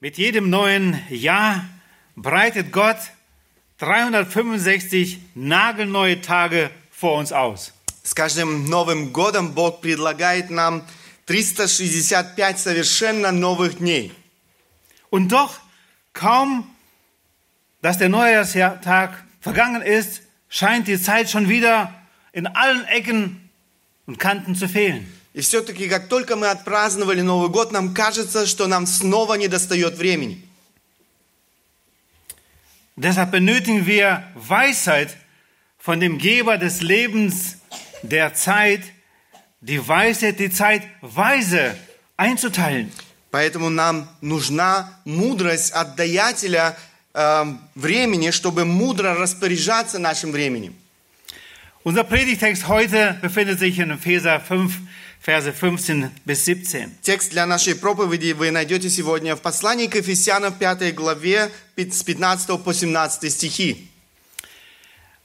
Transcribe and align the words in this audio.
Mit 0.00 0.18
jedem 0.18 0.50
neuen 0.50 1.02
Jahr 1.10 1.64
breitet 2.16 2.72
Gott 2.72 2.98
365 3.78 5.18
nagelneue 5.34 6.20
Tage 6.20 6.70
vor 6.90 7.18
uns 7.18 7.32
aus. 7.32 7.72
С 8.02 8.14
каждым 8.14 8.66
Новым 8.70 9.12
годом 9.12 9.52
Бог 9.52 9.80
предлагает 9.80 10.50
нам 10.50 10.86
365 11.26 12.58
совершенно 12.58 13.32
новых 13.32 13.78
дней. 13.78 14.12
Und 15.10 15.32
doch, 15.32 15.58
kaum, 16.12 16.70
dass 17.82 17.98
der 17.98 18.08
Neujahrstag 18.08 19.24
vergangen 19.40 19.82
ist, 19.82 20.22
scheint 20.48 20.88
die 20.88 21.00
Zeit 21.00 21.30
schon 21.30 21.48
wieder 21.48 21.92
in 22.32 22.46
allen 22.46 22.84
Ecken 22.86 23.50
und 24.06 24.18
Kanten 24.18 24.54
zu 24.54 24.68
fehlen. 24.68 25.12
И 25.33 25.41
все-таки, 25.41 25.87
как 25.87 26.09
только 26.09 26.35
мы 26.35 26.47
отпраздновали 26.47 27.21
Новый 27.21 27.49
год, 27.49 27.71
нам 27.71 27.93
кажется, 27.93 28.45
что 28.45 28.67
нам 28.67 28.85
снова 28.85 29.35
не 29.35 29.47
достает 29.47 29.97
времени. 29.97 30.45
Deshalb 32.97 33.31
benötigen 33.31 33.85
wir 33.85 34.23
Weisheit 34.35 35.15
von 35.79 35.99
dem 35.99 36.17
Geber 36.17 36.57
des 36.57 36.81
Lebens, 36.81 37.57
der 38.03 38.33
Zeit, 38.33 38.81
die 39.61 39.87
Weisheit, 39.87 40.39
die 40.39 40.51
Zeit 40.51 40.83
weise 41.01 41.75
einzuteilen. 42.17 42.91
Поэтому 43.31 43.69
нам 43.69 44.09
нужна 44.19 44.93
мудрость 45.05 45.71
от 45.71 45.95
даятеля 45.95 46.77
э, 47.13 47.45
времени, 47.75 48.31
чтобы 48.31 48.65
мудро 48.65 49.15
распоряжаться 49.15 49.99
нашим 49.99 50.31
временем. 50.31 50.75
Unser 51.83 52.03
Predigtext 52.03 52.67
heute 52.67 53.17
befindet 53.21 53.57
sich 53.57 53.79
in 53.79 53.89
Epheser 53.89 54.39
5, 54.39 54.73
Verse 55.20 55.52
15 55.52 56.10
bis 56.24 56.44
17. 56.44 56.98
Текст 57.02 57.30
для 57.30 57.46
нашей 57.46 57.74
проповеди 57.74 58.32
вы 58.32 58.50
найдете 58.50 58.88
сегодня 58.88 59.34
в 59.34 59.40
послании 59.40 59.88
к 59.88 59.96
Ефесянам 59.96 60.54
5 60.54 60.94
главе 60.94 61.50
с 61.76 62.02
15 62.02 62.62
по 62.62 62.72
17 62.72 63.32
стихи. 63.32 63.88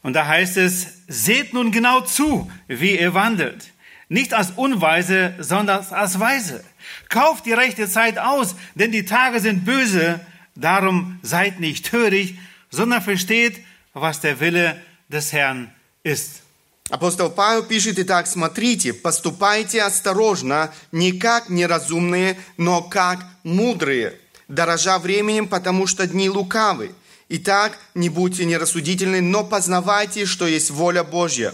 Und 0.04 0.14
da 0.14 0.26
heißt 0.26 0.58
es, 0.58 0.88
seht 1.08 1.54
nun 1.54 1.72
genau 1.72 2.02
zu, 2.02 2.52
wie 2.68 3.00
ihr 3.00 3.14
wandelt. 3.14 3.72
Nicht 4.10 4.34
als 4.34 4.52
Unweise, 4.52 5.36
sondern 5.40 5.86
als 5.92 6.20
Weise. 6.20 6.64
Kauft 7.08 7.46
die 7.46 7.54
rechte 7.54 7.88
Zeit 7.88 8.18
aus, 8.18 8.56
denn 8.76 8.92
die 8.92 9.06
Tage 9.06 9.40
sind 9.40 9.64
böse. 9.64 10.20
Darum 10.56 11.20
seid 11.22 11.60
nicht 11.60 11.86
töricht, 11.86 12.36
sondern 12.72 13.02
versteht, 13.02 13.62
was 13.94 14.20
der 14.20 14.40
Wille 14.40 14.82
des 15.08 15.32
Herrn 15.32 15.72
ist. 16.04 16.42
Апостол 16.89 17.31
Павел 17.31 17.65
пишет, 17.65 17.99
итак, 17.99 18.27
смотрите, 18.27 18.93
поступайте 18.93 19.83
осторожно, 19.83 20.73
не 20.93 21.13
как 21.13 21.49
неразумные, 21.49 22.39
но 22.57 22.81
как 22.81 23.27
мудрые, 23.43 24.19
дорожа 24.47 24.99
временем, 24.99 25.49
потому 25.49 25.89
что 25.89 26.07
дни 26.07 26.31
лукавы. 26.31 26.93
Итак, 27.29 27.77
не 27.95 28.09
будьте 28.09 28.45
нерассудительны, 28.45 29.21
но 29.21 29.43
познавайте, 29.43 30.27
что 30.27 30.47
есть 30.47 30.71
воля 30.71 31.03
Божья. 31.03 31.53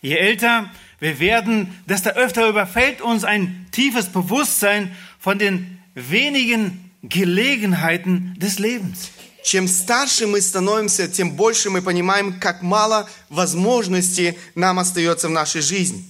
Je 0.00 0.16
älter 0.16 0.70
wir 1.00 1.18
werden, 1.18 1.82
desto 1.86 2.10
öfter 2.10 2.48
überfällt 2.48 3.00
uns 3.00 3.24
ein 3.24 3.66
tiefes 3.72 4.06
Bewusstsein 4.12 4.96
von 5.18 5.38
den 5.38 5.80
wenigen 5.94 6.92
Gelegenheiten 7.02 8.36
des 8.38 8.58
Lebens. 8.58 9.10
Чем 9.42 9.68
старше 9.68 10.26
мы 10.26 10.40
становимся, 10.40 11.08
тем 11.08 11.32
больше 11.32 11.70
мы 11.70 11.80
понимаем, 11.80 12.38
как 12.38 12.62
мало 12.62 13.08
возможностей 13.28 14.38
нам 14.54 14.78
остается 14.78 15.28
в 15.28 15.30
нашей 15.30 15.62
жизни. 15.62 16.04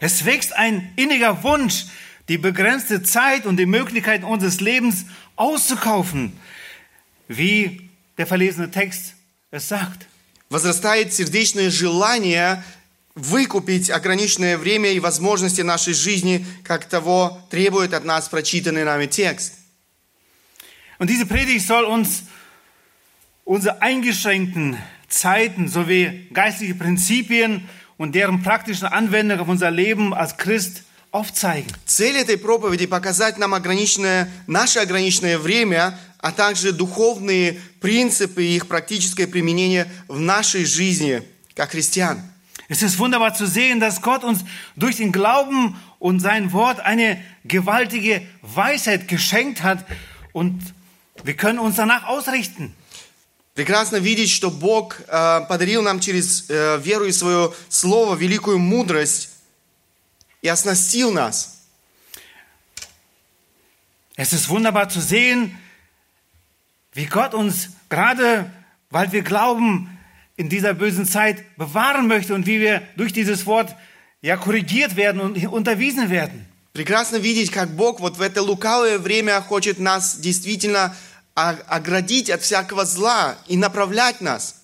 Es 0.00 0.24
wächst 0.24 0.52
ein 0.54 0.92
inniger 0.96 1.42
Wunsch, 1.42 1.86
die 2.28 2.38
begrenzte 2.38 3.02
Zeit 3.02 3.44
und 3.44 3.56
die 3.56 3.66
Möglichkeiten 3.66 4.24
unseres 4.24 4.60
Lebens 4.60 5.04
auszukaufen, 5.36 6.32
wie 7.28 7.90
der 8.16 8.26
verlesene 8.26 8.70
Text 8.70 9.14
es 9.50 9.68
sagt. 9.68 10.06
Возрастает 10.48 11.12
сердечное 11.12 11.70
желание 11.70 12.64
выкупить 13.14 13.90
ограниченное 13.90 14.56
время 14.56 14.92
и 14.92 15.00
возможности 15.00 15.62
нашей 15.62 15.94
жизни, 15.94 16.46
как 16.64 16.86
того 16.86 17.40
требует 17.50 17.92
от 17.94 18.04
нас 18.04 18.28
прочитанный 18.28 18.84
нами 18.84 19.06
текст. 19.06 19.54
Und 20.98 21.08
diese 21.08 21.26
Predigt 21.26 21.66
soll 21.66 21.84
uns 21.84 22.24
unsere 23.49 23.81
eingeschränkten 23.81 24.77
Zeiten 25.07 25.67
sowie 25.67 26.27
geistliche 26.33 26.75
Prinzipien 26.75 27.67
und 27.97 28.15
deren 28.15 28.41
praktischen 28.43 28.87
Anwendung 28.87 29.39
auf 29.39 29.47
unser 29.47 29.71
Leben 29.71 30.13
als 30.13 30.37
Christ 30.37 30.83
aufzeigen. 31.11 31.71
Цель 31.85 32.17
этой 32.17 32.37
проповеди – 32.37 32.87
показать 32.87 33.37
нам 33.37 33.53
ограниченное, 33.53 34.29
наше 34.47 34.79
ограниченное 34.79 35.39
время, 35.39 35.97
а 36.19 36.31
также 36.31 36.73
духовные 36.73 37.59
принципы 37.79 38.43
и 38.43 38.55
их 38.55 38.67
практическое 38.67 39.27
применение 39.27 39.87
в 40.07 40.19
нашей 40.19 40.65
жизни, 40.65 41.21
как 41.55 41.71
христиан. 41.71 42.21
Es 42.67 42.81
ist 42.81 42.97
wunderbar 42.97 43.35
zu 43.35 43.45
sehen, 43.45 43.79
dass 43.79 44.01
Gott 44.01 44.23
uns 44.23 44.43
durch 44.75 44.97
den 44.97 45.11
Glauben 45.11 45.79
und 45.99 46.19
sein 46.19 46.51
Wort 46.51 46.79
eine 46.79 47.21
gewaltige 47.43 48.23
Weisheit 48.41 49.07
geschenkt 49.07 49.61
hat 49.61 49.85
und 50.33 50.59
wir 51.23 51.35
können 51.35 51.59
uns 51.59 51.75
danach 51.75 52.05
ausrichten. 52.07 52.73
Прекрасно 53.54 53.96
видеть, 53.96 54.30
что 54.30 54.50
Бог 54.50 55.00
э, 55.00 55.40
подарил 55.48 55.82
нам 55.82 56.00
через 56.00 56.48
э, 56.48 56.78
веру 56.78 57.06
и 57.06 57.12
свое 57.12 57.52
Слово 57.68 58.14
великую 58.14 58.58
мудрость 58.58 59.30
и 60.40 60.48
оснастил 60.48 61.12
нас. 61.12 61.56
Es 64.16 64.32
ist 64.32 64.48
wunderbar 64.48 64.88
zu 64.88 65.00
sehen, 65.00 65.56
wie 66.92 67.06
Gott 67.06 67.34
uns 67.34 67.70
gerade, 67.88 68.50
weil 68.90 69.10
wir 69.12 69.22
glauben, 69.22 69.98
in 70.36 70.48
dieser 70.48 70.72
bösen 70.72 71.04
Zeit 71.06 71.44
bewahren 71.56 72.06
möchte 72.06 72.34
und 72.34 72.46
wie 72.46 72.60
wir 72.60 72.82
durch 72.96 73.12
dieses 73.12 73.44
Wort 73.46 73.74
ja 74.22 74.36
korrigiert 74.36 74.96
werden 74.96 75.20
und 75.20 75.36
unterwiesen 75.48 76.08
werden. 76.08 76.46
Прекрасно 76.72 77.16
видеть, 77.16 77.50
как 77.50 77.76
Бог 77.76 78.00
вот 78.00 78.16
в 78.16 78.22
это 78.22 78.42
лукавое 78.42 78.98
время 78.98 79.40
хочет 79.42 79.78
нас 79.78 80.16
действительно 80.16 80.96
оградить 81.35 82.29
от 82.29 82.41
всякого 82.41 82.85
зла 82.85 83.37
и 83.47 83.57
направлять 83.57 84.21
нас. 84.21 84.61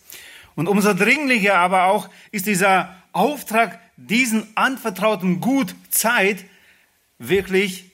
Und 0.55 0.67
umso 0.67 0.93
dringlicher 0.93 1.57
aber 1.59 1.85
auch 1.85 2.09
ist 2.31 2.45
dieser 2.45 2.95
Auftrag, 3.13 3.79
diesen 3.97 4.47
anvertrauten 4.55 5.39
Gut 5.39 5.73
Zeit 5.89 6.45
wirklich 7.19 7.91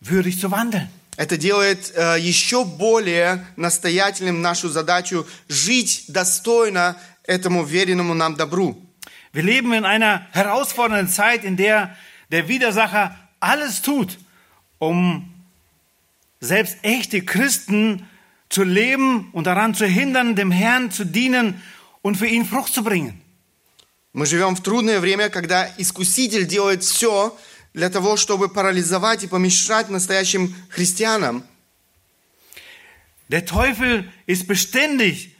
würdig 0.00 0.40
zu 0.40 0.50
wandeln. 0.50 0.88
Это 1.16 1.38
делает 1.38 1.92
э, 1.96 2.18
еще 2.18 2.64
более 2.64 3.44
настоятельным 3.56 4.42
нашу 4.42 4.68
задачу 4.68 5.26
жить 5.48 6.04
достойно 6.08 6.96
этому 7.24 7.64
веренному 7.64 8.14
нам 8.14 8.36
добру. 8.36 8.76
Wir 9.32 9.42
leben 9.42 9.72
in 9.72 9.84
einer 9.84 10.26
herausfordernden 10.32 11.08
Zeit, 11.08 11.44
in 11.44 11.56
der 11.56 11.96
der 12.30 12.48
Widersacher 12.48 13.16
alles 13.40 13.82
tut, 13.82 14.18
um 14.78 15.29
selbst 16.40 16.76
echte 16.82 17.22
Christen 17.22 18.08
zu 18.48 18.62
leben 18.62 19.30
und 19.32 19.46
daran 19.46 19.74
zu 19.74 19.86
hindern, 19.86 20.36
dem 20.36 20.50
Herrn 20.50 20.90
zu 20.90 21.04
dienen 21.04 21.62
und 22.02 22.16
für 22.16 22.26
ihn 22.26 22.44
Frucht 22.44 22.72
zu 22.72 22.82
bringen. 22.82 23.20
Мы 24.12 24.24
живем 24.24 24.56
в 24.56 24.62
трудное 24.62 24.98
время, 25.00 25.28
когда 25.28 25.70
Искуситель 25.76 26.46
делает 26.46 26.82
все 26.82 27.36
для 27.74 27.90
того, 27.90 28.16
чтобы 28.16 28.48
парализовать 28.48 29.24
и 29.24 29.26
помешать 29.26 29.90
настоящим 29.90 30.54
христианам. 30.70 31.44
Der 33.28 33.44
Teufel 33.44 34.10
ist 34.26 34.46
beständig 34.46 35.36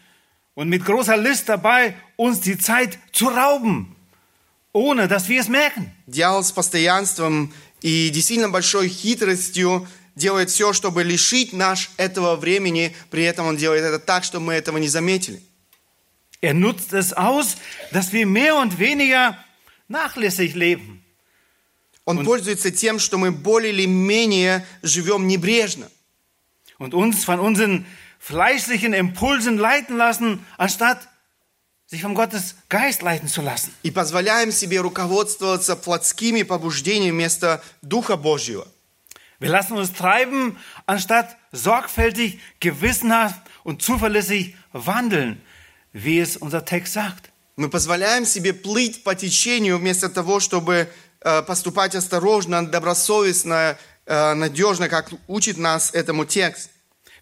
und 0.55 0.69
mit 0.69 0.85
großer 0.85 1.17
List 1.17 1.49
dabei, 1.49 1.95
uns 2.17 2.41
die 2.41 2.59
Zeit 2.59 2.99
zu 3.13 3.29
rauben, 3.29 3.97
ohne 4.73 5.09
dass 5.09 5.29
wir 5.29 5.41
es 5.41 5.49
merken. 5.49 5.93
Дьявол 6.07 6.45
с 6.45 6.53
постоянством 6.53 7.55
и 7.81 8.11
действительно 8.11 8.51
большой 8.51 8.89
хитростью 8.89 9.87
делает 10.22 10.50
все, 10.50 10.74
чтобы 10.74 11.04
лишить 11.04 11.52
наш 11.54 11.90
этого 11.98 12.36
времени, 12.36 12.96
при 13.10 13.24
этом 13.24 13.48
он 13.48 13.58
делает 13.58 13.84
это 13.84 14.00
так, 14.00 14.24
чтобы 14.24 14.46
мы 14.46 14.54
этого 14.54 14.78
не 14.78 14.88
заметили. 14.88 15.42
Er 16.42 16.54
nutzt 16.54 16.94
es 16.94 17.14
aus, 17.14 17.58
dass 17.92 18.12
wir 18.14 18.26
mehr 18.26 18.56
und 18.56 18.80
weniger 18.80 19.38
nachlässig 19.88 20.56
leben. 20.56 21.04
Он 22.06 22.26
пользуется 22.26 22.72
тем, 22.72 22.98
что 22.98 23.18
мы 23.18 23.32
более 23.32 23.72
или 23.72 23.86
менее 23.86 24.66
живем 24.82 25.28
небрежно. 25.28 25.90
und 26.82 26.96
uns 26.96 27.24
von 27.24 27.40
unseren 27.40 27.86
fleischlichen 28.20 28.94
Impulsen 28.94 29.58
leiten 29.58 29.98
lassen, 29.98 30.44
anstatt 30.58 31.08
sich 31.86 32.02
von 32.02 32.16
Gottes 32.16 32.56
Geist 32.70 33.04
leiten 33.04 33.28
zu 33.28 33.42
lassen. 33.42 33.72
И 33.84 33.92
позволяем 33.92 34.52
себе 34.52 34.80
руководствоваться 34.80 35.76
плотскими 35.76 36.42
побуждениями 36.42 37.12
вместо 37.12 37.62
Духа 37.84 38.18
Божьего. 38.18 38.68
Wir 39.41 39.51
lassen 39.51 39.77
uns 39.77 39.93
treiben, 39.93 40.57
anstatt 40.87 41.37
sorgfältig, 41.53 42.41
gewissenhaft 42.61 43.41
und 43.65 43.83
zuverlässig 43.83 44.57
wandeln, 44.73 45.43
wie 45.93 46.21
es 46.21 46.37
unser 46.37 46.65
Text 46.65 46.95
sagt. 46.95 47.31
Мы 47.57 47.71
позволяем 47.71 48.27
себе 48.27 48.53
плыть 48.53 49.03
по 49.03 49.15
течению 49.15 49.79
вместо 49.79 50.09
того, 50.09 50.41
чтобы 50.41 50.89
э, 51.21 51.43
поступать 51.43 51.95
осторожно, 51.95 52.67
добросовестно, 52.67 53.55
э, 53.55 53.77
э, 54.07 54.35
надежно, 54.35 54.89
как 54.89 55.11
учит 55.27 55.57
нас 55.59 55.93
этому 55.93 56.25
текст. 56.25 56.71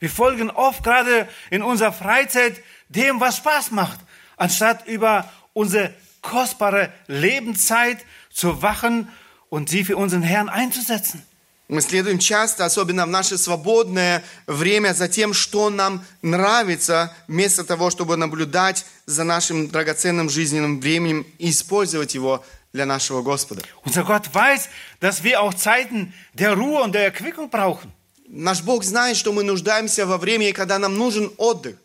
Wir 0.01 0.11
folgen 0.11 0.51
oft 0.51 0.83
gerade 0.83 1.29
in 1.51 1.63
unserer 1.63 1.93
Freizeit 1.93 2.61
dem, 2.89 3.21
was 3.21 3.39
Spaß 3.39 3.71
macht, 3.71 4.01
anstatt 4.37 4.87
über 4.87 5.31
unsere 5.53 5.95
kostbare 6.21 6.93
Lebenszeit 7.07 8.05
zu 8.31 8.61
wachen 8.61 9.09
und 9.49 9.69
sie 9.69 9.85
für 9.85 9.97
unseren 9.97 10.23
Herrn 10.23 10.49
einzusetzen. 10.49 11.25
Мы 11.70 11.82
следуем 11.82 12.18
часто, 12.18 12.66
особенно 12.66 13.06
в 13.06 13.10
наше 13.10 13.38
свободное 13.38 14.24
время, 14.48 14.96
за 14.96 15.08
тем, 15.08 15.36
что 15.36 15.70
нам 15.70 16.04
нравится, 16.24 17.14
вместо 17.28 17.64
того, 17.64 17.92
чтобы 17.92 18.18
наблюдать 18.18 18.88
за 19.06 19.24
нашим 19.24 19.68
драгоценным 19.68 20.32
жизненным 20.32 20.80
временем 20.80 21.28
и 21.38 21.52
использовать 21.52 22.16
его 22.16 22.44
для 22.74 22.88
нашего 22.88 23.22
Господа. 23.22 23.62
Unser 23.86 24.04
Gott 24.04 24.34
weiß, 24.34 24.70
dass 25.00 25.24
wir 25.24 25.42
auch 25.42 25.54
Zeiten 25.54 26.12
der 26.34 26.54
Ruhe 26.54 26.82
und 26.82 26.94
der 26.94 27.04
Erquickung 27.04 27.52
brauchen. 27.52 27.92
Наш 28.28 28.64
Бог 28.64 28.84
знает, 28.84 29.16
что 29.16 29.32
мы 29.32 29.44
нуждаемся 29.44 30.08
во 30.08 30.18
времени, 30.18 30.52
когда 30.52 30.80
нам 30.80 30.98
нужен 30.98 31.32
отдых. 31.38 31.78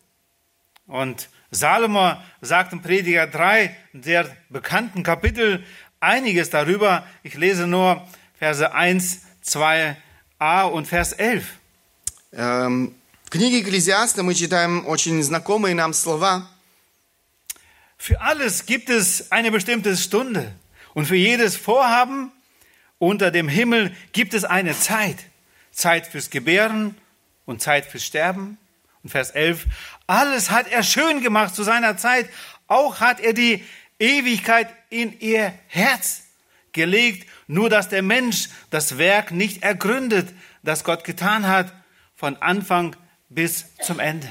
Und 0.87 1.29
Salomo 1.51 2.17
sagt 2.41 2.73
im 2.73 2.81
Prediger 2.81 3.27
3, 3.27 3.77
der 3.93 4.35
bekannten 4.49 5.03
Kapitel, 5.03 5.63
einiges 6.01 6.49
darüber. 6.49 7.07
Ich 7.23 7.35
lese 7.35 7.67
nur 7.67 8.07
Verse 8.39 8.73
1, 8.73 9.24
2a 9.46 10.64
und 10.64 10.88
Vers 10.88 11.14
11. 11.14 11.46
Эм, 12.34 12.96
В 13.30 13.32
книге 13.32 13.62
Экклезиаста 13.62 14.24
мы 14.24 14.34
читаем 14.34 14.88
очень 14.88 15.22
знакомые 15.22 15.76
нам 15.76 15.94
слова. 15.94 16.48
Für 17.96 18.22
alles 18.22 18.66
gibt 18.66 18.90
es 18.90 19.32
eine 19.32 19.52
bestimmte 19.52 19.96
Stunde 19.98 20.52
und 20.96 21.06
für 21.06 21.16
jedes 21.16 21.56
Vorhaben 21.56 22.32
unter 22.98 23.30
dem 23.30 23.48
Himmel 23.48 23.96
gibt 24.14 24.34
es 24.34 24.46
eine 24.46 24.76
Zeit. 24.76 25.18
Zeit 25.72 26.08
fürs 26.08 26.32
Gebären 26.32 26.96
und 27.46 27.62
Zeit 27.62 27.86
fürs 27.86 28.04
Sterben. 28.04 28.58
Und 29.04 29.12
Vers 29.12 29.32
11, 29.32 29.66
alles 30.08 30.50
hat 30.50 30.68
er 30.68 30.82
schön 30.82 31.22
gemacht 31.22 31.54
zu 31.54 31.64
seiner 31.64 31.98
Zeit, 31.98 32.28
auch 32.68 33.00
hat 33.00 33.20
er 33.20 33.34
die 33.34 33.64
Ewigkeit 34.00 34.70
in 34.90 35.20
ihr 35.20 35.54
Herz 35.68 36.24
gelegt, 36.72 37.28
nur 37.48 37.70
dass 37.70 37.90
der 37.90 38.02
Mensch 38.02 38.50
das 38.70 38.98
Werk 38.98 39.32
nicht 39.32 39.64
ergründet, 39.64 40.30
das 40.64 40.84
Gott 40.84 41.04
getan 41.04 41.48
hat, 41.48 41.74
von 42.16 42.36
Anfang 42.38 42.96
bis 43.30 43.66
zum 43.82 44.00
Ende. 44.00 44.30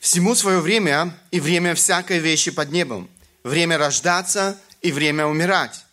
Всему 0.00 0.34
свое 0.34 0.60
время 0.60 1.12
и 1.30 1.38
время 1.38 1.74
всякой 1.74 2.18
вещи 2.18 2.50
под 2.50 2.72
небом. 2.72 3.08
Время 3.44 3.78
рождаться 3.78 4.58
и 4.80 4.90
время 4.90 5.26
умирать. 5.26 5.84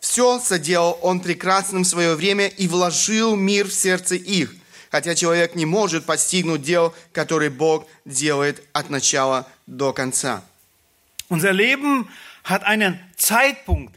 Все 0.00 0.38
соделал 0.38 0.98
он 1.00 1.20
прекрасным 1.20 1.82
в 1.82 1.86
свое 1.86 2.14
время 2.14 2.46
и 2.46 2.68
вложил 2.68 3.36
мир 3.36 3.68
в 3.68 3.72
сердце 3.72 4.16
их, 4.16 4.54
хотя 4.90 5.14
человек 5.14 5.54
не 5.54 5.64
может 5.64 6.04
постигнуть 6.04 6.60
дел, 6.60 6.94
которые 7.12 7.48
Бог 7.48 7.86
делает 8.04 8.62
от 8.74 8.90
начала 8.90 9.48
до 9.66 9.94
конца. 9.94 10.42
Unser 11.30 11.54
Leben 11.54 12.06
hat 12.44 12.64
einen 12.64 13.00
Zeitpunkt, 13.16 13.94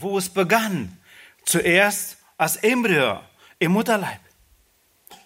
wo 0.00 0.18
es 0.18 0.28
begann. 0.28 0.98
Zuerst 1.44 2.16
als 2.36 2.56
Embryo 2.56 3.20
im 3.58 3.72
Mutterleib. 3.72 4.20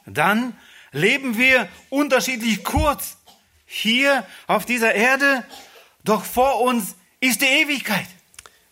Dann 0.07 0.57
leben 0.93 1.37
wir 1.37 1.69
unterschiedlich 1.91 2.65
kurz 2.65 3.17
hier 3.67 4.25
auf 4.47 4.65
dieser 4.65 4.95
Erde, 4.95 5.45
doch 6.05 6.25
vor 6.25 6.63
uns 6.63 6.95
ist 7.21 7.41
die 7.41 7.47
Ewigkeit. 7.47 8.07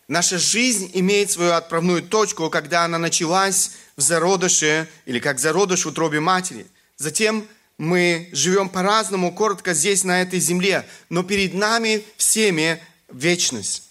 Наша 0.09 0.37
жизнь 0.37 0.89
имеет 0.93 1.31
свою 1.31 1.51
отправную 1.51 2.01
точку, 2.01 2.49
когда 2.49 2.85
она 2.85 2.97
началась 2.97 3.71
в 3.97 4.01
зародыше 4.01 4.87
или 5.05 5.19
как 5.19 5.37
зародыш 5.37 5.83
в 5.83 5.89
утробе 5.89 6.21
матери. 6.21 6.65
Затем 6.95 7.45
мы 7.77 8.29
живем 8.31 8.69
по-разному, 8.69 9.33
коротко 9.33 9.73
здесь, 9.73 10.05
на 10.05 10.21
этой 10.21 10.39
земле, 10.39 10.87
но 11.09 11.23
перед 11.23 11.53
нами 11.53 12.05
всеми 12.15 12.81
вечность. 13.09 13.86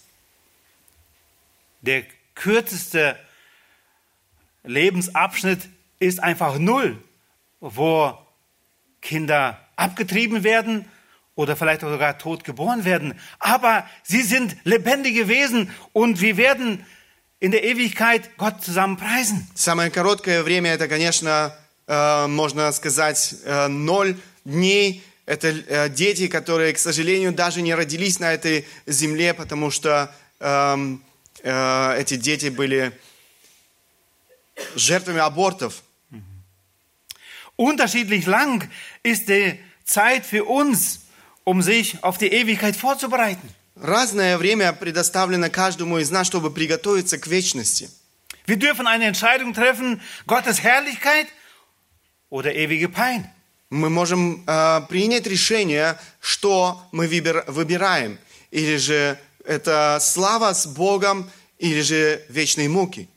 Der 1.80 2.04
kürzeste 2.34 3.18
Lebensabschnitt 4.64 5.68
ist 5.98 6.22
einfach 6.22 6.58
null, 6.58 7.02
wo 7.60 8.16
Kinder 9.00 9.58
abgetrieben 9.76 10.44
werden 10.44 10.84
oder 11.34 11.56
vielleicht 11.56 11.82
auch 11.84 11.90
sogar 11.90 12.18
tot 12.18 12.44
geboren 12.44 12.84
werden. 12.84 13.18
Aber 13.38 13.86
sie 14.02 14.22
sind 14.22 14.56
lebendige 14.64 15.28
Wesen 15.28 15.70
und 15.92 16.20
wir 16.20 16.36
werden 16.36 16.84
in 17.40 17.50
der 17.50 17.64
Ewigkeit 17.64 18.36
Gott 18.36 18.62
zusammen 18.62 18.96
preisen. 18.96 19.48
Самое 19.54 19.90
короткое 19.90 20.44
время, 20.44 20.72
это, 20.72 20.86
конечно, 20.86 21.52
э, 21.88 22.26
можно 22.28 22.70
сказать, 22.72 23.34
э, 23.44 23.68
ноль 23.68 24.16
дней. 24.44 25.02
Это 25.26 25.48
э, 25.48 25.88
дети, 25.88 26.28
которые, 26.28 26.72
к 26.72 26.78
сожалению, 26.78 27.32
даже 27.32 27.62
не 27.62 27.74
родились 27.74 28.20
на 28.20 28.32
этой 28.32 28.66
земле, 28.86 29.34
потому 29.34 29.70
что 29.70 30.14
эм, 30.40 31.02
э, 31.43 31.99
эти 31.99 32.15
дети 32.15 32.49
были 32.49 32.91
жертвами 34.75 35.19
абортов. 35.19 35.83
Unterschiedlich 37.55 38.27
lang 38.27 38.69
ist 39.03 39.29
die 39.29 39.59
Zeit 39.83 40.25
für 40.25 40.43
uns, 40.45 41.01
um 41.43 41.61
sich 41.61 42.03
auf 42.03 42.17
die 42.17 42.27
Ewigkeit 42.27 42.75
vorzubereiten. 42.75 43.49
Разное 43.75 44.37
время 44.37 44.73
предоставлено 44.73 45.49
каждому 45.49 45.99
из 45.99 46.09
нас, 46.11 46.27
чтобы 46.27 46.51
приготовиться 46.51 47.17
к 47.17 47.27
вечности. 47.27 47.89
Wir 48.45 48.57
dürfen 48.57 48.87
eine 48.87 49.05
Entscheidung 49.05 49.53
treffen, 49.53 50.01
Gottes 50.25 50.63
Herrlichkeit 50.63 51.27
oder 52.29 52.53
ewige 52.55 52.89
Pein. 52.89 53.25
Мы 53.69 53.89
можем 53.89 54.43
э, 54.47 54.81
принять 54.87 55.27
решение, 55.27 55.99
что 56.21 56.81
мы 56.91 57.07
выбир- 57.07 57.43
выбираем. 57.47 58.17
Или 58.51 58.77
же 58.77 59.19
это 59.47 59.97
слава 60.01 60.53
с 60.53 60.67
Богом, 60.67 61.29
или 61.59 61.81
же 61.81 62.21
вечные 62.29 62.69
муки. 62.69 63.09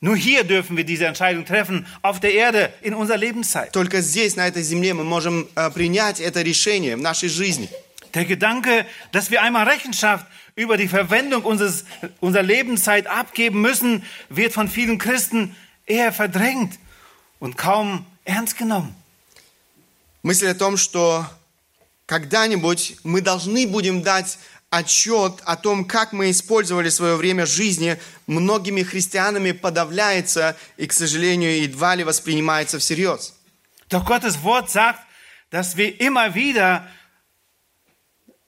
Nur 0.00 0.16
hier 0.16 0.44
dürfen 0.44 0.76
wir 0.76 0.84
diese 0.84 1.06
Entscheidung 1.06 1.46
treffen, 1.46 1.86
auf 2.02 2.20
der 2.20 2.34
Erde, 2.34 2.74
in 2.82 2.92
unserer 2.92 3.16
Lebenszeit. 3.16 3.72
Только 3.72 4.02
здесь, 4.02 4.36
на 4.36 4.46
этой 4.46 4.62
земле, 4.62 4.92
мы 4.92 5.02
можем 5.02 5.48
э, 5.54 5.70
принять 5.70 6.20
это 6.20 6.42
решение 6.42 6.96
в 6.96 7.00
нашей 7.00 7.30
жизни. 7.30 7.70
Der 8.12 8.26
Gedanke, 8.26 8.86
dass 9.12 9.30
wir 9.30 9.40
einmal 9.40 9.66
Rechenschaft 9.66 10.26
über 10.56 10.76
die 10.76 10.88
Verwendung 10.88 11.42
unseres, 11.42 11.84
unserer 12.20 12.42
Lebenszeit 12.42 13.06
abgeben 13.06 13.62
müssen, 13.62 14.04
wird 14.28 14.52
von 14.52 14.68
vielen 14.68 14.98
Christen 14.98 15.56
eher 15.86 16.12
verdrängt 16.12 16.78
und 17.40 17.56
kaum 17.56 18.04
ernst 18.24 18.58
genommen. 18.58 18.94
Мысль 20.22 20.48
о 20.48 20.54
том, 20.54 20.76
что 20.76 21.26
когда-нибудь 22.06 22.96
мы 23.04 23.22
должны 23.22 23.66
будем 23.66 24.02
дать 24.02 24.38
отчет 24.76 25.34
о 25.44 25.56
том, 25.56 25.84
как 25.84 26.12
мы 26.12 26.30
использовали 26.30 26.88
свое 26.88 27.16
время 27.16 27.46
жизни, 27.46 27.98
многими 28.26 28.82
христианами 28.82 29.52
подавляется 29.52 30.56
и, 30.76 30.86
к 30.86 30.92
сожалению, 30.92 31.62
едва 31.62 31.94
ли 31.94 32.04
воспринимается 32.04 32.78
всерьез. 32.78 33.34
Doch 33.90 34.04
Gottes 34.04 34.42
Wort 34.42 34.70
sagt, 34.70 35.00
dass 35.50 35.76
wir 35.76 36.00
immer 36.00 36.34
wieder, 36.34 36.88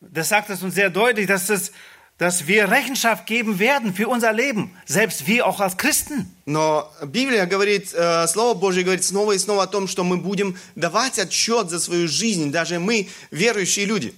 das 0.01 0.29
sagt 0.29 0.51
es 0.51 0.63
uns 0.63 0.75
sehr 0.75 0.91
deutlich, 0.91 1.29
dass, 1.29 1.49
es, 1.51 1.71
dass 2.19 2.49
wir 2.49 2.71
Rechenschaft 2.71 3.27
geben 3.27 3.61
werden 3.61 3.95
für 3.95 4.09
unser 4.09 4.33
Leben, 4.33 4.77
selbst 4.87 5.29
wir 5.29 5.47
auch 5.47 5.61
als 5.61 5.77
Christen. 5.77 6.35
Но 6.47 6.91
Библия 7.05 7.47
говорит, 7.47 7.93
э, 7.95 8.27
Слово 8.27 8.55
Божье 8.55 8.83
говорит 8.83 9.05
снова 9.05 9.33
и 9.33 9.39
снова 9.39 9.65
о 9.65 9.67
том, 9.69 9.87
что 9.87 10.03
мы 10.03 10.17
будем 10.17 10.57
давать 10.75 11.21
отчет 11.21 11.71
за 11.71 11.79
свою 11.79 12.09
жизнь, 12.09 12.51
даже 12.51 12.81
мы, 12.81 13.09
верующие 13.31 13.85
люди. 13.85 14.13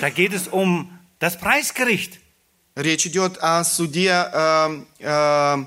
Da 0.00 0.10
geht 0.10 0.32
es 0.32 0.48
um 0.48 0.90
das 1.23 1.37
Preisgericht. 1.37 2.19
Речь 2.75 3.05
идет 3.05 3.37
о 3.41 3.63
суде 3.63 4.09
э, 4.09 4.83
э, 4.99 5.65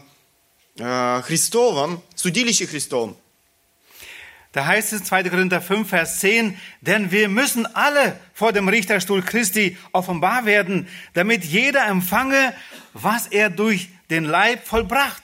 э, 0.79 1.23
Христовом, 1.23 2.03
судилище 2.15 2.67
Христовом. 2.67 3.17
Da 4.53 4.67
heißt 4.67 4.93
es 4.93 5.05
2. 5.05 5.25
Korinther 5.25 5.63
5, 5.63 5.89
Vers 5.89 6.21
10, 6.21 6.59
denn 6.83 7.11
wir 7.11 7.29
müssen 7.29 7.67
alle 7.75 8.19
vor 8.35 8.53
dem 8.53 8.69
Richterstuhl 8.69 9.23
Christi 9.23 9.79
offenbar 9.93 10.45
werden, 10.45 10.89
damit 11.15 11.45
jeder 11.45 11.87
empfange, 11.87 12.55
was 12.93 13.27
er 13.27 13.49
durch 13.49 13.89
den 14.11 14.25
Leib 14.25 14.67
vollbracht. 14.67 15.23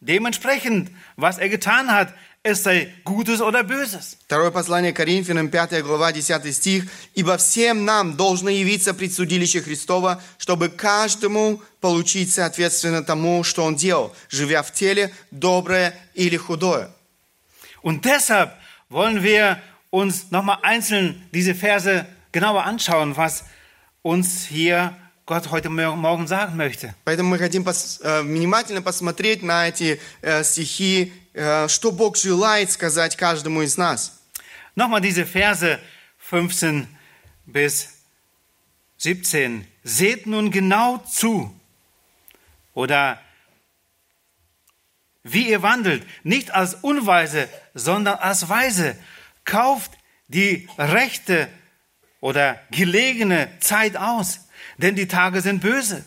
Dementsprechend, 0.00 0.92
was 1.16 1.38
er 1.38 1.48
getan 1.48 1.92
hat, 1.92 2.14
es 2.43 2.61
sei 2.63 2.93
Gutes 3.05 3.39
oder 3.41 3.63
Böses. 3.63 4.17
Второе 4.25 4.51
послание 4.51 4.91
Коринфянам, 4.91 5.49
5 5.49 5.81
глава, 5.81 6.11
10 6.11 6.53
стих. 6.53 6.85
«Ибо 7.15 7.37
всем 7.37 7.85
нам 7.85 8.15
должно 8.17 8.49
явиться 8.49 8.93
предсудилище 8.93 9.61
Христова, 9.61 10.21
чтобы 10.37 10.67
каждому 10.69 11.61
получить 11.79 12.33
соответственно 12.33 13.01
тому, 13.03 13.43
что 13.45 13.63
он 13.63 13.75
делал, 13.75 14.13
живя 14.29 14.61
в 14.61 14.73
теле, 14.73 15.13
доброе 15.31 15.93
или 16.13 16.35
худое». 16.37 16.89
Und 17.81 18.03
deshalb 18.05 18.51
wollen 18.89 19.23
wir 19.23 19.57
uns 19.89 20.31
nochmal 20.31 20.57
einzeln 20.63 21.23
diese 21.33 21.55
Verse 21.55 22.05
genauer 22.33 22.65
anschauen, 22.65 23.15
was 23.15 23.43
uns 24.01 24.45
hier 24.49 24.93
Gott 25.25 25.49
heute 25.51 25.69
Morgen 25.69 26.27
sagen 26.27 26.57
möchte. 26.57 26.93
Поэтому 27.05 27.29
мы 27.29 27.37
хотим 27.37 27.63
пос- 27.63 28.01
э, 28.03 28.21
внимательно 28.23 28.81
посмотреть 28.81 29.41
на 29.43 29.69
эти 29.69 30.01
э, 30.21 30.43
стихи, 30.43 31.13
что 31.32 31.92
Бог 31.92 32.16
желает 32.16 32.70
сказать 32.70 33.16
каждому 33.16 33.62
из 33.62 33.76
нас. 33.76 34.20
Nochmal 34.74 35.00
diese 35.00 35.24
Verse 35.24 35.80
15 36.18 36.86
bis 37.46 37.88
17. 38.98 39.66
Seht 39.82 40.26
nun 40.26 40.50
genau 40.50 40.98
zu. 40.98 41.54
Oder 42.74 43.20
wie 45.22 45.48
ihr 45.48 45.62
wandelt, 45.62 46.06
nicht 46.24 46.52
als 46.52 46.74
Unweise, 46.74 47.48
sondern 47.74 48.18
als 48.18 48.48
Weise. 48.48 48.96
Kauft 49.44 49.92
die 50.28 50.68
rechte 50.78 51.48
oder 52.20 52.60
gelegene 52.70 53.48
Zeit 53.60 53.96
aus, 53.96 54.48
denn 54.76 54.94
die 54.94 55.08
Tage 55.08 55.40
sind 55.40 55.60
böse. 55.60 56.04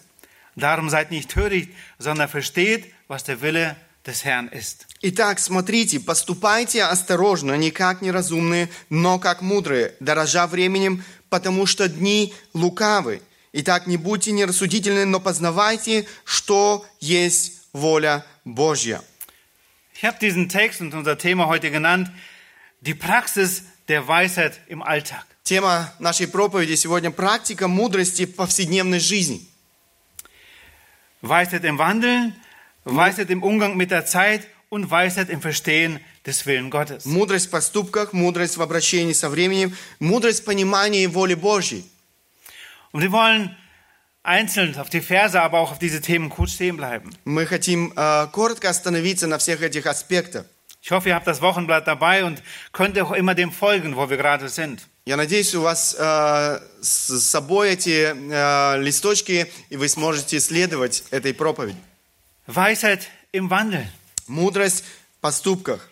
Darum 0.56 0.90
seid 0.90 1.12
nicht 1.12 1.30
töricht, 1.30 1.72
sondern 1.98 2.30
versteht, 2.30 2.94
was 3.08 3.24
der 3.24 3.42
Wille 3.42 3.76
des 4.06 4.24
Herrn 4.26 4.48
ist. 4.48 4.88
Итак, 5.02 5.40
смотрите, 5.40 6.00
поступайте 6.00 6.84
осторожно, 6.84 7.56
не 7.58 7.72
как 7.72 8.02
неразумные, 8.02 8.70
но 8.90 9.20
как 9.20 9.42
мудрые, 9.42 9.96
дорожа 10.00 10.48
временем, 10.48 11.04
потому 11.30 11.66
что 11.66 11.88
дни 11.88 12.34
лукавы. 12.54 13.22
Итак, 13.54 13.88
не 13.88 13.98
будьте 13.98 14.32
нерассудительны, 14.32 15.06
но 15.06 15.20
познавайте, 15.20 16.08
что 16.24 16.86
есть 17.00 17.62
воля 17.74 18.26
Божья. 18.46 19.02
Ich 19.94 20.04
habe 20.04 20.18
diesen 20.20 20.50
Text 20.50 20.82
und 20.82 20.94
unser 20.96 21.18
Thema 21.18 21.48
heute 21.48 21.70
genannt, 21.70 22.10
die 22.82 22.96
Praxis 22.96 23.64
der 23.88 24.08
Weisheit 24.08 24.60
im 24.68 24.82
Alltag. 24.82 25.26
Тема 25.44 25.94
нашей 26.00 26.28
проповеди 26.28 26.76
сегодня – 26.76 27.12
практика 27.12 27.68
мудрости 27.68 28.26
в 28.26 28.36
повседневной 28.36 29.00
жизни. 29.00 29.48
Weisheit 31.22 31.64
im 31.64 31.78
Wandeln, 31.78 32.34
Weisheit 32.86 33.30
im 33.30 33.44
Umgang 33.44 33.78
mit 33.78 33.92
der 33.92 34.06
Zeit 34.06 34.48
und 34.70 34.90
Weisheit 34.90 35.30
im 35.30 35.42
Verstehen 35.42 36.00
des 36.26 36.46
Willen 36.46 36.70
Gottes. 36.70 37.06
Мудрость 37.06 37.48
в 37.48 37.52
поступках, 37.52 38.14
мудрость 38.14 38.58
в 38.58 38.62
обращении 38.62 39.14
со 39.14 39.30
временем, 39.30 39.76
мудрость 40.00 40.42
в 40.42 40.46
понимании 40.46 41.06
воли 41.08 41.36
Божьей. 41.36 41.84
Und 42.92 43.02
wir 43.02 43.12
wollen 43.12 43.56
einzeln 44.24 44.78
auf 44.78 44.90
die 44.90 45.02
Verse, 45.02 45.42
aber 45.42 45.60
auch 45.60 45.72
auf 45.72 45.80
diese 45.80 46.02
Themen 46.02 46.30
kurz 46.30 46.54
stehen 46.54 46.78
bleiben. 46.78 47.12
Мы 47.26 47.46
хотим 47.46 47.94
э, 47.96 48.28
коротко 48.32 48.70
остановиться 48.70 49.28
на 49.28 49.38
всех 49.38 49.62
этих 49.62 49.86
аспектах. 49.86 50.46
Ich 50.84 50.92
hoffe, 50.92 51.10
ihr 51.10 51.16
habt 51.16 51.28
das 51.28 51.42
Wochenblatt 51.42 51.86
dabei 51.88 52.24
und 52.24 52.42
könnt 52.72 53.00
auch 53.00 53.12
immer 53.12 53.36
dem 53.36 53.52
folgen, 53.52 53.96
wo 53.96 54.10
wir 54.10 54.18
gerade 54.18 54.50
sind. 54.50 54.82
Я 55.06 55.18
надеюсь, 55.18 55.54
у 55.56 55.62
вас 55.62 55.96
э, 55.98 56.60
с 56.82 57.20
собой 57.20 57.72
эти 57.72 58.14
э, 58.14 58.82
листочки, 58.82 59.52
и 59.70 59.78
вы 59.78 59.88
сможете 59.90 60.40
следовать 60.40 61.04
этой 61.12 61.34
проповеди. 61.34 61.78
Weisheit 62.48 63.08
im 63.32 63.50
Wandeln. 63.50 63.90
Мудрость 64.28 64.84
в 65.18 65.22
поступках. 65.22 65.90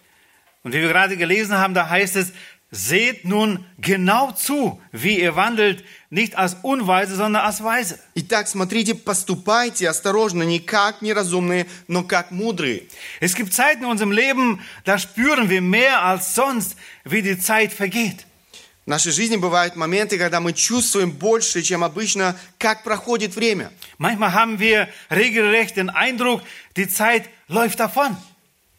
Und 0.63 0.73
wie 0.73 0.81
wir 0.81 0.89
gerade 0.89 1.17
gelesen 1.17 1.57
haben, 1.57 1.73
da 1.73 1.89
heißt 1.89 2.15
es, 2.15 2.33
seht 2.71 3.25
nun 3.25 3.65
genau 3.79 4.31
zu, 4.31 4.79
wie 4.91 5.19
ihr 5.19 5.35
wandelt, 5.35 5.83
nicht 6.09 6.37
als 6.37 6.55
Unweise, 6.61 7.15
sondern 7.15 7.43
als 7.43 7.63
Weise. 7.63 7.99
Итак, 8.15 8.47
смотрите, 8.47 8.93
поступайте 8.93 9.89
осторожно, 9.89 10.43
не 10.43 10.59
как 10.59 11.01
неразумные, 11.01 11.65
но 11.87 12.03
как 12.03 12.31
мудрые. 12.31 12.83
Es 13.19 13.35
gibt 13.35 13.53
Zeiten 13.53 13.83
in 13.83 13.89
unserem 13.89 14.11
Leben, 14.11 14.59
da 14.83 14.99
spüren 14.99 15.49
wir 15.49 15.61
mehr 15.61 16.03
als 16.03 16.35
sonst, 16.35 16.75
wie 17.03 17.21
die 17.21 17.39
Zeit 17.39 17.73
vergeht. 17.73 18.25
В 18.84 18.88
нашей 18.88 19.12
жизни 19.12 19.36
бывают 19.36 19.76
моменты, 19.76 20.18
когда 20.18 20.40
мы 20.40 20.52
чувствуем 20.52 21.10
больше, 21.10 21.62
чем 21.62 21.82
обычно, 21.82 22.36
как 22.58 22.82
проходит 22.82 23.34
время. 23.34 23.72
Manchmal 23.98 24.34
haben 24.34 24.58
wir 24.58 24.88
regelrecht 25.08 25.76
den 25.76 25.88
Eindruck, 25.88 26.42
die 26.76 26.88
Zeit 26.88 27.30
läuft 27.48 27.80
davon. 27.80 28.14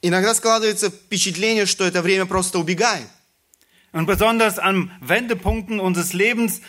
Иногда 0.04 0.36
складывается 0.36 0.92
впечатление, 0.92 1.66
что 1.66 1.86
это 1.86 2.04
время 2.04 2.28
просто 2.28 2.60
убегает. 2.60 3.08
Und 3.94 4.06
besonders 4.06 4.60
an 4.60 4.92
Wendepunkten 5.02 5.80
unseres 5.80 6.14
Lebens, 6.14 6.62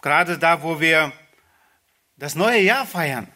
gerade 0.00 0.38
da, 0.38 0.62
wo 0.62 0.80
wir 0.80 1.12
das 2.16 2.34
neue 2.34 2.62
Jahr 2.62 2.86
feiern. 2.86 3.28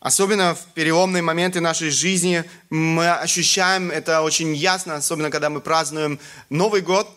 Особенно 0.00 0.54
в 0.54 0.66
переломные 0.74 1.22
моменты 1.22 1.60
нашей 1.60 1.90
жизни 1.90 2.44
мы 2.70 3.10
ощущаем 3.10 3.90
это 3.90 4.22
очень 4.22 4.54
ясно, 4.54 4.96
особенно 4.96 5.30
когда 5.30 5.48
мы 5.48 5.60
празднуем 5.60 6.18
Новый 6.50 6.80
год. 6.80 7.08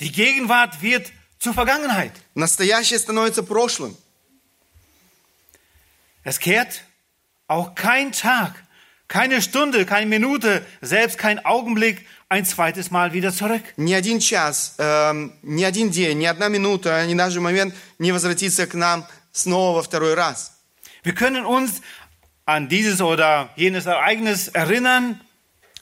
Die 0.00 0.12
Gegenwart 0.12 0.82
wird 0.82 1.10
zur 1.38 1.54
Vergangenheit. 1.54 2.12
Настоящее 2.34 2.98
становится 2.98 3.42
прошлым. 3.42 3.96
Es 6.24 6.38
kehrt 6.38 6.82
auch 7.46 7.74
kein 7.74 8.12
Tag, 8.12 8.54
keine 9.08 9.42
Stunde, 9.42 9.84
keine 9.84 10.06
Minute, 10.06 10.64
selbst 10.80 11.18
kein 11.18 11.44
Augenblick 11.44 12.06
ein 12.28 12.44
zweites 12.44 12.90
Mal 12.90 13.12
wieder 13.12 13.32
zurück. 13.32 13.62
Ни 13.76 13.94
один 13.94 14.18
час, 14.18 14.74
эм, 14.78 15.34
ни 15.42 15.62
один 15.62 15.90
день, 15.90 16.18
ни 16.18 16.24
одна 16.24 16.48
минута, 16.48 17.06
ни 17.06 17.14
даже 17.14 17.40
момент 17.40 17.74
не 17.98 18.10
возвратится 18.12 18.66
к 18.66 18.74
нам 18.74 19.06
снова 19.32 19.76
во 19.76 19.82
второй 19.82 20.14
раз. 20.14 20.52
Wir 21.04 21.14
können 21.14 21.44
uns 21.44 21.82
an 22.46 22.68
dieses 22.68 23.02
oder 23.02 23.50
jenes 23.56 23.86
Ereignis 23.86 24.48
erinnern. 24.48 25.20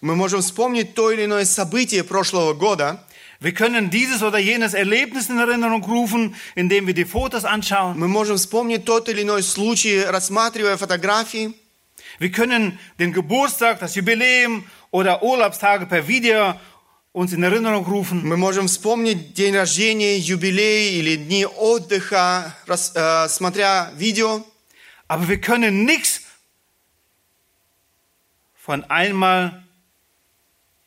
Мы 0.00 0.17
можем 0.17 0.43
вспомнить 0.43 0.95
то 0.95 1.12
или 1.12 1.25
иное 1.25 1.45
событие 1.45 2.02
прошлого 2.02 2.55
года. 2.55 3.06
Wir 3.41 3.52
können 3.55 3.91
dieses 3.91 4.23
oder 4.23 4.38
jenes 4.38 4.73
Erlebnis 4.75 5.29
in 5.29 5.38
Erinnerung 5.38 5.83
rufen, 5.85 6.35
indem 6.55 6.87
wir 6.87 6.95
die 6.95 7.05
Fotos 7.05 7.45
anschauen. 7.45 7.99
Мы 7.99 8.07
можем 8.09 8.37
вспомнить 8.37 8.85
тот 8.85 9.09
или 9.09 9.23
иной 9.23 9.43
случай, 9.43 10.00
рассматривая 10.05 10.76
фотографии. 10.76 11.55
Wir 12.19 12.31
können 12.31 12.79
den 12.99 13.12
Geburtstag, 13.12 13.81
das 13.81 13.95
Jubiläum 13.95 14.64
oder 14.91 15.23
Urlaubstage 15.23 15.87
per 15.87 16.07
Video 16.07 16.55
uns 17.12 17.33
in 17.33 17.43
Erinnerung 17.43 17.85
rufen. 17.85 18.23
Мы 18.25 18.37
можем 18.37 18.69
вспомнить 18.69 19.35
день 19.35 19.57
рождения, 19.57 20.19
юбилей 20.19 20.99
или 21.00 21.17
дни 21.17 21.45
отдыха, 21.45 22.55
рас- 22.67 22.93
э, 22.95 23.29
смотря 23.29 23.91
видео. 23.97 24.45
Aber 25.09 25.29
wir 25.29 25.41
können 25.41 25.85
nichts 25.85 26.23
von 28.55 28.85
einmal 28.85 29.62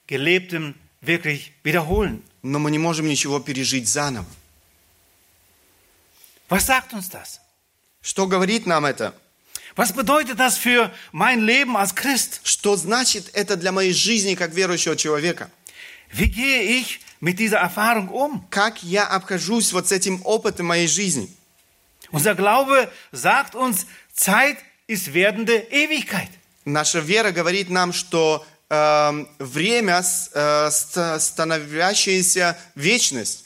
gelebtem 0.07 0.75
wirklich 1.01 1.51
wiederholen. 1.63 2.23
Но 2.42 2.58
мы 2.58 2.70
не 2.70 2.78
можем 2.78 3.06
ничего 3.06 3.38
пережить 3.40 3.88
заново. 3.88 4.26
Was 6.48 6.66
sagt 6.66 6.92
uns 6.92 7.08
das? 7.08 7.40
Что 8.02 8.26
говорит 8.26 8.66
нам 8.66 8.84
это? 8.86 9.14
Was 9.76 9.92
bedeutet 9.92 10.38
das 10.38 10.58
für 10.58 10.92
mein 11.12 11.40
Leben 11.40 11.76
als 11.76 11.94
Christ? 11.94 12.40
Что 12.44 12.76
значит 12.76 13.30
это 13.34 13.56
для 13.56 13.72
моей 13.72 13.92
жизни 13.92 14.34
как 14.34 14.52
верующего 14.52 14.96
человека? 14.96 15.50
Wie 16.12 16.28
gehe 16.28 16.62
ich 16.80 17.00
mit 17.20 17.38
dieser 17.38 17.58
Erfahrung 17.58 18.08
um? 18.08 18.42
Как 18.50 18.82
я 18.82 19.06
обхожусь 19.06 19.72
вот 19.72 19.88
с 19.88 19.92
этим 19.92 20.20
опытом 20.24 20.66
моей 20.66 20.88
жизни? 20.88 21.28
Unser 22.10 22.34
Glaube 22.34 22.90
sagt 23.12 23.54
uns, 23.54 23.86
Zeit 24.12 24.58
ist 24.88 25.14
werdende 25.14 25.56
Ewigkeit. 25.70 26.30
Наша 26.64 26.98
вера 26.98 27.30
говорит 27.30 27.70
нам, 27.70 27.92
что 27.92 28.44
время 28.69 30.01
с- 30.01 30.31
э, 30.33 30.69
ст- 30.71 31.19
становящаяся 31.19 32.57
вечность. 32.75 33.45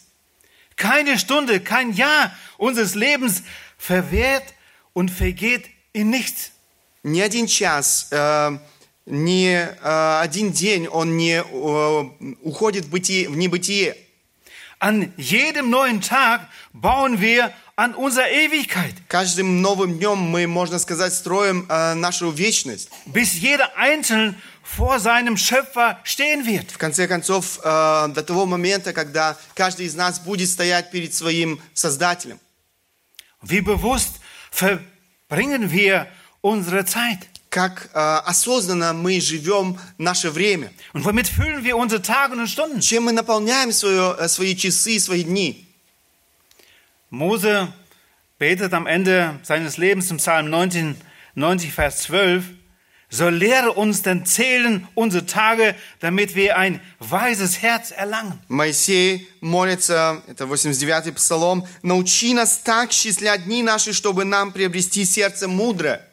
Keine 0.78 1.20
Stunde, 1.20 1.60
kein 1.60 1.92
Jahr 1.94 2.32
unseres 2.58 2.96
Lebens 2.96 3.44
verwehrt 3.78 4.44
und 4.94 5.12
vergeht 5.12 5.66
in 5.94 6.10
nichts. 6.10 6.52
Ни 7.04 7.22
один 7.22 7.48
час, 7.48 8.08
э, 8.12 8.58
ни 9.06 9.46
э, 9.48 10.20
один 10.22 10.52
день 10.54 10.88
он 10.88 11.18
не 11.18 11.42
э, 11.42 11.44
уходит 12.44 12.86
в, 12.86 12.90
бытие, 12.90 13.28
в 13.30 13.36
небытие. 13.36 13.96
An 14.80 15.12
jedem 15.18 15.70
neuen 15.70 16.00
Tag 16.00 16.48
bauen 16.72 17.20
wir 17.20 17.52
an 17.76 17.94
unserer 17.96 18.30
Ewigkeit, 18.30 18.94
Каждым 19.10 19.62
новым 19.62 19.98
днем 19.98 20.18
мы, 20.18 20.48
можно 20.48 20.80
сказать, 20.80 21.14
строим 21.14 21.66
э, 21.70 21.94
нашу 21.96 22.32
вечность. 22.32 22.90
bis 23.06 23.34
jeder 23.34 23.76
Einzelne 23.78 24.36
vor 24.64 25.00
seinem 25.00 25.38
Schöpfer 25.38 26.00
stehen 26.04 26.46
wird. 26.46 26.72
В 26.72 26.78
конце 26.78 27.08
концов, 27.08 27.60
э, 27.64 28.08
до 28.10 28.24
того 28.24 28.46
момента, 28.46 28.94
когда 28.94 29.38
каждый 29.56 29.88
из 29.88 29.96
нас 29.96 30.20
будет 30.20 30.50
стоять 30.50 30.92
перед 30.92 31.14
своим 31.14 31.60
Создателем. 31.74 32.40
Wie 33.42 33.62
bewusst 33.62 34.20
verbringen 34.52 35.72
wir 35.72 36.08
unsere 36.42 36.86
Zeit? 36.86 37.20
Как 37.50 37.90
э, 37.94 38.00
осознанно 38.00 38.94
мы 38.94 39.20
живем 39.20 39.80
наше 39.98 40.30
время. 40.30 40.72
Und 40.94 41.04
womit 41.04 41.28
füllen 41.28 41.64
wir 41.64 41.78
unsere 41.78 42.02
Tage 42.02 42.34
und 42.34 42.48
Stunden? 42.48 42.80
Чем 42.80 43.06
мы 43.06 43.12
наполняем 43.12 43.72
свое, 43.72 44.16
э, 44.20 44.28
свои 44.28 44.56
часы, 44.56 45.00
свои 45.00 45.24
дни. 45.24 45.66
Mose 47.10 47.74
betet 48.38 48.74
am 48.74 48.86
Ende 48.86 49.40
seines 49.42 49.78
Lebens 49.78 50.12
im 50.12 50.18
Psalm 50.18 50.52
19, 50.52 50.96
90, 51.34 51.72
Vers 51.72 52.04
12, 52.04 52.44
so 53.14 53.30
lehre 53.30 53.72
uns 53.74 54.04
denn 54.04 54.26
zählen 54.26 54.88
unsere 54.94 55.26
Tage, 55.26 55.76
damit 56.00 56.36
wir 56.36 56.58
ein 56.58 56.80
weises 57.00 57.62
Herz 57.62 57.92
erlangen. 57.92 58.40
Моисей 58.48 59.28
молится, 59.42 60.22
это 60.28 60.46
89-й 60.46 61.14
псалом, 61.14 61.66
«Научи 61.82 62.34
нас 62.34 62.60
так 62.60 62.92
счислять 62.92 63.46
дни 63.46 63.64
наши, 63.64 63.94
чтобы 63.94 64.26
нам 64.26 64.52
приобрести 64.52 65.06
сердце 65.06 65.48
мудрое». 65.48 66.06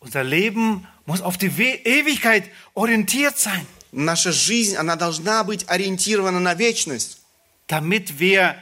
Unser 0.00 0.22
Leben 0.22 0.86
muss 1.06 1.22
auf 1.22 1.38
die 1.38 1.56
We 1.56 1.80
Ewigkeit 1.84 2.50
orientiert 2.74 3.38
sein, 3.38 3.66
Наша 3.96 4.32
жизнь, 4.32 4.74
она 4.74 4.96
должна 4.96 5.44
быть 5.44 5.64
ориентирована 5.68 6.40
на 6.40 6.54
вечность, 6.54 7.20
damit 7.68 8.18
wir 8.18 8.56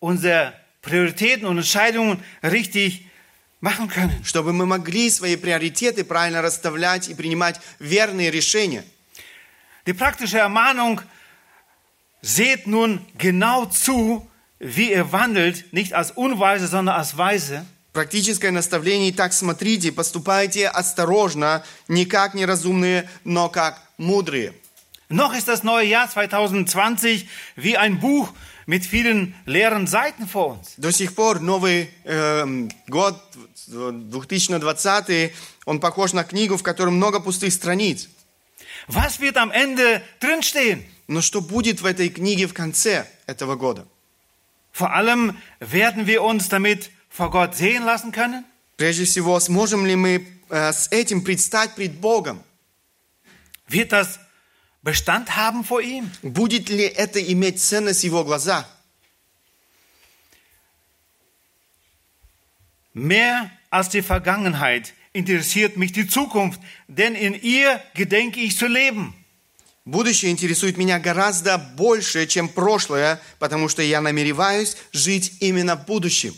unsere 0.00 0.54
Prioritäten 0.80 1.46
und 1.46 1.58
Entscheidungen 1.58 2.24
richtig 2.42 3.05
machen 3.67 3.87
können. 3.89 4.23
чтобы 4.23 4.53
мы 4.53 4.65
могли 4.65 5.09
свои 5.09 5.35
приоритеты 5.35 6.03
правильно 6.03 6.41
расставлять 6.41 7.09
и 7.09 7.13
принимать 7.13 7.59
верные 7.79 8.31
решения. 8.31 8.83
Die 9.85 9.93
praktische 9.93 10.37
Ermahnung, 10.37 11.01
seht 12.21 12.67
nun 12.67 13.05
genau 13.17 13.65
zu, 13.65 14.27
wie 14.59 14.91
ihr 14.91 15.11
wandelt, 15.11 15.71
nicht 15.71 15.93
als 15.93 16.11
Unweise, 16.11 16.67
sondern 16.67 16.95
als 16.95 17.17
Weise. 17.17 17.65
Практическое 17.93 18.51
наставление, 18.51 19.11
итак, 19.11 19.33
смотрите, 19.33 19.91
поступайте 19.91 20.67
осторожно, 20.67 21.63
не 21.87 22.05
как 22.05 22.35
неразумные, 22.35 23.09
но 23.23 23.49
как 23.49 23.81
мудрые. 23.97 24.53
Noch 25.09 25.33
ist 25.33 25.47
das 25.47 25.63
neue 25.63 25.85
Jahr 25.85 26.09
2020 26.09 27.29
wie 27.55 27.77
ein 27.77 27.99
Buch 27.99 28.33
mit 28.65 28.85
vielen 28.85 29.33
leeren 29.45 29.87
Seiten 29.87 30.27
vor 30.27 30.57
uns. 30.57 30.73
До 30.77 30.91
сих 30.91 31.15
пор 31.15 31.39
Новый 31.39 31.89
эм, 32.03 32.69
год, 32.87 33.15
2020, 33.67 35.33
он 35.65 35.79
похож 35.79 36.13
на 36.13 36.23
книгу, 36.23 36.57
в 36.57 36.63
которой 36.63 36.89
много 36.89 37.19
пустых 37.19 37.53
страниц. 37.53 38.09
Was 38.87 39.19
wird 39.19 39.35
am 39.35 39.51
Ende 39.51 40.01
drinstehen? 40.19 40.83
Но 41.07 41.21
что 41.21 41.41
будет 41.41 41.81
в 41.81 41.85
этой 41.85 42.09
книге 42.09 42.47
в 42.47 42.53
конце 42.53 43.07
этого 43.25 43.55
года? 43.55 43.85
Vor 44.71 44.93
allem 44.93 45.37
werden 45.59 46.05
wir 46.05 46.21
uns 46.21 46.49
damit 46.49 46.91
vor 47.09 47.31
Gott 47.31 47.55
sehen 47.55 47.83
lassen 47.83 48.11
können? 48.11 48.45
Прежде 48.77 49.05
всего, 49.05 49.39
сможем 49.39 49.85
ли 49.85 49.95
мы 49.95 50.27
э, 50.49 50.71
с 50.71 50.89
этим 50.91 51.23
предстать 51.23 51.75
пред 51.75 51.99
Богом? 51.99 52.43
Wird 53.67 53.91
das 53.91 54.19
Bestand 54.83 55.35
haben 55.35 55.63
vor 55.63 55.81
ihm? 55.81 56.09
Будет 56.21 56.69
ли 56.69 56.83
это 56.83 57.21
иметь 57.21 57.59
ценность 57.59 58.01
в 58.01 58.05
Его 58.05 58.23
глазах? 58.23 58.65
Mehr 62.93 63.51
als 63.70 63.88
die 63.88 64.02
Vergangenheit 64.02 64.94
interessiert 65.12 65.76
mich 65.76 65.92
die 65.92 66.06
Zukunft, 66.06 66.60
denn 66.88 67.14
in 67.14 67.34
ihr 67.34 67.80
gedenke 67.94 68.40
ich 68.40 68.56
zu 68.56 68.66
leben. 68.66 69.14
Будущее 69.84 70.30
интересует 70.30 70.76
меня 70.76 71.00
гораздо 71.00 71.58
больше, 71.58 72.26
чем 72.26 72.48
прошлое, 72.48 73.20
потому 73.40 73.68
что 73.68 73.82
я 73.82 74.00
намереваюсь 74.00 74.76
жить 74.92 75.32
именно 75.40 75.76
в 75.76 75.86
будущем. 75.86 76.34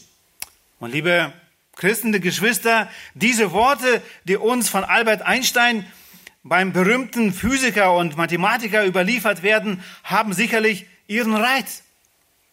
Und 0.80 0.92
liebe 0.92 1.32
Christen, 1.76 2.12
die 2.12 2.20
Geschwister, 2.20 2.90
diese 3.14 3.52
Worte, 3.52 4.02
die 4.24 4.36
uns 4.36 4.68
von 4.68 4.84
Albert 4.84 5.22
Einstein 5.22 5.86
beim 6.42 6.72
berühmten 6.72 7.32
Physiker 7.32 7.94
und 7.94 8.16
Mathematiker 8.16 8.86
überliefert 8.86 9.42
werden, 9.42 9.82
haben 10.04 10.32
sicherlich 10.32 10.86
ihren 11.06 11.34
Reiz. 11.34 11.82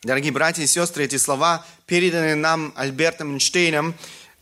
Дорогие 0.03 0.31
братья 0.31 0.63
и 0.63 0.67
сестры, 0.67 1.03
эти 1.03 1.17
слова, 1.17 1.63
переданные 1.85 2.35
нам 2.35 2.73
Альбертом 2.75 3.33
Эйнштейном, 3.33 3.93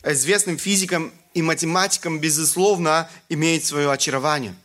известным 0.05 0.57
физиком 0.57 1.11
и 1.33 1.41
математиком, 1.41 2.19
безусловно, 2.19 3.09
имеют 3.29 3.65
свое 3.65 3.91
очарование. 3.91 4.55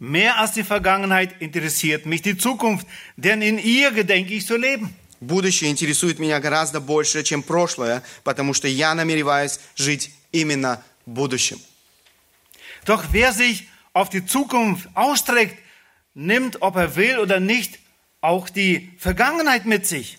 Mehr 0.00 0.38
als 0.38 0.52
die 0.52 0.64
Vergangenheit 0.64 1.40
interessiert 1.40 2.04
mich 2.04 2.20
die 2.22 2.36
Zukunft, 2.36 2.86
denn 3.16 3.40
in 3.42 3.58
ihr 3.58 3.92
gedenke 3.92 4.34
ich 4.34 4.46
zu 4.46 4.56
leben. 4.56 4.94
Будущее 5.20 5.70
интересует 5.70 6.18
меня 6.18 6.40
гораздо 6.40 6.80
больше, 6.80 7.22
чем 7.22 7.42
прошлое, 7.42 8.02
потому 8.24 8.52
что 8.52 8.68
я 8.68 8.94
намереваюсь 8.94 9.60
жить 9.76 10.10
именно 10.32 10.82
в 11.06 11.10
будущем. 11.10 11.60
Doch 12.84 13.04
wer 13.12 13.32
sich 13.32 13.66
auf 13.94 14.10
die 14.10 14.26
Zukunft 14.26 14.88
ausstreckt, 14.94 15.56
nimmt, 16.14 16.60
ob 16.60 16.76
er 16.76 16.96
will 16.96 17.18
oder 17.18 17.40
nicht, 17.40 17.78
auch 18.20 18.50
die 18.50 18.92
Vergangenheit 18.98 19.64
mit 19.64 19.86
sich. 19.86 20.18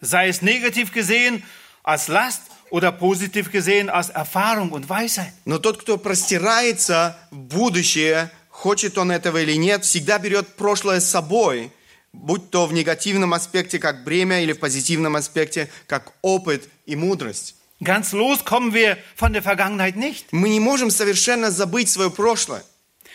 Sei 0.00 0.28
es 0.28 0.42
negativ 0.42 0.92
gesehen 0.92 1.42
als 1.82 2.06
Last 2.06 2.42
oder 2.70 2.92
positiv 2.92 3.50
gesehen 3.50 3.88
als 3.88 4.10
Erfahrung 4.10 4.70
und 4.72 4.88
Weisheit. 4.88 5.32
Но 5.44 5.58
тот, 5.58 5.78
кто 5.78 5.98
простирается 5.98 7.16
в 7.30 7.36
будущее, 7.36 8.30
хочет 8.50 8.98
он 8.98 9.10
этого 9.10 9.38
или 9.38 9.54
нет, 9.54 9.84
всегда 9.84 10.18
берет 10.18 10.56
прошлое 10.56 11.00
с 11.00 11.08
собой, 11.08 11.70
будь 12.12 12.50
то 12.50 12.66
в 12.66 12.72
негативном 12.72 13.34
аспекте 13.34 13.78
как 13.78 14.04
бремя 14.04 14.42
или 14.42 14.52
в 14.52 14.58
позитивном 14.58 15.16
аспекте 15.16 15.68
как 15.86 16.12
опыт 16.22 16.68
и 16.86 16.96
мудрость. 16.96 17.54
Ganz 17.80 18.12
los 18.12 18.44
kommen 18.44 18.74
wir 18.74 18.98
von 19.14 19.32
der 19.32 19.42
Vergangenheit 19.42 19.94
nicht. 19.94 20.26
Мы 20.32 20.48
не 20.48 20.58
можем 20.58 20.90
совершенно 20.90 21.52
забыть 21.52 21.88
свое 21.88 22.10
прошлое. 22.10 22.64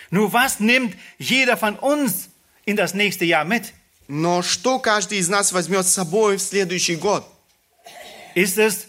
Nur 0.10 0.32
was 0.32 0.60
nimmt 0.60 0.96
jeder 1.20 1.58
von 1.58 1.76
uns 1.76 2.30
in 2.66 2.78
das 2.78 2.94
nächste 2.94 3.26
Jahr 3.26 3.44
mit? 3.44 3.74
Но 4.08 4.42
что 4.42 4.80
каждый 4.80 5.18
из 5.18 5.28
нас 5.28 5.52
возьмет 5.52 5.86
с 5.86 5.94
собой 5.94 6.38
в 6.38 6.42
следующий 6.42 6.96
год? 6.96 7.28
Ist 8.36 8.58
es 8.58 8.88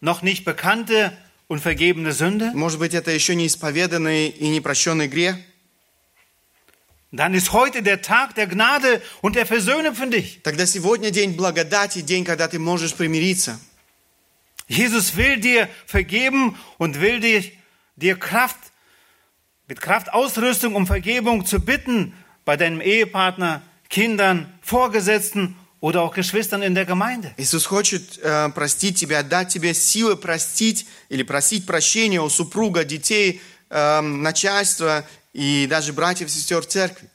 noch 0.00 0.22
nicht 0.22 0.44
bekannte 0.44 1.16
und 1.48 1.60
vergebene 1.60 2.12
Sünde? 2.12 2.52
Может 2.54 2.78
быть, 2.78 2.94
это 2.94 3.10
еще 3.10 3.34
не 3.34 3.46
исповеданный 3.46 4.28
и 4.28 4.48
непрощенный 4.48 5.08
грех? 5.08 5.36
Dann 7.12 7.34
ist 7.34 7.52
heute 7.52 7.82
der 7.82 8.02
Tag 8.02 8.34
der 8.34 8.46
Gnade 8.46 9.00
und 9.22 9.36
der 9.36 9.46
Versöhnung 9.46 9.94
für 9.94 10.08
dich. 10.08 10.42
Тогда 10.42 10.66
сегодня 10.66 11.10
день 11.10 11.36
благодати, 11.36 12.02
день, 12.02 12.24
когда 12.24 12.48
ты 12.48 12.58
можешь 12.58 12.94
примириться. 12.94 13.58
Jesus 14.68 15.16
will 15.16 15.38
dir 15.38 15.68
vergeben 15.86 16.56
und 16.78 17.00
will 17.00 17.20
dir, 17.20 17.44
dir 17.94 18.18
Kraft, 18.18 18.58
mit 19.68 19.80
Kraft 19.80 20.12
Ausrüstung 20.12 20.74
um 20.74 20.86
Vergebung 20.86 21.46
zu 21.46 21.60
bitten 21.60 22.12
bei 22.44 22.56
deinem 22.56 22.80
Ehepartner, 22.80 23.62
Kindern, 23.88 24.52
Vorgesetzten 24.60 25.56
oder 25.80 26.02
auch 26.02 26.14
Geschwistern 26.14 26.62
in 26.62 26.74
der 26.74 26.84
Gemeinde. 26.84 27.32
Иисус 27.36 27.66
хочет 27.66 28.18
э, 28.22 28.48
простить 28.50 28.98
тебя, 28.98 29.22
дать 29.22 29.48
тебе 29.48 29.74
силы 29.74 30.16
простить 30.16 30.86
или 31.08 31.22
просить 31.22 31.66
прощения 31.66 32.20
у 32.20 32.28
супруга, 32.28 32.84
детей, 32.84 33.40
э, 33.70 34.00
начальства 34.00 35.06
и 35.32 35.66
даже 35.68 35.92
братьев 35.92 36.28
и 36.28 36.30
сестер 36.30 36.62
в 36.62 36.66
церкви. 36.66 37.08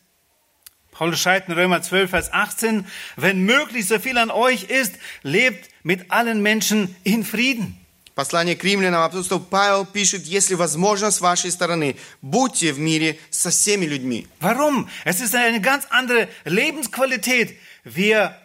Paulus 0.91 1.19
schreibt 1.19 1.49
in 1.49 1.55
Römer 1.55 1.81
12, 1.81 2.11
Vers 2.11 2.31
18, 2.31 2.85
wenn 3.15 3.43
möglich 3.43 3.87
so 3.87 3.97
viel 3.97 4.19
an 4.19 4.29
euch 4.29 4.65
ist, 4.65 4.93
lebt 5.23 5.69
mit 5.81 6.11
allen 6.11 6.43
Menschen 6.43 6.95
in 7.03 7.23
Frieden. 7.23 7.77
Послание 8.13 8.55
к 8.55 8.63
римлянам 8.63 9.01
апостол 9.01 9.39
Павел 9.39 9.85
пишет, 9.85 10.25
если 10.25 10.53
возможно 10.53 11.09
с 11.09 11.21
вашей 11.21 11.49
стороны, 11.49 11.95
будьте 12.21 12.73
в 12.73 12.77
мире 12.77 13.17
со 13.29 13.49
всеми 13.49 13.85
людьми. 13.85 14.27
Warum? 14.41 14.87
Es 15.05 15.21
ist 15.21 15.33
eine 15.33 15.59
ganz 15.59 15.87
andere 15.89 16.27
Lebensqualität. 16.45 17.57
Wir 17.83 18.35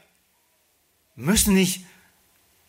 müssen 1.16 1.55
nicht 1.55 1.85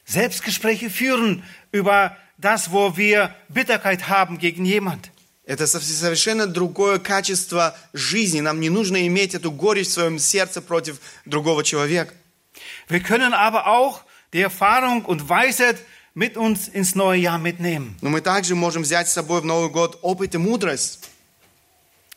Selbstgespräche 0.05 0.89
führen 0.89 1.43
über 1.71 2.15
das, 2.37 2.71
wo 2.71 2.95
wir 2.95 3.33
Bitterkeit 3.49 4.07
haben 4.09 4.37
gegen 4.39 4.63
jemand. 4.65 5.11
Это 5.45 5.65
со- 5.65 5.79
совершенно 5.79 6.45
другое 6.45 6.99
качество 6.99 7.75
жизни. 7.93 8.41
Нам 8.41 8.59
не 8.59 8.69
нужно 8.69 9.05
иметь 9.07 9.33
эту 9.33 9.51
горечь 9.51 9.87
в 9.87 9.91
своем 9.93 10.19
сердце 10.19 10.61
против 10.61 10.99
другого 11.25 11.63
человека. 11.63 12.13
Wir 12.89 12.99
können 13.01 13.33
aber 13.33 13.67
auch 13.67 14.01
die 14.33 14.41
Erfahrung 14.41 15.05
und 15.05 15.29
Weisheit 15.29 15.77
mit 16.13 16.35
uns 16.35 16.67
ins 16.67 16.95
neue 16.95 17.19
Jahr 17.19 17.37
mitnehmen. 17.37 17.95
Но 18.01 18.09
мы 18.09 18.21
также 18.21 18.55
можем 18.55 18.83
взять 18.83 19.07
с 19.09 19.13
собой 19.13 19.41
в 19.41 19.45
Новый 19.45 19.69
год 19.69 19.99
опыт 20.01 20.35
и 20.35 20.37
мудрость. 20.37 20.99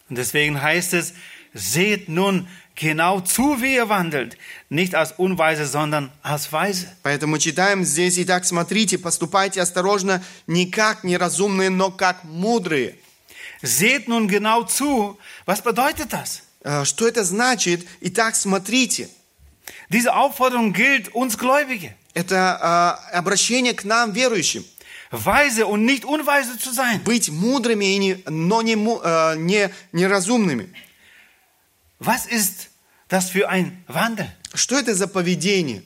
Und 0.08 0.16
deswegen 0.16 0.60
heißt 0.60 0.94
es, 0.94 1.12
seht 1.54 2.08
nun 2.08 2.48
genau 2.74 3.20
zu, 3.20 3.60
wie 3.62 3.74
ihr 3.74 3.88
wandelt, 3.88 4.36
nicht 4.68 4.94
als 4.94 5.12
Unweise, 5.18 5.66
sondern 5.66 6.10
als 6.22 6.52
Weise. 6.52 6.86
Поэтому 7.02 7.38
читаем 7.38 7.84
здесь, 7.84 8.18
итак, 8.18 8.44
смотрите, 8.44 8.98
поступайте 8.98 9.60
осторожно, 9.60 10.22
не 10.46 10.66
как 10.70 11.04
неразумные, 11.04 11.70
но 11.70 11.90
как 11.90 12.24
мудрые. 12.24 12.94
Seht 13.62 14.08
nun 14.08 14.26
genau 14.28 14.62
zu, 14.64 15.18
was 15.46 15.60
bedeutet 15.62 16.12
das? 16.12 16.42
Э, 16.64 16.84
Что 16.86 17.06
это 17.06 17.24
значит? 17.24 17.86
Итак, 18.00 18.34
смотрите. 18.34 19.08
Diese 19.90 20.14
Aufforderung 20.14 20.72
gilt 20.72 21.14
uns 21.14 21.36
Gläubige, 21.36 21.94
Это 22.14 22.98
э, 23.12 23.16
обращение 23.16 23.74
к 23.74 23.84
нам, 23.84 24.12
верующим. 24.12 24.64
weise 25.12 25.66
und 25.66 25.84
nicht 25.84 26.04
unweise 26.04 26.56
zu 26.58 26.72
sein. 26.72 27.00
Быть 27.04 27.28
мудрыми, 27.30 27.84
и 27.84 27.98
не, 27.98 28.22
но 28.28 28.62
не, 28.62 28.76
му- 28.76 29.00
э, 29.02 29.36
не 29.36 29.70
неразумными. 29.92 30.72
Was 31.98 32.26
ist 32.26 32.70
das 33.08 33.30
für 33.30 33.48
ein 33.48 33.84
Wandel? 33.86 34.30
Что 34.54 34.78
это 34.78 34.94
за 34.94 35.06
поведение? 35.06 35.82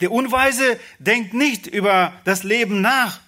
Der 0.00 0.12
Unweise 0.12 0.78
denkt 0.98 1.32
nicht 1.32 1.66
über 1.66 2.12
das 2.24 2.42
Leben 2.42 2.80
nach, 2.80 3.20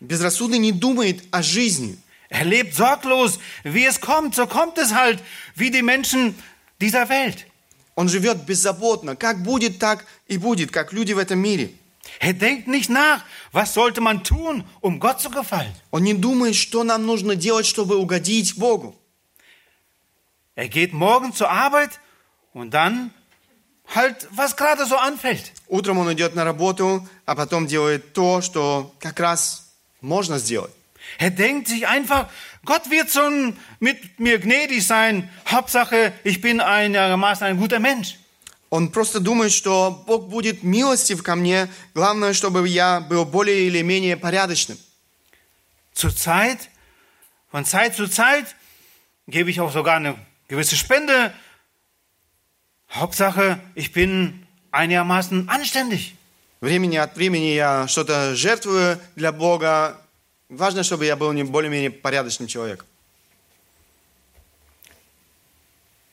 Безрассудный 0.00 0.58
не 0.58 0.72
думает 0.72 1.22
о 1.30 1.42
жизни. 1.42 1.98
Er 2.30 2.44
lebt 2.44 2.74
sorglos, 2.74 3.38
wie 3.64 3.84
es 3.84 4.00
kommt, 4.00 4.34
so 4.34 4.46
kommt 4.46 4.78
es 4.78 4.94
halt, 4.94 5.20
wie 5.56 5.70
die 5.70 5.82
Menschen 5.82 6.34
dieser 6.80 7.08
Welt. 7.08 7.46
Он 7.96 8.08
живет 8.08 8.46
беззаботно. 8.46 9.14
Как 9.14 9.42
будет, 9.42 9.78
так 9.78 10.06
и 10.26 10.38
будет, 10.38 10.70
как 10.70 10.92
люди 10.92 11.12
в 11.12 11.18
этом 11.18 11.40
мире. 11.40 11.70
Er 12.18 12.32
denkt 12.32 12.66
nicht 12.66 12.88
nach, 12.88 13.24
was 13.52 13.74
sollte 13.74 14.00
man 14.00 14.24
tun, 14.24 14.64
um 14.80 15.00
Gott 15.00 15.20
zu 15.20 15.28
gefallen. 15.28 15.74
Он 15.90 16.02
не 16.02 16.14
думает, 16.14 16.54
что 16.54 16.82
нам 16.82 17.04
нужно 17.04 17.36
делать, 17.36 17.66
чтобы 17.66 17.96
угодить 17.96 18.56
Богу. 18.56 18.96
Er 20.54 20.68
geht 20.68 20.92
morgen 20.92 21.32
zur 21.32 21.50
Arbeit 21.50 22.00
und 22.52 22.72
dann 22.72 23.12
halt, 23.94 24.28
was 24.30 24.56
gerade 24.56 24.86
so 24.86 24.96
anfällt. 24.96 25.52
Утром 25.68 25.98
он 25.98 26.12
идет 26.12 26.34
на 26.34 26.44
работу, 26.44 27.08
а 27.26 27.34
потом 27.34 27.66
делает 27.66 28.12
то, 28.12 28.42
что 28.42 28.94
как 29.00 29.18
раз 29.20 29.72
можно 30.00 30.38
сделать. 30.38 30.72
Er 31.18 31.30
denkt 31.30 31.68
sich 31.68 31.86
einfach, 31.88 32.28
Gott 32.64 32.90
wird 32.90 33.10
schon 33.10 33.56
mit 33.80 34.20
mir 34.20 34.38
gnädig 34.38 34.86
sein. 34.86 35.28
Hauptsache, 35.46 36.12
ich 36.24 36.40
bin 36.40 36.60
einigermaßen 36.60 37.46
ein 37.46 37.58
guter 37.58 37.80
Mensch. 37.80 38.16
Он 38.68 38.92
просто 38.92 39.18
думает, 39.18 39.50
что 39.50 40.04
Бог 40.06 40.28
будет 40.28 40.62
милостив 40.62 41.24
ко 41.24 41.34
мне. 41.34 41.68
Главное, 41.94 42.32
чтобы 42.34 42.68
я 42.68 43.00
был 43.00 43.24
более 43.24 43.66
или 43.66 43.82
менее 43.82 44.16
порядочным. 44.16 44.78
Zur 45.92 46.14
Zeit, 46.14 46.68
von 47.50 47.64
Zeit 47.64 47.96
zu 47.96 48.06
Zeit 48.06 48.54
gebe 49.26 49.50
ich 49.50 49.60
auch 49.60 49.72
sogar 49.72 49.96
eine 49.96 50.14
gewisse 50.48 50.76
Spende. 50.76 51.32
Hauptsache, 52.90 53.60
ich 53.74 53.92
bin 53.92 54.46
einigermaßen 54.72 55.48
anständig. 55.48 56.14
Времени 56.60 56.96
от 56.96 57.16
времени 57.16 57.54
я 57.54 57.88
что-то 57.88 58.34
жертвую 58.34 58.98
для 59.16 59.32
Бога. 59.32 59.96
Важно, 60.48 60.82
чтобы 60.82 61.06
я 61.06 61.16
был 61.16 61.32
не 61.32 61.44
более-менее 61.44 61.90
порядочным 61.90 62.48
человеком. 62.48 62.86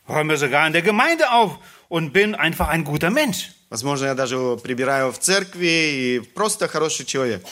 Räume 0.08 0.38
sogar 0.38 0.66
in 0.68 0.74
der 0.74 0.84
Gemeinde 0.84 1.32
auf 1.32 1.60
und 1.90 2.14
bin 2.14 2.34
einfach 2.34 2.70
ein 2.70 2.86
guter 2.86 3.10
Mensch. 3.10 3.52
Возможно, 3.70 4.06
я 4.06 4.14
даже 4.14 4.58
прибираю 4.64 5.12
в 5.12 5.20
церкви 5.20 5.68
и 5.68 6.20
просто 6.20 6.70
хороший 6.70 7.06
человек. 7.06 7.46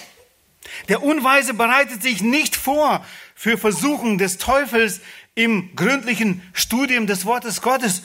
Der 0.88 1.04
Unweise 1.04 1.54
bereitet 1.54 2.02
sich 2.02 2.22
nicht 2.22 2.56
vor 2.56 3.06
für 3.36 3.58
Versuchungen 3.58 4.18
des 4.18 4.38
Teufels 4.38 5.02
im 5.45 5.75
gründlichen 5.75 6.43
Studium 6.53 7.07
des 7.07 7.25
Wortes 7.25 7.61
Gottes 7.61 8.03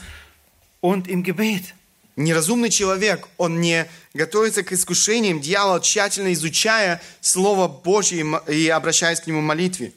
und 0.81 1.07
im 1.07 1.23
Gebet. 1.23 1.73
Неразумный 2.15 2.69
человек, 2.69 3.27
он 3.37 3.59
не 3.59 3.87
готовится 4.13 4.63
к 4.63 4.71
искушениям 4.71 5.41
дьявола, 5.41 5.81
тщательно 5.81 6.31
изучая 6.31 7.01
Слово 7.19 7.67
Божье 7.67 8.25
и 8.47 8.69
обращаясь 8.69 9.19
к 9.19 9.27
нему 9.27 9.41
в 9.41 9.43
молитве. 9.43 9.91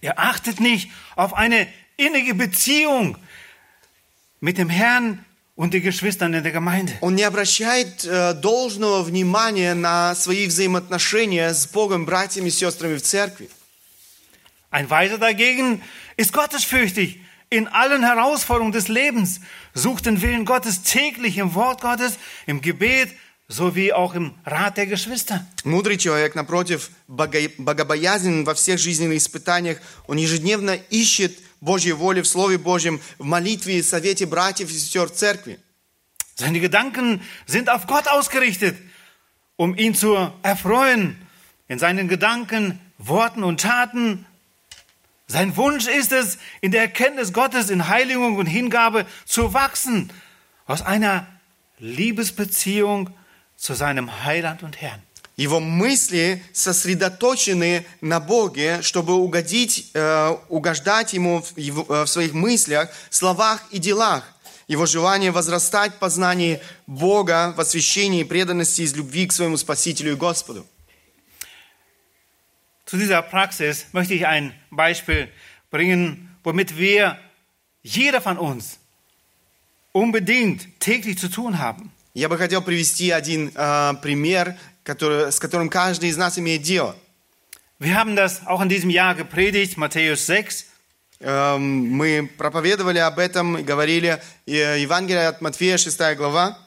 Er 0.00 0.18
achtet 0.18 0.60
nicht 0.60 0.90
auf 1.16 1.32
eine 1.32 1.66
innige 1.96 2.34
Beziehung 2.34 3.16
mit 4.40 4.58
dem 4.58 4.68
Herrn 4.68 5.24
und 5.56 5.72
den 5.72 5.82
Geschwistern 5.82 6.34
in 6.34 6.42
der 6.44 6.52
Gemeinde. 6.52 6.92
Он 7.00 7.16
не 7.16 7.22
обращает 7.22 8.04
э, 8.04 8.34
должного 8.34 9.02
внимания 9.02 9.74
на 9.74 10.14
свои 10.14 10.46
взаимоотношения 10.46 11.54
с 11.54 11.66
Богом, 11.66 12.04
братьями 12.04 12.48
и 12.48 12.50
сестрами 12.50 12.96
в 12.96 13.02
церкви. 13.02 13.48
Ein 14.73 14.89
Weiser 14.89 15.17
dagegen 15.17 15.81
ist 16.17 16.33
gottesfürchtig 16.33 17.19
in 17.49 17.67
allen 17.67 18.03
Herausforderungen 18.03 18.71
des 18.71 18.87
Lebens, 18.87 19.39
sucht 19.73 20.05
den 20.05 20.21
Willen 20.21 20.45
Gottes 20.45 20.83
täglich 20.83 21.37
im 21.39 21.55
Wort 21.55 21.81
Gottes, 21.81 22.19
im 22.45 22.61
Gebet 22.61 23.09
sowie 23.47 23.91
auch 23.93 24.13
im 24.13 24.35
Rat 24.45 24.77
der 24.77 24.85
Geschwister. 24.85 25.43
Мудрый 25.63 25.97
человек, 25.97 26.35
напротив, 26.35 26.91
бого- 27.07 27.49
богобоязнен 27.57 28.45
во 28.45 28.53
всех 28.53 28.77
жизненных 28.79 29.17
испытаниях. 29.17 29.79
Он 30.05 30.17
ежедневно 30.17 30.75
ищет 30.91 31.35
Божьей 31.59 31.93
воли 31.93 32.21
в 32.21 32.27
Слове 32.27 32.59
Божьем, 32.59 33.01
в 33.17 33.23
молитве 33.25 33.79
и 33.79 33.81
совете 33.81 34.27
братьев 34.27 34.69
и 34.69 34.73
сестер 34.73 35.07
в 35.07 35.15
церкви. 35.15 35.57
Seine 36.35 36.59
Gedanken 36.59 37.21
sind 37.47 37.69
auf 37.69 37.87
Gott 37.87 38.07
ausgerichtet, 38.07 38.77
um 39.57 39.75
ihn 39.75 39.95
zu 39.95 40.31
erfreuen 40.43 41.17
in 41.67 41.79
seinen 41.79 42.07
Gedanken, 42.07 42.79
Worten 42.99 43.43
und 43.43 43.59
Taten. 43.61 44.25
Sein 45.26 45.56
Wunsch 45.56 45.86
ist 45.86 46.12
es, 46.12 46.38
in 46.60 46.70
der 46.70 46.82
Erkenntnis 46.82 47.32
Gottes, 47.32 47.70
in 47.70 47.88
Heiligung 47.88 48.36
und 48.36 48.46
Hingabe 48.46 49.06
zu 49.24 49.54
wachsen, 49.54 50.10
aus 50.66 50.82
einer 50.82 51.26
Liebesbeziehung 51.78 53.10
zu 53.56 53.74
seinem 53.74 54.24
Heiland 54.24 54.62
und 54.62 54.80
Herrn. 54.80 55.00
Его 55.36 55.58
мысли 55.58 56.40
сосредоточены 56.52 57.84
на 58.00 58.20
Боге, 58.20 58.82
чтобы 58.82 59.14
угодить, 59.14 59.90
э, 59.94 60.36
угождать 60.48 61.12
Ему 61.12 61.42
в, 61.42 61.58
его- 61.58 61.86
э, 61.88 62.04
в 62.04 62.06
своих 62.06 62.34
мыслях, 62.34 62.88
словах 63.10 63.64
и 63.72 63.78
делах. 63.78 64.22
Его 64.68 64.86
желание 64.86 65.32
возрастать 65.32 65.94
в 65.94 65.98
познании 65.98 66.60
Бога, 66.86 67.52
в 67.56 67.60
освящении 67.60 68.20
и 68.20 68.24
преданности 68.24 68.82
из 68.82 68.94
любви 68.94 69.26
к 69.26 69.32
своему 69.32 69.56
Спасителю 69.56 70.12
и 70.12 70.16
Господу. 70.16 70.64
Zu 72.85 72.97
dieser 72.97 73.21
Praxis 73.21 73.87
möchte 73.91 74.13
ich 74.13 74.25
ein 74.25 74.53
Beispiel 74.71 75.29
bringen, 75.69 76.35
womit 76.43 76.77
wir, 76.77 77.17
jeder 77.83 78.21
von 78.21 78.37
uns, 78.37 78.79
unbedingt 79.91 80.79
täglich 80.79 81.17
zu 81.17 81.29
tun 81.29 81.59
haben. 81.59 81.91
Я 82.13 82.27
бы 82.27 82.37
хотел 82.37 82.61
привести 82.61 83.11
один 83.11 83.51
э, 83.55 83.93
пример, 84.01 84.57
который, 84.83 85.31
с 85.31 85.39
которым 85.39 85.69
каждый 85.69 86.09
из 86.09 86.17
нас 86.17 86.37
имеет 86.39 86.63
дело. 86.63 86.95
Wir 87.79 87.95
haben 87.95 88.15
das 88.15 88.45
auch 88.45 88.61
in 88.61 88.67
diesem 88.67 88.89
Jahr 88.89 89.15
gepredigt, 89.15 89.77
Matthäus 89.77 90.25
6. 90.25 90.65
Эм, 91.21 91.61
мы 91.91 92.29
проповедовали 92.37 92.97
об 92.97 93.19
этом 93.19 93.57
и 93.57 93.63
говорили 93.63 94.21
э, 94.45 94.79
Евангелие 94.79 95.27
от 95.27 95.41
Матфея, 95.41 95.77
6 95.77 95.97
глава, 96.17 96.57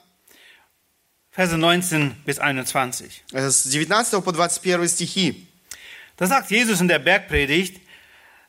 Verse 1.35 1.57
19 1.57 2.15
bis 2.27 2.39
21. 2.39 3.25
э, 3.33 3.51
с 3.51 3.65
19 3.65 4.23
по 4.23 4.33
21 4.33 4.89
стихи. 4.89 5.46
Da 6.18 6.26
sagt 6.26 6.50
Jesus 6.50 6.82
in 6.82 6.88
der 6.88 7.00
Bergpredigt, 7.00 7.80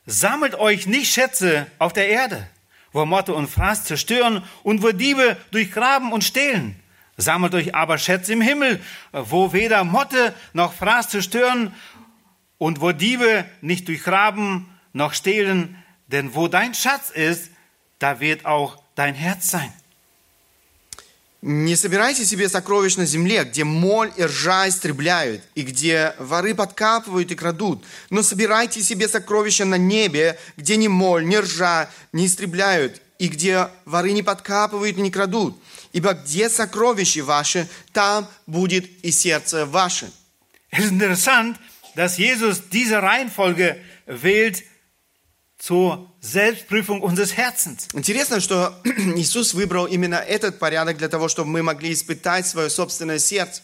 sammelt 0.05 0.55
euch 0.55 0.87
nicht 0.87 1.13
Schätze 1.13 1.67
auf 1.77 1.93
der 1.93 2.09
Erde, 2.09 2.47
wo 2.91 3.05
Motte 3.05 3.33
und 3.35 3.47
Fraß 3.47 3.85
zerstören 3.85 4.43
und 4.63 4.81
wo 4.81 4.91
Diebe 4.91 5.37
durchgraben 5.51 6.11
und 6.11 6.23
stehlen. 6.23 6.75
Sammelt 7.15 7.53
euch 7.53 7.75
aber 7.75 7.97
Schätze 7.97 8.33
im 8.33 8.41
Himmel, 8.41 8.81
wo 9.11 9.53
weder 9.53 9.83
Motte 9.83 10.33
noch 10.53 10.73
Fraß 10.73 11.09
zerstören 11.09 11.73
und 12.57 12.81
wo 12.81 12.91
Diebe 12.91 13.45
nicht 13.61 13.87
durchgraben 13.87 14.65
noch 14.93 15.13
stehlen. 15.13 15.77
Denn 16.07 16.33
wo 16.33 16.47
dein 16.47 16.73
Schatz 16.73 17.11
ist, 17.11 17.51
da 17.99 18.19
wird 18.19 18.45
auch 18.45 18.81
dein 18.95 19.13
Herz 19.13 19.51
sein. 19.51 19.71
Не 21.41 21.77
собирайте 21.77 22.25
себе 22.25 22.49
сокровищ 22.49 22.97
на 22.97 23.05
земле, 23.05 23.45
где 23.45 23.63
моль 23.63 24.11
и 24.17 24.23
ржа 24.23 24.67
истребляют, 24.67 25.41
и 25.55 25.61
где 25.61 26.13
воры 26.19 26.53
подкапывают 26.53 27.31
и 27.31 27.35
крадут. 27.35 27.85
Но 28.09 28.23
собирайте 28.23 28.81
себе 28.81 29.07
сокровища 29.07 29.63
на 29.63 29.75
небе, 29.75 30.37
где 30.57 30.75
ни 30.75 30.89
моль, 30.89 31.25
ни 31.25 31.37
ржа 31.37 31.89
не 32.11 32.25
истребляют, 32.25 33.01
и 33.19 33.29
где 33.29 33.69
воры 33.85 34.11
не 34.11 34.21
подкапывают 34.21 34.97
и 34.97 35.01
не 35.01 35.11
крадут. 35.11 35.57
Ибо 35.93 36.13
где 36.13 36.49
сокровища 36.49 37.23
ваши, 37.23 37.69
там 37.93 38.27
будет 38.45 38.85
и 39.03 39.11
сердце 39.11 39.65
ваше. 39.65 40.11
Es 40.71 40.85
ist 40.85 40.91
interessant, 40.91 41.57
dass 41.95 42.17
Jesus 42.17 42.61
diese 42.69 43.01
Reihenfolge 43.01 43.81
wählt 44.05 44.63
zur 45.57 46.08
Selbstprüfung 46.20 47.02
unseres 47.02 47.36
Herzens. 47.36 47.88
Интересно, 47.92 48.40
что 48.40 48.80
Иисус 49.16 49.54
выбрал 49.54 49.86
именно 49.86 50.16
этот 50.16 50.58
порядок 50.58 50.96
для 50.96 51.08
того, 51.08 51.28
чтобы 51.28 51.50
мы 51.50 51.62
могли 51.62 51.92
испытать 51.92 52.46
свое 52.46 52.70
собственное 52.70 53.18
сердце. 53.18 53.62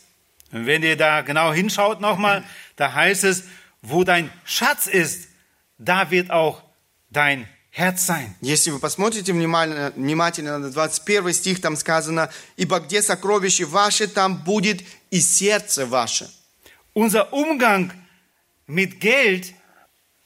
Und 0.53 0.67
wenn 0.67 0.83
ihr 0.83 0.97
da 0.97 1.23
genau 1.23 1.53
hinschaut 1.53 2.01
nochmal, 2.01 2.45
da 2.77 2.93
heißt 2.93 3.25
es, 3.25 3.45
wo 3.83 4.05
dein 4.05 4.31
Schatz 4.45 4.87
ist, 4.87 5.29
da 5.79 6.11
wird 6.11 6.31
auch 6.31 6.63
dein 7.11 7.49
Herz 7.71 8.05
sein. 8.05 8.35
Если 8.41 8.71
вы 8.71 8.81
посмотрите 8.81 9.33
внимательно, 9.33 9.93
внимательно 9.95 10.59
на 10.59 10.71
21 10.71 11.35
стих, 11.35 11.61
там 11.61 11.77
сказано, 11.77 12.31
«Ибо 12.57 12.81
где 12.81 13.01
сокровище 13.01 13.65
ваше, 13.65 14.09
там 14.09 14.43
будет 14.43 14.83
и 15.11 15.21
сердце 15.21 15.87
ваше». 15.87 16.29
Unser 16.95 17.33
Umgang 17.33 17.93
mit 18.67 19.01
Geld, 19.01 19.55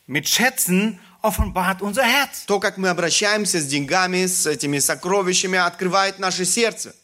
mit 0.06 0.26
Schätzen, 0.26 0.98
offenbart 1.22 1.82
unser 1.82 2.04
Herz. 2.04 2.44
То, 2.46 2.60
как 2.60 2.78
мы 2.78 2.88
обращаемся 2.88 3.60
с 3.60 3.66
деньгами, 3.66 4.26
с 4.26 4.46
этими 4.46 4.78
сокровищами, 4.78 5.58
открывает 5.58 6.18
наше 6.18 6.44
сердце. 6.44 6.94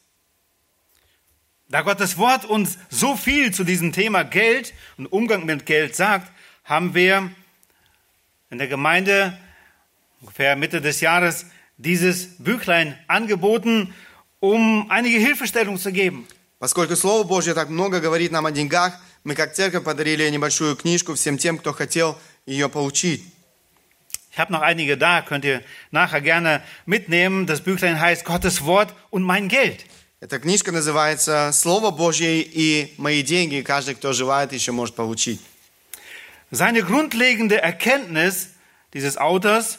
Da 1.68 1.82
Gottes 1.82 2.16
Wort 2.18 2.44
uns 2.44 2.78
so 2.90 3.16
viel 3.16 3.52
zu 3.52 3.64
diesem 3.64 3.92
Thema 3.92 4.24
Geld 4.24 4.74
und 4.98 5.06
Umgang 5.06 5.44
mit 5.44 5.66
Geld 5.66 5.94
sagt, 5.94 6.30
haben 6.64 6.94
wir 6.94 7.30
in 8.50 8.58
der 8.58 8.66
Gemeinde 8.66 9.38
ungefähr 10.20 10.56
Mitte 10.56 10.80
des 10.80 11.00
Jahres 11.00 11.46
dieses 11.78 12.36
Büchlein 12.38 12.98
angeboten, 13.06 13.94
um 14.40 14.90
einige 14.90 15.18
Hilfestellung 15.18 15.78
zu 15.78 15.92
geben. 15.92 16.26
Поскольку 16.58 16.94
Слово 16.96 17.24
Божье 17.24 17.54
так 17.54 17.70
много 17.70 18.00
говорит 18.00 18.32
нам 18.32 18.44
о 18.46 18.50
деньгах, 18.50 19.00
Мы 19.22 19.34
как 19.34 19.52
церковь 19.52 19.84
подарили 19.84 20.28
небольшую 20.30 20.76
книжку 20.76 21.14
всем 21.14 21.36
тем, 21.36 21.58
кто 21.58 21.74
хотел 21.74 22.18
ее 22.46 22.70
получить. 22.70 23.22
Ich 24.34 24.38
habe 24.38 24.52
noch 24.52 24.62
einige 24.62 24.96
da, 24.96 25.22
könnt 25.22 25.44
ihr 25.44 25.62
nachher 25.90 26.20
gerne 26.20 26.62
mitnehmen. 26.86 27.46
Das 27.46 27.60
Büchlein 27.60 28.00
heißt 28.00 28.24
Gottes 28.24 28.64
Wort 28.64 28.94
und 29.10 29.22
mein 29.22 29.48
Geld. 29.48 29.84
Эта 30.20 30.38
книжка 30.38 30.70
называется 30.70 31.50
«Слово 31.52 31.90
Божье 31.90 32.42
и 32.42 32.92
мои 32.98 33.22
деньги». 33.22 33.62
Каждый, 33.62 33.94
кто 33.94 34.12
желает, 34.12 34.52
еще 34.52 34.70
может 34.70 34.94
получить. 34.94 35.40
Seine 36.50 36.82
grundlegende 36.82 37.56
Erkenntnis 37.62 38.48
dieses 38.92 39.16
Autors, 39.16 39.78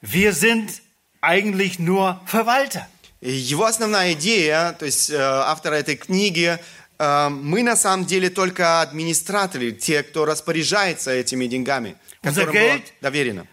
wir 0.00 0.32
sind 0.32 0.82
eigentlich 1.20 1.78
nur 1.78 2.20
Verwalter. 2.26 2.86
И 3.20 3.32
Его 3.32 3.64
основная 3.64 4.12
идея, 4.12 4.76
то 4.78 4.86
есть 4.86 5.10
э, 5.10 5.16
автора 5.16 5.74
этой 5.74 5.96
книги, 5.96 6.56
э, 6.98 7.28
мы 7.28 7.64
на 7.64 7.74
самом 7.74 8.06
деле 8.06 8.30
только 8.30 8.80
администраторы, 8.80 9.72
те, 9.72 10.04
кто 10.04 10.24
распоряжается 10.24 11.10
этими 11.10 11.46
деньгами, 11.46 11.96
Unser 12.22 12.46
которым 12.46 12.52
было 12.52 12.52
Geld- 12.52 12.92
доверено. 13.00 13.46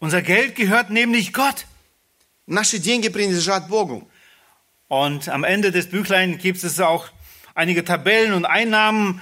Unser 0.00 0.22
Geld 0.22 0.54
gehört 0.56 0.90
nämlich 0.90 1.32
Gott. 1.32 1.66
Наши 2.46 2.78
деньги 2.78 3.08
принадлежат 3.08 3.68
Богу. 3.68 4.08
Und 4.88 5.28
am 5.28 5.44
Ende 5.44 5.70
des 5.70 5.88
Büchlein 5.88 6.38
gibt 6.38 6.62
es 6.62 6.78
auch 6.80 7.08
einige 7.54 7.84
Tabellen 7.84 8.32
und 8.34 8.44
Einnahmen 8.44 9.20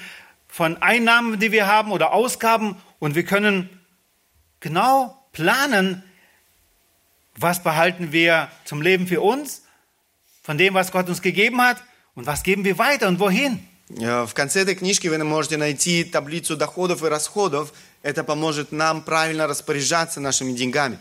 von 0.49 0.81
Einnahmen, 0.83 1.39
die 1.39 1.53
wir 1.53 1.67
haben 1.67 1.93
oder 1.93 2.13
Ausgaben. 2.13 2.77
Und 2.99 3.15
wir 3.15 3.25
können 3.25 3.69
genau 4.61 5.17
planen, 5.33 6.03
was 7.37 7.63
behalten 7.63 8.13
wir 8.13 8.51
zum 8.65 8.83
Leben 8.83 9.07
für 9.07 9.21
uns, 9.21 9.63
von 10.43 10.59
dem, 10.59 10.75
was 10.75 10.91
Gott 10.93 11.09
uns 11.09 11.23
gegeben 11.23 11.61
hat, 11.63 11.83
und 12.15 12.27
was 12.27 12.43
geben 12.43 12.65
wir 12.65 12.77
weiter 12.79 13.07
und 13.09 13.21
wohin. 13.21 13.61
Э, 14.01 14.27
В 14.27 14.35
конце 14.35 14.63
этой 14.63 14.75
книжки 14.75 15.09
вы 15.09 15.23
можете 15.25 15.57
найти 15.57 16.05
таблицу 16.05 16.57
доходов 16.57 17.03
и 17.05 17.09
расходов. 17.09 17.73
Это 18.06 18.24
поможет 18.24 18.72
нам 18.72 19.02
правильно 19.02 19.48
распоряжаться 19.48 20.20
нашими 20.20 20.52
деньгами. 20.52 21.00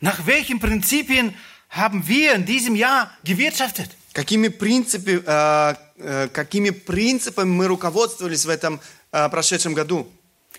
Nach 0.00 0.26
welchen 0.26 0.60
Prinzipien 0.60 1.34
haben 1.68 2.06
wir 2.06 2.34
in 2.34 2.46
diesem 2.46 2.76
Jahr 2.76 3.10
gewirtschaftet? 3.24 3.90
Какими, 4.12 4.46
принципи- 4.46 5.24
э, 5.26 5.74
э, 5.98 6.28
какими 6.28 6.70
принципами 6.70 7.50
мы 7.50 7.66
руководствовались 7.66 8.44
в 8.44 8.48
этом 8.48 8.80
э, 9.10 9.28
прошедшем 9.28 9.74
году? 9.74 10.08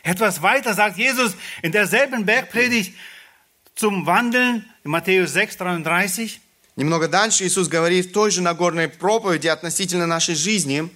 Etwas 0.04 0.42
weiter 0.42 0.74
sagt 0.74 0.98
Jesus 0.98 1.36
in 1.62 1.72
derselben 1.72 2.26
Bergpredigt 2.26 2.94
zum 3.74 4.06
Wandeln 4.06 4.66
in 4.84 4.92
Matthäus 4.92 5.32
6, 5.32 5.56
33. 5.56 6.42
Немного 6.76 7.08
дальше 7.08 7.46
Иисус 7.46 7.70
говорит 7.70 8.08
в 8.08 8.12
той 8.12 8.30
же 8.30 8.42
Нагорной 8.42 8.90
проповеди 8.90 9.48
относительно 9.48 10.06
нашей 10.06 10.36
жизни. 10.36 10.90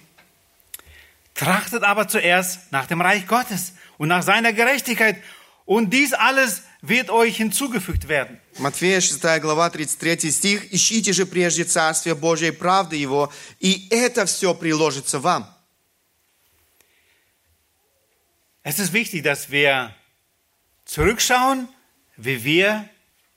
Trachtet 1.34 1.82
aber 1.82 2.08
zuerst 2.08 2.70
nach 2.72 2.86
dem 2.86 3.00
Reich 3.00 3.26
Gottes 3.26 3.72
und 3.97 4.07
nach 4.07 4.23
seiner 4.23 4.53
Gerechtigkeit. 4.53 5.17
Und 5.65 5.91
dies 5.91 6.13
alles 6.13 6.63
wird 6.81 7.09
euch 7.09 7.37
hinzugefügt 7.37 8.07
werden. 8.07 8.39
Матфея 8.57 8.99
6 8.99 9.39
глава 9.41 9.69
33 9.69 10.31
стих. 10.31 10.73
«Ищите 10.73 11.13
же 11.13 11.25
прежде 11.25 11.63
Царствие 11.63 12.15
Божие 12.15 12.49
и 12.49 12.55
правды 12.55 12.95
Его, 12.95 13.31
и 13.59 13.87
это 13.89 14.25
все 14.25 14.53
приложится 14.53 15.19
вам». 15.19 15.47
Es 18.63 18.77
ist 18.77 18.93
wichtig, 18.93 19.23
dass 19.23 19.49
wir 19.49 19.95
zurückschauen, 20.85 21.67
wie 22.17 22.43
wir 22.43 22.87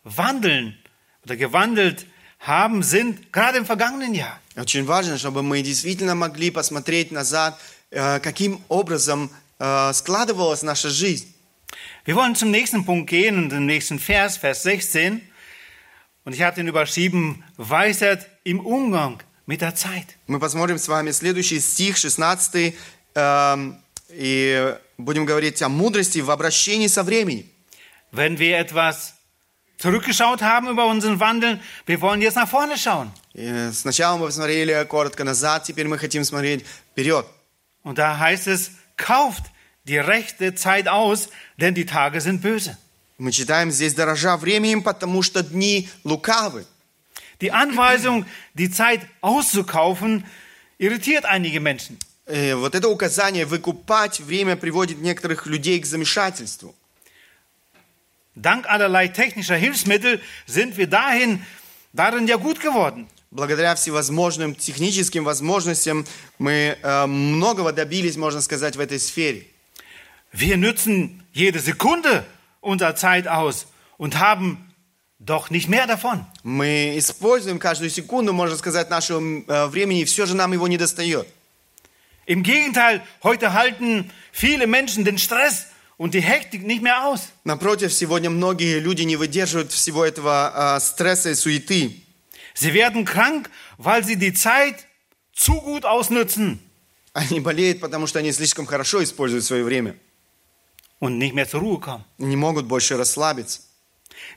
wandeln 0.02 0.76
oder 1.24 1.36
gewandelt 1.36 2.06
haben, 2.40 2.82
sind, 2.82 3.32
gerade 3.32 3.56
im 3.58 3.64
vergangenen 3.64 4.14
Jahr. 4.14 4.38
Очень 4.56 4.84
важно, 4.84 5.18
чтобы 5.18 5.42
мы 5.42 5.62
действительно 5.62 6.14
могли 6.14 6.50
посмотреть 6.50 7.10
назад, 7.10 7.58
э, 7.90 8.20
каким 8.20 8.62
образом 8.68 9.30
э, 9.30 9.37
складывалась 9.58 10.62
наша 10.62 10.90
жизнь. 10.90 11.34
Wir 12.04 12.16
wollen 12.16 12.34
zum 12.34 12.50
nächsten 12.50 12.84
Punkt 12.84 13.08
gehen 13.08 13.38
und 13.38 13.50
den 13.50 13.66
nächsten 13.66 13.98
Vers, 13.98 14.36
Vers 14.36 14.62
16. 14.62 15.22
Und 16.24 16.34
ich 16.34 16.42
habe 16.42 16.56
den 16.56 16.68
überschrieben, 16.68 17.44
Weisheit 17.56 18.28
im 18.44 18.60
Umgang 18.60 19.22
mit 19.46 19.60
der 19.60 19.74
Zeit. 19.74 20.16
Мы 20.26 20.38
посмотрим 20.38 20.78
с 20.78 20.88
вами 20.88 21.10
следующий 21.12 21.60
стих, 21.60 21.96
16, 21.96 22.74
эм, 23.14 23.78
и 24.10 24.74
будем 24.98 25.24
говорить 25.24 25.60
о 25.62 25.68
мудрости 25.68 26.18
в 26.18 26.30
обращении 26.30 26.86
со 26.86 27.02
временем. 27.02 27.46
Wenn 28.12 28.38
wir 28.38 28.58
etwas 28.58 29.14
zurückgeschaut 29.78 30.40
haben 30.40 30.68
über 30.68 30.86
unseren 30.86 31.20
Wandel, 31.20 31.60
wir 31.86 32.00
wollen 32.00 32.22
jetzt 32.22 32.36
nach 32.36 32.48
vorne 32.48 32.78
schauen. 32.78 33.10
И 33.34 33.70
сначала 33.72 34.16
мы 34.16 34.26
посмотрели 34.26 34.86
коротко 34.88 35.24
назад, 35.24 35.64
теперь 35.64 35.88
мы 35.88 35.98
хотим 35.98 36.24
смотреть 36.24 36.64
вперед. 36.92 37.26
Und 37.82 37.98
da 37.98 38.18
heißt 38.18 38.46
es, 38.46 38.70
kauft 38.98 39.44
die 39.84 39.98
rechte 39.98 40.54
Zeit 40.54 40.88
aus, 40.88 41.28
denn 41.58 41.74
die 41.74 41.86
Tage 41.86 42.20
sind 42.20 42.42
böse. 42.42 42.76
Мы 43.16 43.30
читаем 43.30 43.70
здесь 43.70 43.94
«дорожа 43.94 44.36
временем, 44.36 44.82
потому 44.82 45.22
что 45.22 45.42
дни 45.42 45.88
лукавы». 46.02 46.66
Die 47.40 47.52
Anweisung, 47.52 48.26
die 48.54 48.70
Zeit 48.70 49.00
auszukaufen, 49.20 50.24
irritiert 50.78 51.24
einige 51.24 51.60
Menschen. 51.60 51.98
Э, 52.26 52.54
вот 52.54 52.74
это 52.74 52.88
указание 52.88 53.44
«выкупать 53.44 54.20
время» 54.20 54.56
приводит 54.56 54.98
некоторых 54.98 55.46
людей 55.46 55.78
к 55.80 55.86
замешательству. 55.86 56.74
Dank 58.34 58.66
allerlei 58.66 59.08
technischer 59.08 59.56
Hilfsmittel 59.56 60.20
sind 60.46 60.76
wir 60.76 60.88
dahin, 60.88 61.44
darin 61.92 62.26
ja 62.26 62.36
gut 62.36 62.60
geworden. 62.60 63.06
Благодаря 63.31 63.75
всевозможным 63.75 64.55
техническим 64.55 65.23
возможностям 65.23 66.03
мы 66.39 66.77
э, 66.81 67.05
многого 67.05 67.71
добились, 67.71 68.17
можно 68.17 68.41
сказать, 68.41 68.75
в 68.75 68.79
этой 68.79 68.99
сфере. 68.99 69.45
Wir 70.31 70.57
nützen 70.57 71.23
jede 71.31 71.59
Sekunde 71.59 72.25
unserer 72.59 72.95
Zeit 72.95 73.27
aus 73.27 73.67
und 73.97 74.19
haben 74.19 74.73
doch 75.19 75.51
nicht 75.51 75.69
mehr 75.69 75.85
davon. 75.85 76.25
Мы 76.41 76.97
используем 76.97 77.59
каждую 77.59 77.91
секунду, 77.91 78.33
можно 78.33 78.57
сказать, 78.57 78.89
нашего 78.89 79.21
э, 79.21 79.67
времени, 79.67 80.01
и 80.01 80.05
все 80.05 80.25
же 80.25 80.35
нам 80.35 80.51
его 80.53 80.67
не 80.67 80.77
достает. 80.77 81.27
Im 82.25 82.41
Gegenteil, 82.41 83.03
heute 83.21 83.53
halten 83.53 84.11
viele 84.31 84.65
Menschen 84.65 85.05
den 85.05 85.19
Stress 85.19 85.67
und 85.97 86.15
die 86.15 86.21
Hektik 86.21 86.65
nicht 86.65 86.81
mehr 86.81 87.05
aus. 87.05 87.29
Напротив, 87.43 87.93
сегодня 87.93 88.31
многие 88.31 88.79
люди 88.79 89.03
не 89.03 89.17
выдерживают 89.17 89.71
всего 89.71 90.03
этого 90.03 90.77
э, 90.77 90.79
стресса 90.79 91.29
и 91.29 91.35
суеты. 91.35 92.08
Sie 92.58 92.72
werden 92.74 93.04
krank, 93.04 93.50
weil 93.78 94.04
sie 94.04 94.16
die 94.16 94.32
Zeit 94.32 94.86
zu 95.32 95.54
gut 95.60 95.84
ausnutzen 95.84 96.60
Они 97.16 97.38
болеют, 97.38 97.80
потому 97.80 98.08
что 98.08 98.18
они 98.18 98.32
слишком 98.32 98.66
хорошо 98.66 99.02
используют 99.02 99.44
свое 99.44 99.64
время. 99.64 99.94
und 101.00 101.18
nicht 101.18 101.34
mehr 101.34 101.48
zur 101.48 101.60
Ruhe 101.60 101.80
kommen. 101.80 102.04
Не 102.18 102.36
могут 102.36 102.66
больше 102.66 102.96
расслабиться. 102.96 103.60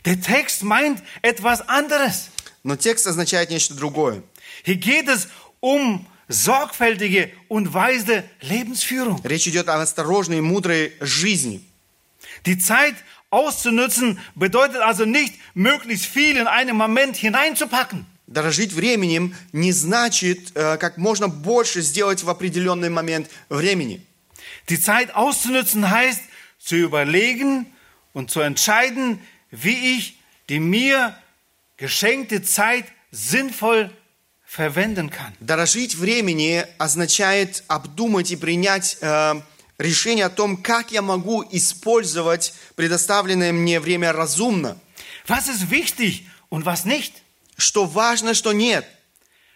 Der 0.06 0.20
Text 0.22 0.63
meint 0.63 1.02
etwas 1.22 1.67
anderes. 1.67 2.30
Но 2.63 2.76
текст 2.76 3.08
означает 3.08 3.50
нечто 3.50 3.74
другое. 3.74 4.22
Hier 4.63 4.76
geht 4.76 5.08
es 5.08 5.28
um 5.60 6.06
sorgfältige 6.28 7.32
und 7.48 7.74
weise 7.74 8.24
Lebensführung. 8.41 9.22
Речь 9.24 9.48
идет 9.48 9.70
о 9.70 9.82
осторожной 9.82 10.39
и 10.39 10.41
мудрой 10.41 10.93
жизни. 11.00 11.63
Die 12.46 12.58
Zeit 12.60 12.96
auszunutzen 13.30 14.20
bedeutet 14.36 14.82
also 14.82 15.06
nicht, 15.06 15.34
möglichst 15.54 16.06
viel 16.06 16.38
in 16.38 16.48
einen 16.48 16.76
Moment 16.76 17.15
hineinzupacken. 17.15 18.06
Дорожить 18.33 18.73
временем 18.73 19.37
не 19.53 19.73
значит 19.73 20.53
э, 20.55 20.79
как 20.79 20.97
можно 20.97 21.29
больше 21.29 21.83
сделать 21.83 22.23
в 22.23 22.31
определенный 22.31 22.88
момент 22.88 23.29
времени. 23.51 24.07
Die 24.68 24.81
Zeit 24.81 25.14
auszunutzen 25.14 25.90
heißt, 25.90 26.23
zu 26.59 26.77
überlegen 26.77 27.66
und 28.14 28.31
zu 28.31 28.40
entscheiden, 28.40 29.21
wie 29.51 29.97
ich 29.97 30.18
die 30.49 30.61
mir 30.61 31.14
geschenkte 31.77 32.42
Zeit 32.42 32.87
sinnvoll 33.11 33.90
verwenden 34.47 35.11
kann. 35.11 35.35
Дорожить 35.40 35.95
времени 35.95 36.64
означает 36.79 37.62
обдумать 37.68 38.31
и 38.31 38.37
принять 38.37 38.97
э, 39.03 39.42
решение 39.77 40.25
о 40.25 40.31
том, 40.31 40.57
как 40.62 40.90
я 40.90 41.03
могу 41.03 41.45
использовать 41.51 42.55
предоставленное 42.77 43.53
мне 43.53 43.79
время 43.79 44.11
разумно. 44.11 44.79
Was 45.29 45.49
ist 45.49 45.71
wichtig 45.71 46.27
und 46.49 46.64
was 46.64 46.87
nicht? 46.87 47.22
Что 47.58 47.86
важно, 47.86 48.34
что 48.34 48.54
нет. 48.54 48.86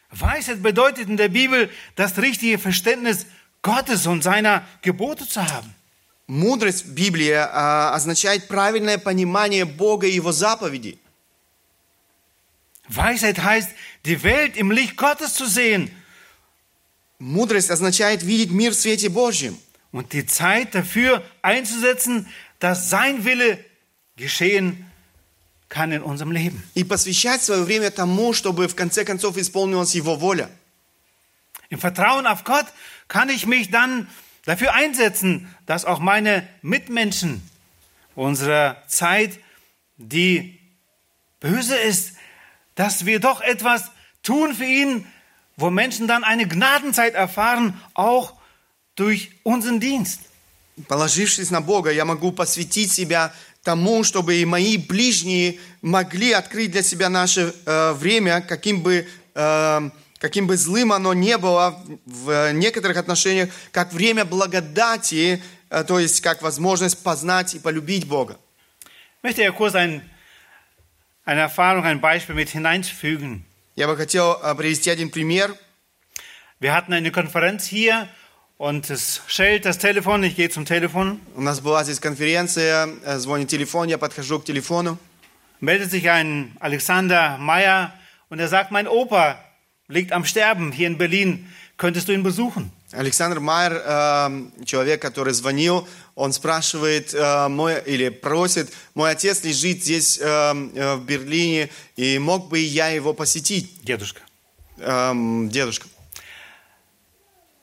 Weisheit 0.09 0.61
bedeutet 0.61 1.07
in 1.07 1.17
der 1.17 1.29
Bibel, 1.29 1.69
das 1.95 2.17
richtige 2.17 2.57
Verständnis 2.57 3.25
Gottes 3.61 4.07
und 4.07 4.23
seiner 4.23 4.65
Gebote 4.81 5.27
zu 5.27 5.41
haben. 5.41 5.73
Мудрость 6.27 6.85
в 6.85 6.93
Библии 6.93 7.31
э, 7.31 7.43
означает 7.93 8.47
правильное 8.47 8.97
понимание 8.97 9.65
Бога 9.65 10.07
и 10.07 10.11
Его 10.11 10.31
заповедей. 10.31 10.99
Weisheit 12.87 13.39
heißt, 13.39 13.69
die 14.05 14.23
Welt 14.23 14.57
im 14.57 14.71
Licht 14.71 14.97
Gottes 14.97 15.33
zu 15.33 15.45
sehen 15.45 15.91
Мудрость 17.21 17.69
означает 17.69 18.23
видеть 18.23 18.49
мир 18.49 18.71
в 18.71 18.75
свете 18.75 19.07
Божьем 19.09 19.55
und 19.91 20.11
die 20.13 20.25
Zeit 20.25 20.73
dafür 20.73 21.23
einzusetzen, 21.43 22.27
dass 22.57 22.89
sein 22.89 23.25
Wille 23.25 23.63
geschehen 24.15 24.91
kann 25.69 25.91
in 25.91 26.01
unserem 26.01 26.31
Leben. 26.31 26.63
и 26.75 26.83
посвящать 26.83 27.41
свое 27.41 27.63
время 27.63 27.91
тому, 27.91 28.33
чтобы 28.33 28.67
в 28.67 28.75
конце 28.75 29.05
концов 29.05 29.37
исполнилась 29.37 29.95
Его 29.95 30.15
воля. 30.15 30.49
Im 31.69 31.79
Vertrauen 31.79 32.27
auf 32.27 32.43
Gott 32.43 32.65
kann 33.07 33.29
ich 33.29 33.45
mich 33.45 33.71
dann 33.71 34.07
dafür 34.45 34.73
einsetzen, 34.73 35.53
dass 35.65 35.85
auch 35.85 35.99
meine 35.99 36.47
Mitmenschen 36.61 37.41
unserer 38.15 38.83
Zeit, 38.87 39.39
die 39.97 40.59
böse 41.39 41.77
ist, 41.77 42.13
dass 42.75 43.05
wir 43.05 43.19
doch 43.19 43.41
etwas 43.41 43.91
tun 44.23 44.53
für 44.53 44.65
ihn, 44.65 45.05
wo 45.55 45.69
Menschen 45.69 46.07
dann 46.07 46.23
eine 46.23 46.47
Gnadenzeit 46.47 47.13
erfahren, 47.13 47.79
auch 47.93 48.33
durch 48.95 49.31
unseren 49.43 49.79
Dienst. 49.79 50.21
Положившись 50.87 51.51
на 51.51 51.61
Бога, 51.61 51.91
я 51.91 52.05
могу 52.05 52.31
посвятить 52.31 52.91
себя 52.91 53.33
тому, 53.66 54.04
чтобы 54.04 54.36
и 54.36 54.44
мои 54.44 54.76
ближние 54.76 55.58
могли 55.82 56.30
открыть 56.30 56.70
для 56.70 56.84
себя 56.84 57.08
наше 57.08 57.52
э, 57.66 57.92
время, 57.94 58.40
каким 58.40 58.80
бы, 58.80 59.08
э, 59.34 59.90
каким 60.18 60.46
бы 60.46 60.56
злым 60.56 60.92
оно 60.92 61.14
не 61.14 61.36
было 61.36 61.84
в 62.06 62.52
некоторых 62.52 62.96
отношениях, 62.96 63.48
как 63.72 63.92
время 63.92 64.24
благодати, 64.24 65.42
э, 65.68 65.82
то 65.82 65.98
есть 65.98 66.20
как 66.20 66.42
возможность 66.42 67.02
познать 67.02 67.56
и 67.56 67.58
полюбить 67.58 68.06
Бога. 68.06 68.38
Ich 69.18 69.24
möchte 69.24 69.42
ja 69.42 69.50
kurz 69.50 69.74
ein, 69.74 70.08
eine 71.24 71.40
Erfahrung, 71.40 71.84
ein 71.84 72.00
Beispiel 72.00 72.36
mit 72.36 72.50
hineinfügen. 72.50 73.44
Я 73.74 73.88
бы 73.88 73.96
хотел 73.96 74.38
э, 74.44 74.54
привести 74.54 74.90
один 74.90 75.10
пример. 75.10 75.56
Wir 76.60 76.72
hatten 76.72 76.92
eine 76.92 77.10
Konferenz 77.10 77.66
hier 77.66 78.08
und 78.58 78.88
es 78.90 79.20
schellt 79.26 79.64
das 79.64 79.78
Telefon, 79.78 80.22
ich 80.24 80.36
gehe 80.36 80.48
zum 80.48 80.64
Telefon, 80.64 81.20
У 81.34 81.40
нас 81.40 81.60
была 81.60 81.84
здесь 81.84 82.00
конференция, 82.00 82.88
э, 83.04 83.18
звонит 83.18 83.48
телефон, 83.48 83.88
я 83.88 83.98
подхожу 83.98 84.38
к 84.40 84.44
телефону. 84.44 84.98
meldet 85.60 85.90
sich 85.90 86.08
ein 86.10 86.52
Alexander 86.60 87.38
Meyer 87.38 87.92
und 88.28 88.38
er 88.40 88.48
sagt, 88.48 88.70
mein 88.70 88.86
Opa 88.88 89.38
liegt 89.88 90.12
am 90.12 90.24
Sterben 90.24 90.72
hier 90.72 90.86
in 90.86 90.98
Berlin, 90.98 91.46
könntest 91.76 92.08
du 92.08 92.12
ihn 92.12 92.22
besuchen? 92.22 92.72
Александр 92.92 93.40
Майер, 93.40 93.82
э, 93.84 94.64
человек, 94.64 95.02
который 95.02 95.34
звонил, 95.34 95.86
он 96.14 96.32
спрашивает 96.32 97.12
э, 97.12 97.48
мой, 97.48 97.82
или 97.84 98.08
просит, 98.10 98.72
мой 98.94 99.10
отец 99.10 99.42
лежит 99.44 99.82
здесь 99.82 100.18
э, 100.22 100.52
в 100.96 101.04
Берлине, 101.04 101.68
и 101.96 102.18
мог 102.18 102.48
бы 102.48 102.58
я 102.60 102.88
его 102.88 103.12
посетить, 103.12 103.82
Дедушка. 103.82 104.22
Эм, 104.78 105.48
дедушка. 105.50 105.88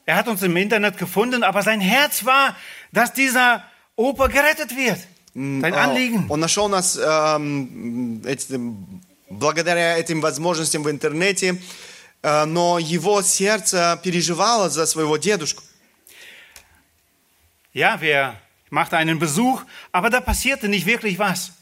Er 0.07 0.17
hat 0.17 0.29
uns 0.29 0.43
im 0.43 0.57
Internet 0.57 0.97
gefunden, 0.97 1.43
aber 1.43 1.63
sein 1.63 1.81
Herz 1.81 2.25
war, 2.25 2.57
dass 2.93 3.13
dieser 3.13 3.63
Opa 3.97 4.27
gerettet 4.29 4.75
wird. 4.77 4.99
Sein 5.35 5.63
Э, 5.65 5.77
Anliegen. 5.77 6.27
Он 6.31 6.41
нашел 6.41 6.69
нас 6.69 6.97
эм, 6.97 8.23
эти- 8.25 8.59
благодаря 9.31 9.99
этим 9.99 10.21
возможностям 10.23 10.83
в 10.83 10.91
интернете, 10.91 11.61
э, 12.23 12.45
но 12.47 12.79
его 12.79 13.21
сердце 13.23 14.01
переживало 14.03 14.71
за 14.71 14.87
своего 14.87 15.17
дедушку. 15.19 15.63
Ja, 17.75 18.01
wir 18.01 18.35
machten 18.71 18.97
einen 18.97 19.19
Besuch, 19.19 19.63
aber 19.93 20.11
da 20.11 20.21
passierte 20.21 20.69
nicht 20.69 20.87
wirklich 20.87 21.19
was. 21.19 21.53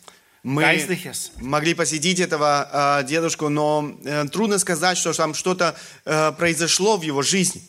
Мы 0.43 0.63
Geistliches. 0.63 1.33
могли 1.41 1.75
посетить 1.75 2.21
этого 2.21 3.01
э, 3.01 3.05
дедушку, 3.05 3.49
но 3.49 3.91
э, 4.05 4.27
трудно 4.29 4.59
сказать, 4.59 4.97
что 4.97 5.13
там 5.13 5.35
что-то 5.35 5.75
э, 6.05 6.31
произошло 6.39 6.97
в 6.97 7.03
его 7.03 7.23
жизни. 7.23 7.63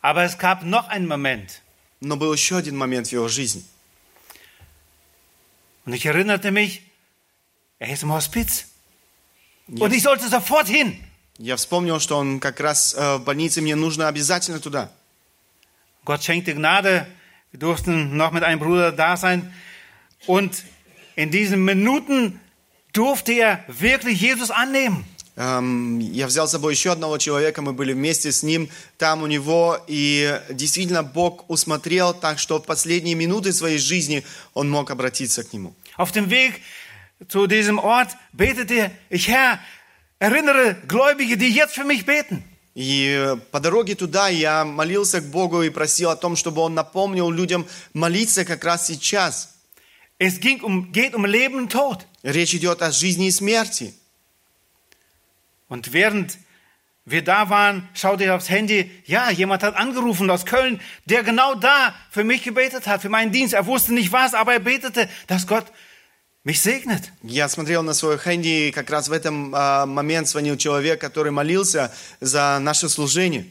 Aber 0.00 0.24
es 0.24 0.38
gab 0.38 0.64
noch 0.64 0.88
einen 0.88 1.06
Moment. 1.06 1.60
Но 2.00 2.16
был 2.16 2.32
еще 2.32 2.56
один 2.56 2.76
момент 2.76 3.08
в 3.08 3.12
его 3.12 3.28
жизни. 3.28 3.62
Und 5.84 5.94
ich 5.94 6.06
erinnerte 6.06 6.50
mich, 6.50 6.82
er 7.78 7.92
ist 7.92 8.02
im 8.02 8.12
Hospiz. 8.12 8.66
Und 9.68 9.92
ich 9.92 10.02
sollte 10.02 10.28
sofort 10.28 10.68
hin. 10.68 11.02
Я 11.38 11.56
вспомнил, 11.56 11.98
что 11.98 12.18
он 12.18 12.40
как 12.40 12.60
раз 12.60 12.94
э, 12.94 13.16
в 13.16 13.24
больнице, 13.24 13.62
мне 13.62 13.74
нужно 13.74 14.08
обязательно 14.08 14.60
туда. 14.60 14.90
Gott 16.04 16.22
schenkte 16.22 16.54
Gnade. 16.54 17.06
Wir 17.52 17.60
durften 17.60 18.16
noch 18.16 18.32
mit 18.32 18.44
einem 18.44 18.60
Bruder 18.60 18.92
da 18.92 19.16
sein. 19.16 19.52
Und 20.26 20.64
in 21.16 21.30
diesen 21.30 21.64
Minuten 21.64 22.40
durfte 22.92 23.32
er 23.32 23.64
wirklich 23.68 24.20
Jesus 24.20 24.50
annehmen. 24.50 25.04
Эм, 25.37 25.99
Я 25.99 26.25
взял 26.25 26.47
с 26.47 26.51
собой 26.51 26.73
еще 26.73 26.91
одного 26.91 27.19
человека, 27.19 27.61
мы 27.61 27.71
были 27.71 27.93
вместе 27.93 28.31
с 28.31 28.41
ним 28.41 28.69
там 28.97 29.21
у 29.21 29.27
него, 29.27 29.79
и 29.87 30.41
действительно 30.49 31.03
Бог 31.03 31.47
усмотрел 31.47 32.15
так, 32.15 32.39
что 32.39 32.57
в 32.57 32.65
последние 32.65 33.13
минуты 33.13 33.53
своей 33.53 33.77
жизни 33.77 34.25
он 34.55 34.67
мог 34.67 34.89
обратиться 34.89 35.43
к 35.43 35.53
нему. 35.53 35.75
Auf 35.95 36.11
dem 36.11 36.31
Weg 36.31 36.53
zu 37.29 37.45
diesem 37.45 37.77
Ort 37.77 38.09
betete 38.33 38.89
ich, 39.11 39.27
Herr, 39.27 39.59
erinnere 40.17 40.75
Gläubige, 40.87 41.37
die 41.37 41.51
jetzt 41.51 41.75
für 41.75 41.85
mich 41.85 42.03
beten. 42.05 42.43
И 42.73 43.35
по 43.51 43.59
дороге 43.59 43.93
туда 43.95 44.29
я 44.29 44.65
молился 44.65 45.21
к 45.21 45.25
Богу 45.25 45.61
и 45.61 45.69
просил 45.69 46.09
о 46.09 46.15
том, 46.15 46.35
чтобы 46.35 46.61
Он 46.61 46.73
напомнил 46.73 47.29
людям 47.29 47.67
молиться 47.93 48.43
как 48.43 48.63
раз 48.63 48.87
сейчас. 48.87 49.49
Es 50.19 50.39
ging 50.39 50.61
um, 50.61 50.91
geht 50.91 51.13
um 51.13 51.25
Leben 51.25 51.59
und 51.59 51.71
Tod. 51.71 51.99
Речь 52.23 52.55
идет 52.55 52.81
о 52.81 52.91
жизни 52.91 53.27
и 53.27 53.31
смерти. 53.31 53.93
Und 55.68 55.92
während 55.92 56.38
wir 57.04 57.22
da 57.22 57.50
waren, 57.50 57.88
schaute 57.94 58.24
ich 58.24 58.30
aufs 58.30 58.48
Handy. 58.48 58.90
Ja, 59.06 59.30
jemand 59.30 59.62
hat 59.62 59.74
angerufen 59.76 60.30
aus 60.30 60.46
Köln, 60.46 60.80
der 61.06 61.22
genau 61.24 61.54
da 61.54 61.94
für 62.10 62.24
mich 62.24 62.42
gebetet 62.42 62.86
hat, 62.86 63.02
für 63.02 63.08
meinen 63.08 63.32
Dienst. 63.32 63.54
Er 63.54 63.66
wusste 63.66 63.92
nicht 63.92 64.12
was, 64.12 64.34
aber 64.34 64.52
er 64.52 64.60
betete, 64.60 65.08
dass 65.26 65.46
Gott 65.46 65.66
mich 66.44 66.60
segnet. 66.60 67.10
Я 67.22 67.48
смотрел 67.48 67.82
на 67.82 67.94
свой 67.94 68.18
хэнди, 68.18 68.68
и 68.68 68.70
как 68.70 68.90
раз 68.90 69.08
в 69.08 69.12
этом 69.12 69.52
а, 69.54 69.86
момент 69.86 70.28
звонил 70.28 70.56
человек, 70.56 71.00
который 71.00 71.32
молился 71.32 71.92
за 72.20 72.58
наше 72.60 72.88
служение. 72.88 73.46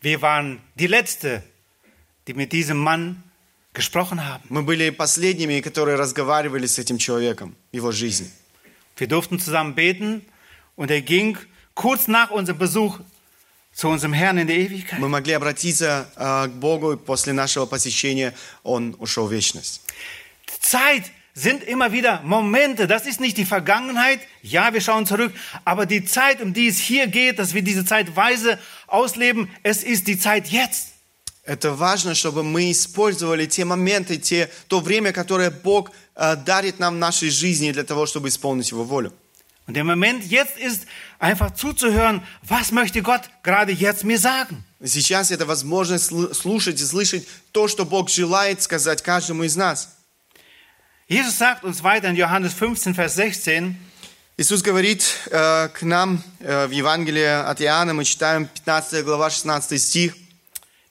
Wir 0.00 0.20
waren 0.20 0.60
die 0.74 0.88
Letzte, 0.88 1.42
die 2.26 2.34
mit 2.34 2.52
diesem 2.52 2.78
Mann 2.78 3.22
gesprochen 3.72 4.24
haben. 4.24 4.42
Мы 4.48 4.62
были 4.62 4.90
последними, 4.90 5.60
которые 5.60 5.96
разговаривали 5.96 6.66
с 6.66 6.78
этим 6.78 6.98
человеком 6.98 7.54
в 7.72 7.76
его 7.76 7.92
жизни. 7.92 8.30
Wir 8.96 9.08
durften 9.08 9.38
zusammen 9.38 9.74
beten 9.74 10.24
und 10.76 10.90
er 10.90 11.00
ging 11.00 11.38
kurz 11.74 12.08
nach 12.08 12.30
unserem 12.30 12.58
Besuch 12.58 13.00
zu 13.72 13.88
unserem 13.88 14.12
Herrn 14.12 14.38
in 14.38 14.46
der 14.46 14.56
Ewigkeit. 14.56 14.98
Мы 15.00 15.08
могли 15.08 15.32
обратиться 15.32 16.10
а, 16.16 16.46
к 16.48 16.52
Богу, 16.52 16.92
и 16.92 16.96
после 16.96 17.32
нашего 17.32 17.66
посещения 17.66 18.34
он 18.62 18.94
ушел 18.98 19.26
в 19.26 19.32
вечность. 19.32 19.80
Zeit 20.60 21.10
sind 21.34 21.64
immer 21.64 21.92
wieder 21.92 22.22
Momente. 22.22 22.86
Das 22.86 23.06
ist 23.06 23.20
nicht 23.20 23.36
die 23.36 23.44
Vergangenheit. 23.44 24.20
Ja, 24.42 24.72
wir 24.72 24.80
schauen 24.80 25.06
zurück. 25.06 25.32
Aber 25.64 25.86
die 25.86 26.04
Zeit, 26.04 26.40
um 26.42 26.52
die 26.52 26.68
es 26.68 26.78
hier 26.78 27.06
geht, 27.06 27.38
dass 27.38 27.54
wir 27.54 27.62
diese 27.62 27.84
Zeit 27.84 28.14
weise 28.16 28.58
ausleben, 28.86 29.48
es 29.62 29.82
ist 29.82 30.06
die 30.06 30.18
Zeit 30.18 30.48
jetzt. 30.48 30.92
Это 31.47 31.71
важно, 31.71 32.13
чтобы 32.13 32.43
мы 32.43 32.71
использовали 32.71 33.45
те 33.45 33.63
моменты, 33.63 34.17
те, 34.17 34.51
то 34.67 34.81
время, 34.81 35.13
которое 35.13 35.49
Бог 35.49 35.91
а, 36.13 36.35
дарит 36.35 36.77
нам 36.77 36.95
в 36.95 36.97
нашей 36.97 37.29
жизни 37.29 37.71
для 37.71 37.85
того, 37.85 38.05
чтобы 38.05 38.27
исполнить 38.27 38.69
Его 38.69 38.83
волю. 38.83 39.13
Und 39.65 39.73
der 39.73 39.85
Moment 39.85 40.25
jetzt 40.29 40.57
ist 40.57 40.85
einfach 41.19 41.51
zuzuhören, 41.53 42.21
was 42.41 42.73
möchte 42.73 43.01
Gott 43.01 43.29
gerade 43.43 43.71
jetzt 43.71 44.03
mir 44.03 44.19
sagen. 44.19 44.65
Сейчас 44.83 45.31
это 45.31 45.45
возможность 45.45 46.11
сл- 46.11 46.33
слушать 46.33 46.81
и 46.81 46.85
слышать 46.85 47.25
то, 47.53 47.69
что 47.69 47.85
Бог 47.85 48.09
желает 48.09 48.61
сказать 48.61 49.01
каждому 49.01 49.43
из 49.43 49.55
нас. 49.55 49.95
Jesus 51.07 51.37
sagt 51.37 51.63
uns 51.63 51.81
weiter 51.81 52.09
in 52.09 52.17
Johannes 52.17 52.53
15, 52.53 52.93
Vers 52.97 53.15
16, 53.15 53.73
Иисус 54.35 54.61
говорит 54.61 55.01
э, 55.31 55.69
к 55.69 55.81
нам 55.81 56.21
э, 56.39 56.67
в 56.67 56.71
Евангелии 56.71 57.23
от 57.49 57.61
Иоанна, 57.61 57.93
мы 57.93 58.03
читаем 58.03 58.47
15 58.47 59.05
глава 59.05 59.29
16 59.29 59.81
стих. 59.81 60.13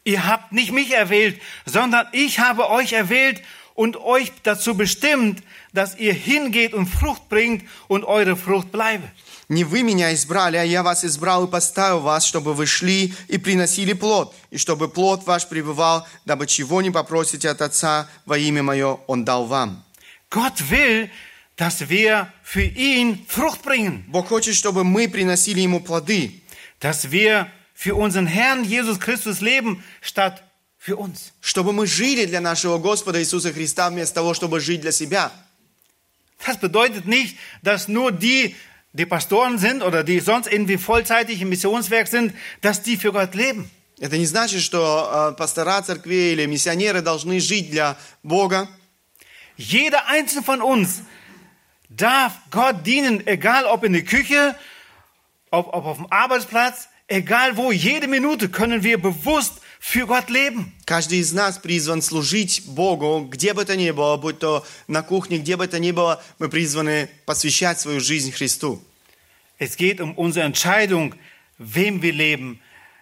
ihr 0.05 0.25
habt 0.25 0.51
nicht 0.51 0.71
mich 0.71 0.91
erwählt, 0.91 1.41
sondern 1.65 2.07
ich 2.11 2.39
habe 2.39 2.69
euch 2.69 2.93
erwählt 2.93 3.41
und 3.75 3.97
euch 3.97 4.31
dazu 4.43 4.75
bestimmt, 4.75 5.41
dass 5.73 5.97
ihr 5.97 6.13
hingeht 6.13 6.73
und 6.73 6.87
Frucht 6.87 7.29
bringt 7.29 7.63
und 7.87 8.03
eure 8.03 8.35
Frucht 8.35 8.71
bleibe. 8.71 9.09
Не 9.47 9.65
вы 9.65 9.83
меня 9.83 10.13
избрали, 10.13 10.55
а 10.55 10.63
я 10.63 10.81
вас 10.81 11.03
избрал 11.03 11.45
и 11.45 11.51
поставил 11.51 11.99
вас, 11.99 12.25
чтобы 12.25 12.53
вы 12.53 12.65
шли 12.65 13.13
и 13.27 13.37
приносили 13.37 13.91
плод, 13.91 14.33
и 14.49 14.57
чтобы 14.57 14.87
плод 14.87 15.25
ваш 15.25 15.45
пребывал, 15.49 16.07
дабы 16.25 16.47
чего 16.47 16.81
не 16.81 16.89
попросите 16.89 17.49
от 17.49 17.61
Отца 17.61 18.09
во 18.25 18.37
имя 18.37 18.63
Мое, 18.63 18.99
Он 19.07 19.25
дал 19.25 19.45
вам. 19.45 19.83
Gott 20.29 20.61
will, 20.69 21.09
dass 21.57 21.89
wir 21.89 22.31
für 22.43 22.63
ihn 22.63 23.25
Frucht 23.27 23.61
bringen, 23.63 24.05
Бог 24.07 24.29
хочет, 24.29 24.55
чтобы 24.55 24.85
мы 24.85 25.09
приносили 25.09 25.59
Ему 25.59 25.81
плоды, 25.81 26.41
dass 26.79 27.11
wir 27.11 27.51
für 27.75 27.95
unseren 27.95 28.27
Herrn 28.27 28.63
Jesus 28.63 28.99
Christus 28.99 29.41
leben, 29.41 29.83
statt 30.01 30.43
für 30.77 30.97
uns. 30.97 31.33
чтобы 31.41 31.73
мы 31.73 31.85
жили 31.87 32.25
для 32.25 32.41
нашего 32.41 32.77
Господа 32.77 33.19
Иисуса 33.19 33.53
Христа 33.53 33.89
вместо 33.89 34.15
того, 34.15 34.33
чтобы 34.33 34.59
жить 34.59 34.81
для 34.81 34.91
себя. 34.91 35.31
Das 36.45 36.57
bedeutet 36.57 37.05
nicht, 37.05 37.37
dass 37.61 37.87
nur 37.87 38.11
die, 38.11 38.55
die 38.93 39.05
Pastoren 39.05 39.59
sind 39.59 39.83
oder 39.83 40.03
die 40.03 40.19
sonst 40.19 40.51
irgendwie 40.51 40.77
vollzeitig 40.77 41.41
im 41.41 41.49
Missionswerk 41.49 42.07
sind, 42.07 42.33
dass 42.61 42.81
die 42.81 42.97
für 42.97 43.11
Gott 43.11 43.35
leben. 43.35 43.69
Это 43.99 44.17
не 44.17 44.25
значит, 44.25 44.61
что 44.61 45.31
э, 45.31 45.37
пастора 45.37 45.79
церкви 45.83 46.33
или 46.33 46.47
миссионеры 46.47 47.03
должны 47.03 47.39
жить 47.39 47.69
для 47.69 47.95
Бога. 48.23 48.67
Jeder 49.57 50.07
einzelne 50.07 50.41
von 50.41 50.61
uns 50.61 51.03
darf 51.89 52.33
Gott 52.49 52.83
dienen, 52.87 53.27
egal 53.27 53.65
ob 53.65 53.83
in 53.83 53.93
der 53.93 54.03
Küche, 54.03 54.55
ob, 55.51 55.67
ob 55.67 55.85
auf 55.85 55.97
dem 55.97 56.07
Arbeitsplatz, 56.09 56.89
egal 57.07 57.57
wo. 57.57 57.71
Jede 57.71 58.07
Minute 58.07 58.49
können 58.49 58.83
wir 58.83 58.97
bewusst 58.97 59.61
für 59.79 60.05
Gott 60.05 60.29
leben. 60.29 60.73
Каждый 60.85 61.19
из 61.19 61.33
нас 61.33 61.57
призван 61.57 62.01
служить 62.01 62.63
Богу, 62.65 63.27
где 63.29 63.53
бы 63.53 63.65
то 63.65 63.75
ни 63.75 63.91
было, 63.91 64.17
будь 64.17 64.39
то 64.39 64.65
на 64.87 65.01
кухне, 65.01 65.39
где 65.39 65.57
бы 65.57 65.67
то 65.67 65.79
ни 65.79 65.91
было, 65.91 66.23
мы 66.39 66.49
призваны 66.49 67.09
посвящать 67.25 67.79
свою 67.79 67.99
жизнь 67.99 68.31
Христу. 68.31 68.81
Es 69.59 69.77
geht 69.77 70.01
um 70.01 70.15
unsere 70.15 70.45
Entscheidung, 70.45 71.13
wem 71.57 72.01
wir 72.01 72.13
leben 72.13 72.59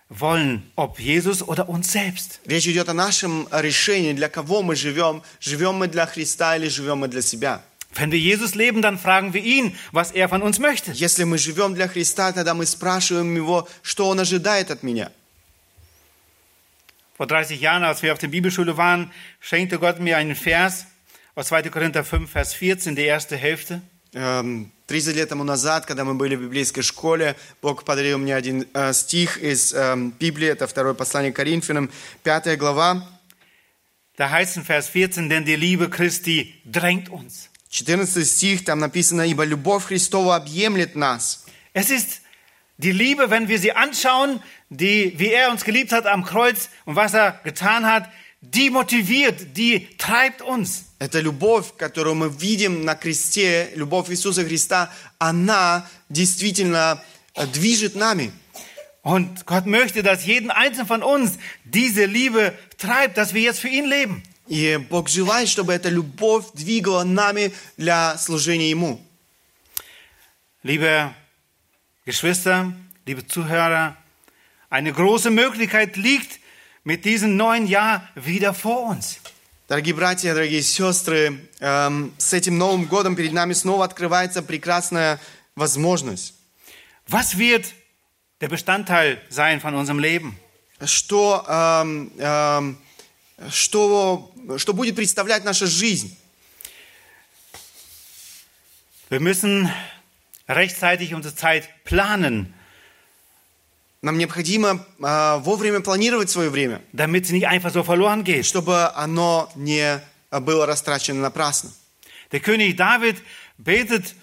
wollen, 0.09 0.71
ob 0.75 0.99
Jesus 0.99 1.41
oder 1.41 1.69
uns 1.69 1.91
selbst. 1.91 2.41
Речь 2.45 2.67
идет 2.67 2.89
о 2.89 2.93
нашем 2.93 3.47
решении, 3.51 4.13
для 4.13 4.27
кого 4.27 4.61
мы 4.61 4.75
живем. 4.75 5.21
Живем 5.39 5.75
мы 5.75 5.87
для 5.87 6.05
Христа 6.05 6.57
или 6.57 6.67
живем 6.67 6.99
мы 6.99 7.07
для 7.07 7.21
себя. 7.21 7.63
Wenn 7.95 8.11
wir 8.11 8.19
Jesus 8.19 8.55
leben, 8.55 8.81
dann 8.81 8.99
fragen 8.99 9.33
wir 9.33 9.43
ihn, 9.43 9.75
was 9.91 10.11
er 10.11 10.29
von 10.29 10.41
uns 10.41 10.59
möchte. 10.59 10.91
Если 10.91 11.23
мы 11.23 11.37
живем 11.37 11.73
для 11.73 11.87
Христа, 11.87 12.31
тогда 12.31 12.53
мы 12.53 12.65
спрашиваем 12.65 13.35
Его, 13.35 13.67
что 13.81 14.07
Он 14.07 14.19
ожидает 14.19 14.71
от 14.71 14.83
меня. 14.83 15.11
Vor 17.17 17.27
30 17.27 17.59
Jahren, 17.59 17.83
als 17.83 18.01
wir 18.01 18.13
auf 18.13 18.19
der 18.19 18.29
Bibelschule 18.29 18.77
waren, 18.77 19.11
schenkte 19.41 19.77
Gott 19.77 19.99
mir 19.99 20.17
einen 20.17 20.35
Vers 20.35 20.85
aus 21.35 21.47
2. 21.47 21.63
Korinther 21.63 22.05
5, 22.05 22.29
Vers 22.29 22.53
14, 22.53 22.95
die 22.95 23.03
erste 23.03 23.35
Hälfte. 23.35 23.81
Эм, 24.13 24.71
30 24.87 25.15
лет 25.15 25.29
тому 25.29 25.43
назад, 25.43 25.85
когда 25.85 26.05
мы 26.05 26.13
были 26.13 26.35
в 26.35 26.41
библейской 26.41 26.81
школе, 26.81 27.35
Бог 27.61 27.83
подарил 27.83 28.17
мне 28.19 28.35
один 28.35 28.65
э, 28.73 28.93
стих 28.93 29.37
из 29.37 29.73
эм, 29.73 30.11
Библии, 30.11 30.47
это 30.47 30.65
второе 30.65 30.93
послание 30.93 31.33
к 31.33 31.35
Коринфянам, 31.35 31.91
пятая 32.23 32.55
глава, 32.55 33.05
Da 34.15 34.31
heißt 34.31 34.57
in 34.57 34.65
Vers 34.65 34.89
14, 34.89 35.29
denn 35.29 35.45
die 35.45 35.55
Liebe 35.55 35.89
Christi 35.89 36.53
drängt 36.65 37.07
uns. 37.07 37.49
14 37.73 38.27
стих, 38.27 38.65
там 38.65 38.79
написано, 38.79 39.21
«Ибо 39.21 39.43
любовь 39.43 39.85
Христова 39.85 40.35
объемлет 40.35 40.95
нас». 40.95 41.45
Es 41.73 41.89
ist 41.89 42.21
die 42.77 42.91
Liebe, 42.91 43.29
wenn 43.29 43.47
wir 43.47 43.59
sie 43.59 43.73
anschauen, 43.73 44.41
die, 44.69 45.13
wie 45.17 45.31
er 45.31 45.51
uns 45.51 45.63
geliebt 45.63 45.91
hat 45.91 46.05
am 46.07 46.23
Kreuz 46.23 46.69
und 46.85 46.95
was 46.95 47.13
er 47.13 47.39
getan 47.43 47.85
hat, 47.85 48.09
die 48.41 48.69
motiviert, 48.69 49.57
die 49.57 49.87
treibt 49.97 50.41
uns. 50.41 50.85
Это 50.99 51.19
любовь, 51.19 51.73
которую 51.77 52.15
мы 52.15 52.29
видим 52.29 52.83
на 52.85 52.95
кресте, 52.95 53.69
любовь 53.75 54.09
Иисуса 54.09 54.45
Христа, 54.45 54.91
она 55.17 55.87
действительно 56.09 57.03
э, 57.35 57.45
движет 57.47 57.95
нами. 57.95 58.31
Und 59.01 59.45
Gott 59.45 59.65
möchte, 59.65 60.03
dass 60.03 60.25
jeden 60.25 60.51
einzelnen 60.51 60.87
von 60.87 61.03
uns 61.03 61.37
diese 61.63 62.05
Liebe 62.05 62.53
treibt, 62.77 63.17
dass 63.17 63.33
wir 63.33 63.41
jetzt 63.41 63.59
für 63.59 63.69
ihn 63.69 63.85
leben. 63.85 64.23
И 64.46 64.76
Бог 64.90 65.08
желает, 65.08 65.48
чтобы 65.48 65.72
эта 65.72 65.88
любовь 65.88 66.46
двигала 66.52 67.02
нами 67.04 67.52
для 67.76 68.18
служения 68.18 68.70
Ему. 68.70 69.00
Liebe 70.62 71.14
Geschwister, 72.06 72.72
liebe 73.06 73.26
Zuhörer, 73.26 73.96
eine 74.70 74.92
große 74.92 75.30
Möglichkeit 75.30 75.96
liegt 75.96 76.40
mit 76.84 77.04
diesem 77.04 77.36
neuen 77.36 77.66
Jahr 77.66 78.08
wieder 78.14 78.52
vor 78.54 78.90
uns. 78.90 79.20
Дорогие 79.66 79.94
братья, 79.94 80.34
дорогие 80.34 80.62
сестры, 80.62 81.48
эм, 81.60 82.12
с 82.18 82.34
этим 82.34 82.58
Новым 82.58 82.84
годом 82.84 83.16
перед 83.16 83.32
нами 83.32 83.54
снова 83.54 83.86
открывается 83.86 84.42
прекрасная 84.42 85.18
возможность. 85.54 86.34
Was 87.08 87.38
wird 87.38 87.72
der 88.42 88.48
Bestandteil 88.48 89.18
sein 89.30 89.60
von 89.60 89.74
unserem 89.74 89.98
Leben? 89.98 90.38
Что, 90.84 91.44
эм, 91.48 92.12
эм, 92.18 92.78
что, 93.50 94.33
что 94.57 94.73
будет 94.73 94.95
представлять 94.95 95.43
наша 95.43 95.67
жизнь? 95.67 96.15
Wir 99.09 99.19
müssen 99.19 99.69
rechtzeitig 100.47 101.13
unsere 101.13 101.35
Zeit 101.35 101.67
planen, 101.83 102.53
Нам 104.01 104.17
необходимо 104.17 104.85
э, 104.99 105.37
вовремя 105.39 105.81
планировать 105.81 106.29
свое 106.29 106.49
время, 106.49 106.81
damit 106.93 107.25
sie 107.27 107.33
nicht 107.33 107.47
einfach 107.47 107.73
so 107.73 107.83
verloren 107.83 108.23
geht. 108.23 108.45
чтобы 108.45 108.95
оно 108.95 109.51
не 109.55 110.01
э, 110.31 110.39
было 110.39 110.65
растрачено 110.65 111.19
напрасно. 111.19 111.71
Der 112.31 112.39
König 112.39 112.77
David 112.77 113.17
betet 113.57 114.15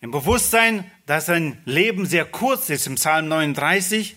im 0.00 0.10
Bewusstsein, 0.10 0.90
dass 1.06 1.26
sein 1.26 1.60
Leben 1.66 2.04
sehr 2.04 2.24
kurz 2.24 2.68
ist, 2.68 2.88
im 2.88 2.96
Psalm 2.96 3.28
39. 3.28 4.16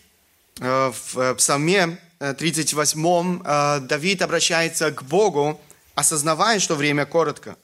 Э, 0.61 0.91
В 0.91 1.17
э, 1.19 1.35
Псалме 1.35 1.77
э, 1.77 1.97
38 2.19 2.95
э, 3.43 3.79
Давид 3.81 4.21
обращается 4.21 4.91
к 4.91 5.03
Богу, 5.03 5.59
осознавая, 5.95 6.59
что 6.59 6.75
время 6.75 7.05
коротко. 7.05 7.57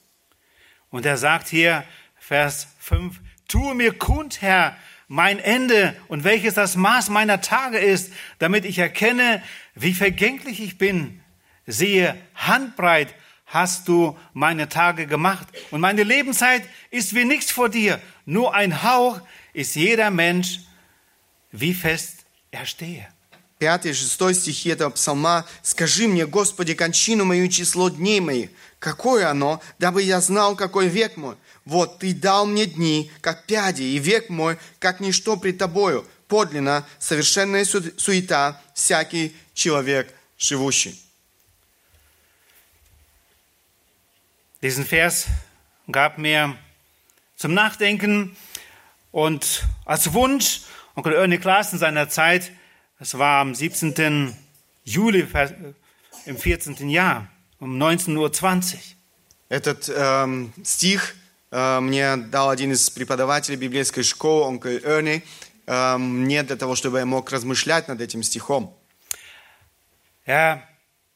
Und 0.92 1.06
er 1.06 1.18
sagt 1.18 1.48
hier, 1.50 1.86
Vers 2.20 2.68
5, 2.80 3.20
tue 3.48 3.76
mir 3.76 3.94
kund, 3.94 4.42
Herr, 4.42 4.76
mein 5.08 5.40
Ende 5.40 5.96
und 6.08 6.24
welches 6.24 6.54
das 6.54 6.76
Maß 6.76 7.10
meiner 7.10 7.42
Tage 7.42 7.80
ist, 7.80 8.12
damit 8.38 8.66
ich 8.66 8.78
erkenne, 8.78 9.42
wie 9.76 9.94
vergänglich 9.94 10.62
ich 10.62 10.78
bin. 10.78 11.22
Siehe, 11.66 12.16
handbreit 12.36 13.14
hast 13.46 13.88
du 13.88 14.18
meine 14.34 14.70
Tage 14.70 15.08
gemacht 15.08 15.48
und 15.72 15.82
meine 15.82 16.04
Lebenszeit 16.04 16.64
ist 16.92 17.16
wie 17.16 17.26
nichts 17.26 17.52
vor 17.52 17.70
dir. 17.70 18.00
Nur 18.26 18.54
ein 18.54 18.84
Hauch 18.84 19.20
ist 19.54 19.76
jeder 19.76 20.12
Mensch, 20.12 20.60
wie 21.52 21.74
fest 21.74 22.26
er 22.52 22.66
stehe. 22.66 23.08
Пятый 23.59 23.93
и 23.93 23.95
шестой 23.95 24.35
стихи 24.35 24.71
этого 24.71 24.91
псалма. 24.91 25.47
«Скажи 25.63 26.09
мне, 26.09 26.27
Господи, 26.27 26.75
кончину 26.75 27.25
мою 27.25 27.49
число 27.49 27.89
дней 27.89 28.21
моих. 28.21 28.51
Какое 28.79 29.31
оно, 29.31 29.63
дабы 29.79 30.03
я 30.03 30.21
знал, 30.21 30.57
какой 30.57 30.89
век 30.89 31.17
мой? 31.17 31.37
Вот 31.65 32.01
Ты 32.01 32.13
дал 32.13 32.47
мне 32.47 32.67
дни, 32.67 33.11
как 33.21 33.47
пяди, 33.47 33.83
и 33.83 33.99
век 33.99 34.29
мой, 34.29 34.59
как 34.79 35.01
ничто 35.01 35.37
пред 35.37 35.59
Тобою. 35.59 36.07
Подлинно, 36.29 36.85
совершенная 36.99 37.65
су- 37.65 37.99
суета, 37.99 38.61
всякий 38.75 39.35
человек 39.55 40.13
живущий». 40.37 41.01
Diesen 44.61 44.87
Vers 44.87 45.27
gab 45.87 46.19
mir 46.19 46.57
zum 47.37 47.53
Nachdenken 47.53 48.35
und 49.13 49.63
als 49.85 50.13
Wunsch 50.15 50.63
Onkel 50.97 51.13
Ernie 51.13 51.39
Klaas 51.39 51.73
in 51.73 51.79
seiner 51.79 52.09
Zeit, 52.09 52.51
es 53.00 53.18
war 53.18 53.42
am 53.42 53.54
17. 53.56 54.36
Juli 54.86 55.28
im 56.26 56.38
14. 56.38 56.90
Jahr 56.90 57.28
um 57.60 57.78
19.20 57.82 58.18
Uhr. 58.76 58.80
Этот 59.50 59.90
эм, 59.90 60.54
стих 60.64 61.16
э, 61.52 61.80
мне 61.80 62.18
дал 62.18 62.50
один 62.50 62.72
из 62.72 62.90
преподавателей 62.90 63.58
библейской 63.58 64.04
школы, 64.04 64.46
онкль 64.48 64.80
Эрни, 64.84 65.24
эм, 65.66 66.22
мне 66.24 66.44
для 66.44 66.56
того, 66.56 66.76
чтобы 66.76 67.00
я 67.00 67.06
мог 67.06 67.32
размышлять 67.32 67.88
над 67.88 68.00
этим 68.02 68.22
стихом. 68.24 68.76
Er 70.28 70.62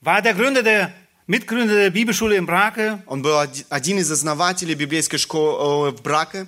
war 0.01 0.21
der 0.21 0.33
Gründer 0.33 0.63
der 0.63 0.91
Mitgründer 1.27 1.75
der 1.75 1.91
Bibelschule 1.91 2.35
in 2.35 2.45
Brake, 2.45 2.99
Он 3.05 3.21
был 3.21 3.37
оди- 3.39 3.65
один 3.69 3.97
из 3.99 4.11
основателей 4.11 4.73
библейской 4.75 5.17
школы 5.17 5.89
э, 5.89 5.91
в 5.91 6.01
Браке, 6.01 6.47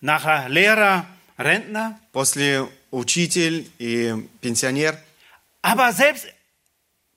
nachher 0.00 0.48
Lehrer, 0.48 1.04
Rentner. 1.38 1.94
после 2.12 2.66
учитель 2.90 3.70
и 3.78 4.14
пенсионер. 4.40 4.96
Aber 5.62 5.92
selbst 5.92 6.26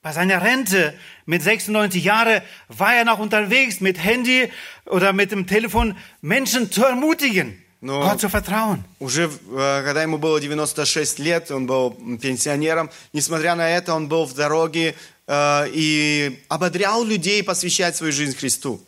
bei 0.02 0.14
seiner 0.14 0.42
Rente 0.42 0.94
mit 1.26 1.42
96 1.42 2.04
Jahren 2.04 2.42
war 2.68 2.94
er 2.94 3.06
noch 3.06 3.20
unterwegs 3.20 3.82
mit 3.82 3.98
Handy 3.98 4.52
oder 4.86 5.14
mit 5.14 5.32
dem 5.32 5.48
Telefon 5.48 5.98
Menschen 6.22 6.72
zu 6.72 6.84
ermutigen, 6.84 7.62
No. 7.82 8.02
Gott 8.02 8.20
zu 8.20 8.30
vertrauen. 8.30 8.84
Уже 9.00 9.24
э, 9.24 9.84
когда 9.84 10.02
ему 10.02 10.18
было 10.18 10.40
96 10.40 11.20
лет, 11.20 11.52
он 11.52 11.68
был 11.68 11.92
пенсионером, 12.20 12.90
несмотря 13.14 13.54
на 13.54 13.70
это, 13.70 13.94
он 13.94 14.08
был 14.08 14.26
в 14.26 14.34
дороге 14.34 14.96
э, 15.28 15.70
и 15.72 16.44
ободрял 16.50 17.04
людей 17.04 17.44
посвящать 17.44 17.96
свою 17.96 18.12
жизнь 18.12 18.36
Христу. 18.36 18.82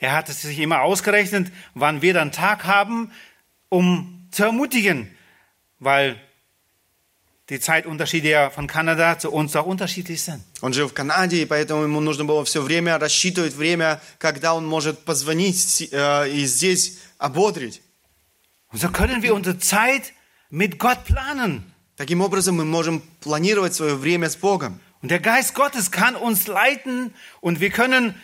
Er 0.00 0.12
hat 0.12 0.28
es 0.28 0.42
sich 0.42 0.60
immer 0.60 0.82
ausgerechnet, 0.82 1.50
wann 1.74 2.00
wir 2.00 2.14
dann 2.14 2.30
Tag 2.30 2.64
haben, 2.64 3.10
um 3.68 4.28
zu 4.30 4.44
ermutigen, 4.44 5.10
weil 5.82 6.20
die 7.48 7.60
Zeitunterschiede 7.60 8.28
ja 8.28 8.50
von 8.50 8.66
Kanada 8.66 9.18
zu 9.18 9.30
uns 9.30 9.56
auch 9.56 9.64
unterschiedlich 9.66 10.22
sind. 10.22 10.42
Он 10.60 10.72
жил 10.74 10.88
в 10.88 10.92
Канаде, 10.94 11.42
и 11.42 11.46
поэтому 11.46 11.82
ему 11.84 12.00
нужно 12.00 12.24
было 12.24 12.44
все 12.44 12.60
время 12.60 12.98
рассчитывать 12.98 13.54
время, 13.54 14.00
когда 14.18 14.54
он 14.54 14.66
может 14.66 15.04
позвонить 15.04 15.58
си- 15.58 15.88
э, 15.90 16.30
и 16.30 16.44
здесь 16.44 16.98
ободрить. 17.18 17.80
Und 18.70 18.80
so 18.80 18.88
können 18.90 19.22
wir 19.22 19.34
unsere 19.34 19.58
Zeit 19.58 20.12
mit 20.50 20.78
Gott 20.78 21.04
planen. 21.04 21.64
Таким 21.96 22.20
образом, 22.20 22.56
мы 22.56 22.64
можем 22.64 23.02
планировать 23.20 23.74
свое 23.74 23.94
время 23.96 24.28
с 24.28 24.36
Богом. 24.36 24.80
Und 25.00 25.10
der 25.10 25.20
Geist 25.20 25.54
Gottes 25.54 25.90
kann 25.90 26.16
uns 26.16 26.46
leiten 26.48 27.14
und 27.40 27.60
wir 27.60 27.70
können 27.70 28.14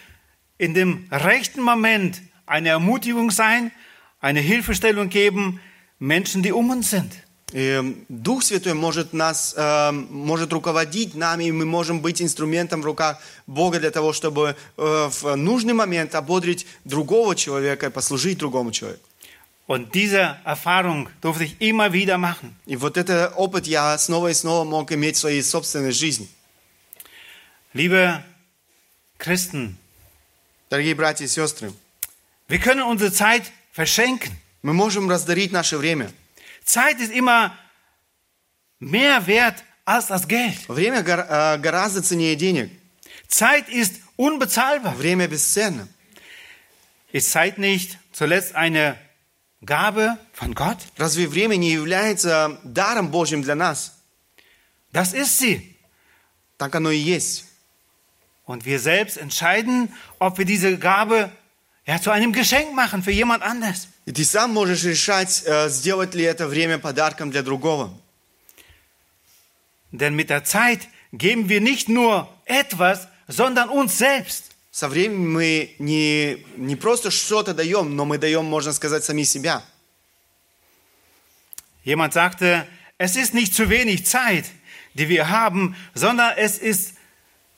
in 0.59 0.75
dem 0.75 1.09
rechten 1.11 1.63
Moment 1.63 2.21
eine 2.47 2.69
Ermutigung 2.69 3.31
sein, 3.31 3.73
eine 4.21 4.41
Hilfestellung 4.41 5.09
geben, 5.09 5.61
Menschen, 5.99 6.43
die 6.43 6.53
um 6.53 6.71
uns 6.71 6.91
sind. 6.91 7.13
И 7.52 8.04
Дух 8.10 8.44
Святой 8.44 8.74
может 8.74 9.12
нас, 9.12 9.56
э, 9.58 9.92
может 9.92 10.54
руководить 10.54 11.16
нами, 11.16 11.46
и 11.46 11.52
мы 11.52 11.66
можем 11.66 12.00
быть 12.00 12.22
инструментом 12.22 12.82
в 12.82 12.86
руках 12.86 13.20
Бога 13.48 13.80
для 13.80 13.90
того, 13.90 14.14
чтобы 14.14 14.56
э, 14.78 15.10
в 15.12 15.36
нужный 15.36 15.74
момент 15.74 16.14
ободрить 16.14 16.68
другого 16.86 17.36
человека 17.36 17.88
и 17.88 17.90
послужить 17.90 18.38
другому 18.38 18.72
человеку. 18.72 19.04
Und 19.66 19.94
diese 19.94 20.38
Erfahrung 20.46 21.10
durfte 21.22 21.44
ich 21.44 21.56
immer 21.60 21.94
wieder 21.94 22.18
machen. 22.18 22.56
И 22.66 22.76
вот 22.76 22.98
этот 22.98 23.34
опыт 23.36 23.68
я 23.68 23.98
снова 23.98 24.30
и 24.30 24.34
снова 24.34 24.64
мог 24.64 24.92
иметь 24.92 25.16
в 25.16 25.20
своей 25.20 25.44
собственной 25.44 25.92
жизни. 25.92 26.28
Liebe 27.74 28.24
Christen, 29.20 29.76
Дорогие 30.70 30.94
братья 30.94 31.26
и 31.26 31.28
сестры, 31.28 31.74
wir 32.48 32.60
können 32.60 32.84
unsere 32.84 33.12
Zeit 33.12 33.52
verschenken. 33.74 34.32
мы 34.62 34.74
можем 34.74 35.10
раздарить 35.10 35.52
наше 35.52 35.78
время. 35.78 36.12
Zeit 36.69 36.99
ist 37.01 37.13
immer 37.13 37.57
mehr 38.79 39.27
wert 39.27 39.63
als 39.85 40.07
das 40.09 40.27
Geld. 40.29 40.69
Время 40.69 41.03
гор- 41.03 41.27
э, 41.29 41.59
гораздо 41.59 42.03
ценнее 42.03 42.37
денег. 42.37 42.71
Zeit 43.29 43.69
ist 43.69 43.95
unbezahlbar. 44.17 44.95
Время 44.97 45.27
бесценно. 45.29 45.89
Ist 47.13 47.31
Zeit 47.31 47.59
nicht 47.59 47.99
zuletzt 48.13 48.55
eine 48.55 48.97
Gabe 49.65 50.19
von 50.33 50.55
Gott? 50.55 50.79
Разве 50.99 51.27
время 51.29 51.57
не 51.57 51.71
является 51.73 52.59
даром 52.65 53.11
Божьим 53.11 53.43
для 53.43 53.55
нас? 53.55 53.93
Das 54.93 55.13
ist 55.13 55.39
sie. 55.39 55.75
Так 56.59 56.75
оно 56.75 56.91
и 56.91 56.99
есть. 56.99 57.45
Und 58.47 58.65
wir 58.65 58.79
selbst 58.79 59.17
entscheiden, 59.17 59.93
ob 60.19 60.39
wir 60.39 60.45
diese 60.45 60.79
Gabe 60.79 61.31
ja, 61.87 62.01
zu 62.01 62.11
einem 62.11 62.33
Geschenk 62.33 62.75
machen 62.75 63.03
für 63.03 63.11
jemand 63.11 63.43
anders. 63.43 63.89
И 64.10 64.12
ты 64.12 64.26
сам 64.26 64.52
можешь 64.52 64.86
решать, 64.86 65.44
э, 65.46 65.70
сделать 65.70 66.16
ли 66.16 66.24
это 66.24 66.48
время 66.48 66.80
подарком 66.80 67.30
для 67.30 67.44
другого. 67.44 67.96
Denn 69.92 70.16
mit 70.16 70.32
der 70.32 70.44
Zeit 70.44 70.88
geben 71.12 71.48
wir 71.48 71.62
nicht 71.62 71.90
nur 71.90 72.28
etwas, 72.46 73.08
sondern 73.28 73.70
uns 73.70 74.00
selbst. 74.00 74.46
Со 74.72 74.90
временем 74.90 75.32
мы 75.32 75.76
не, 75.78 76.44
не 76.58 76.76
просто 76.76 77.12
что-то 77.12 77.54
даем, 77.54 77.96
но 77.96 78.04
мы 78.04 78.18
даем, 78.18 78.46
можно 78.46 78.74
сказать, 78.74 79.04
сами 79.04 79.22
себя. 79.22 79.62
Jemand 81.84 82.12
sagte, 82.12 82.66
es 82.98 83.16
ist 83.16 83.36
nicht 83.36 83.54
zu 83.54 83.70
wenig 83.70 84.08
Zeit, 84.08 84.46
die 84.96 85.08
wir 85.08 85.30
haben, 85.30 85.76
sondern 85.94 86.36
es 86.36 86.58
ist 86.58 86.96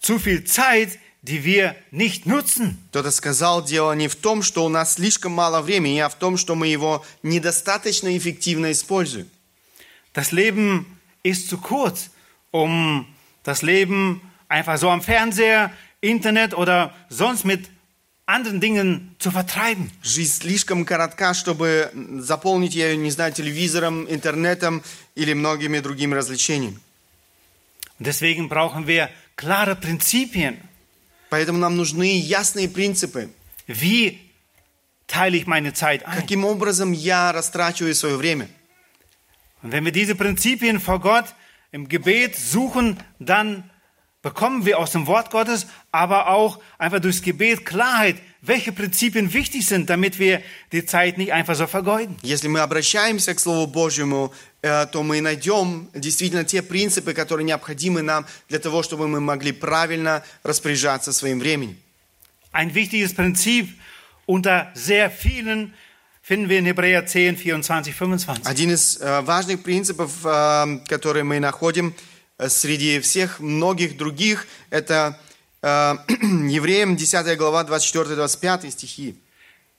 zu 0.01 0.19
viel 0.19 0.43
Zeit, 0.43 0.99
die 1.22 1.44
wir 1.44 1.74
nicht 1.90 2.26
nutzen. 2.26 2.78
Кто-то 2.90 3.10
сказал, 3.10 3.64
дело 3.64 3.92
не 3.92 4.08
в 4.08 4.16
том, 4.16 4.42
что 4.42 4.64
у 4.64 4.68
нас 4.68 4.94
слишком 4.94 5.32
мало 5.32 5.60
времени, 5.60 5.98
а 5.98 6.08
в 6.08 6.14
том, 6.14 6.36
что 6.36 6.54
мы 6.54 6.68
его 6.68 7.04
недостаточно 7.22 8.16
эффективно 8.16 8.70
используем. 8.72 9.28
Das 10.14 10.32
Leben 10.32 10.86
ist 11.22 11.48
zu 11.48 11.58
kurz, 11.58 12.10
um 12.50 13.06
das 13.42 13.62
Leben 13.62 14.20
einfach 14.48 14.78
so 14.78 14.88
am 14.88 15.02
Fernseher, 15.02 15.72
Internet 16.00 16.54
oder 16.54 16.94
sonst 17.08 17.44
mit 17.44 17.68
anderen 18.26 18.60
Dingen 18.60 19.14
zu 19.18 19.30
vertreiben. 19.30 19.90
Жизнь 20.02 20.42
слишком 20.42 20.84
коротка, 20.84 21.34
чтобы 21.34 21.90
заполнить 22.18 22.74
ее, 22.74 22.96
не 22.96 23.10
знаю, 23.10 23.32
телевизором, 23.32 24.06
интернетом 24.08 24.82
или 25.14 25.32
многими 25.32 25.80
другими 25.80 26.14
развлечениями. 26.14 26.78
Und 27.98 28.06
deswegen 28.06 28.48
brauchen 28.48 28.86
wir 28.86 29.08
klare 29.36 29.74
Prinzipien. 29.74 30.60
Поэтому 31.30 31.58
нам 31.58 31.76
нужны 31.76 32.18
ясные 32.18 32.68
принципы. 32.68 33.30
Wie 33.66 34.20
teile 35.06 35.36
ich 35.36 35.46
meine 35.46 35.72
Zeit 35.72 36.04
ein? 36.04 36.16
Каким 36.16 36.44
образом 36.44 36.92
я 36.92 37.32
растрачиваю 37.32 37.94
свое 37.94 38.16
время? 38.16 38.48
Und 39.62 39.72
wenn 39.72 39.84
wir 39.84 39.92
diese 39.92 40.14
Prinzipien 40.14 40.80
vor 40.80 41.00
Gott 41.00 41.26
im 41.72 41.88
Gebet 41.88 42.36
suchen, 42.36 42.98
dann 43.18 43.68
bekommen 44.26 44.66
wir 44.66 44.80
aus 44.80 44.90
dem 44.90 45.06
Wort 45.06 45.30
Gottes, 45.30 45.68
aber 45.92 46.28
auch 46.28 46.58
einfach 46.78 46.98
durchs 46.98 47.22
Gebet 47.22 47.64
Klarheit, 47.64 48.16
welche 48.42 48.72
Prinzipien 48.72 49.32
wichtig 49.32 49.66
sind, 49.66 49.88
damit 49.88 50.18
wir 50.18 50.42
die 50.72 50.84
Zeit 50.84 51.16
nicht 51.16 51.32
einfach 51.32 51.54
so 51.54 51.68
vergeuden. 51.68 52.16
Если 52.22 52.48
мы 52.48 52.60
обращаемся 52.60 53.34
к 53.34 53.40
Слову 53.40 53.68
Божьему, 53.68 54.32
э, 54.62 54.86
то 54.86 55.04
мы 55.04 55.20
найдем 55.20 55.88
действительно 55.94 56.44
те 56.44 56.62
принципы, 56.62 57.12
которые 57.12 57.44
необходимы 57.44 58.02
нам 58.02 58.26
для 58.48 58.58
того, 58.58 58.82
чтобы 58.82 59.06
мы 59.06 59.20
могли 59.20 59.52
правильно 59.52 60.24
распоряжаться 60.42 61.12
своим 61.12 61.38
временем. 61.38 61.76
Ein 62.52 62.74
wichtiges 62.74 63.14
Prinzip 63.14 63.68
unter 64.26 64.72
sehr 64.74 65.08
vielen 65.08 65.72
finden 66.20 66.48
wir 66.48 66.58
in 66.58 66.66
Hebräer 66.66 67.06
10, 67.06 67.36
24, 67.36 67.94
25. 67.94 68.44
Один 68.44 68.70
из 68.72 68.96
э, 68.96 69.20
важных 69.20 69.62
принципов, 69.62 70.10
э, 70.24 70.80
которые 70.88 71.22
мы 71.22 71.38
находим 71.38 71.90
э, 71.90 72.09
среди 72.40 73.00
всех 73.00 73.40
многих 73.40 73.96
других, 73.96 74.46
это 74.70 75.18
э, 75.62 75.94
Евреям 76.08 76.96
10 76.96 77.36
глава 77.36 77.64
24-25 77.64 78.70
стихи. 78.70 79.16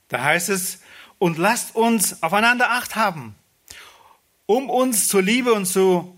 Da 0.10 0.24
heißt 0.24 0.50
es, 0.50 0.80
und 1.20 1.38
lasst 1.38 1.76
uns 1.76 2.22
aufeinander 2.24 2.72
Acht 2.72 2.96
haben, 2.96 3.36
um 4.46 4.70
uns 4.70 5.08
zur 5.08 5.22
Liebe 5.22 5.54
und 5.54 5.66
zu, 5.66 6.14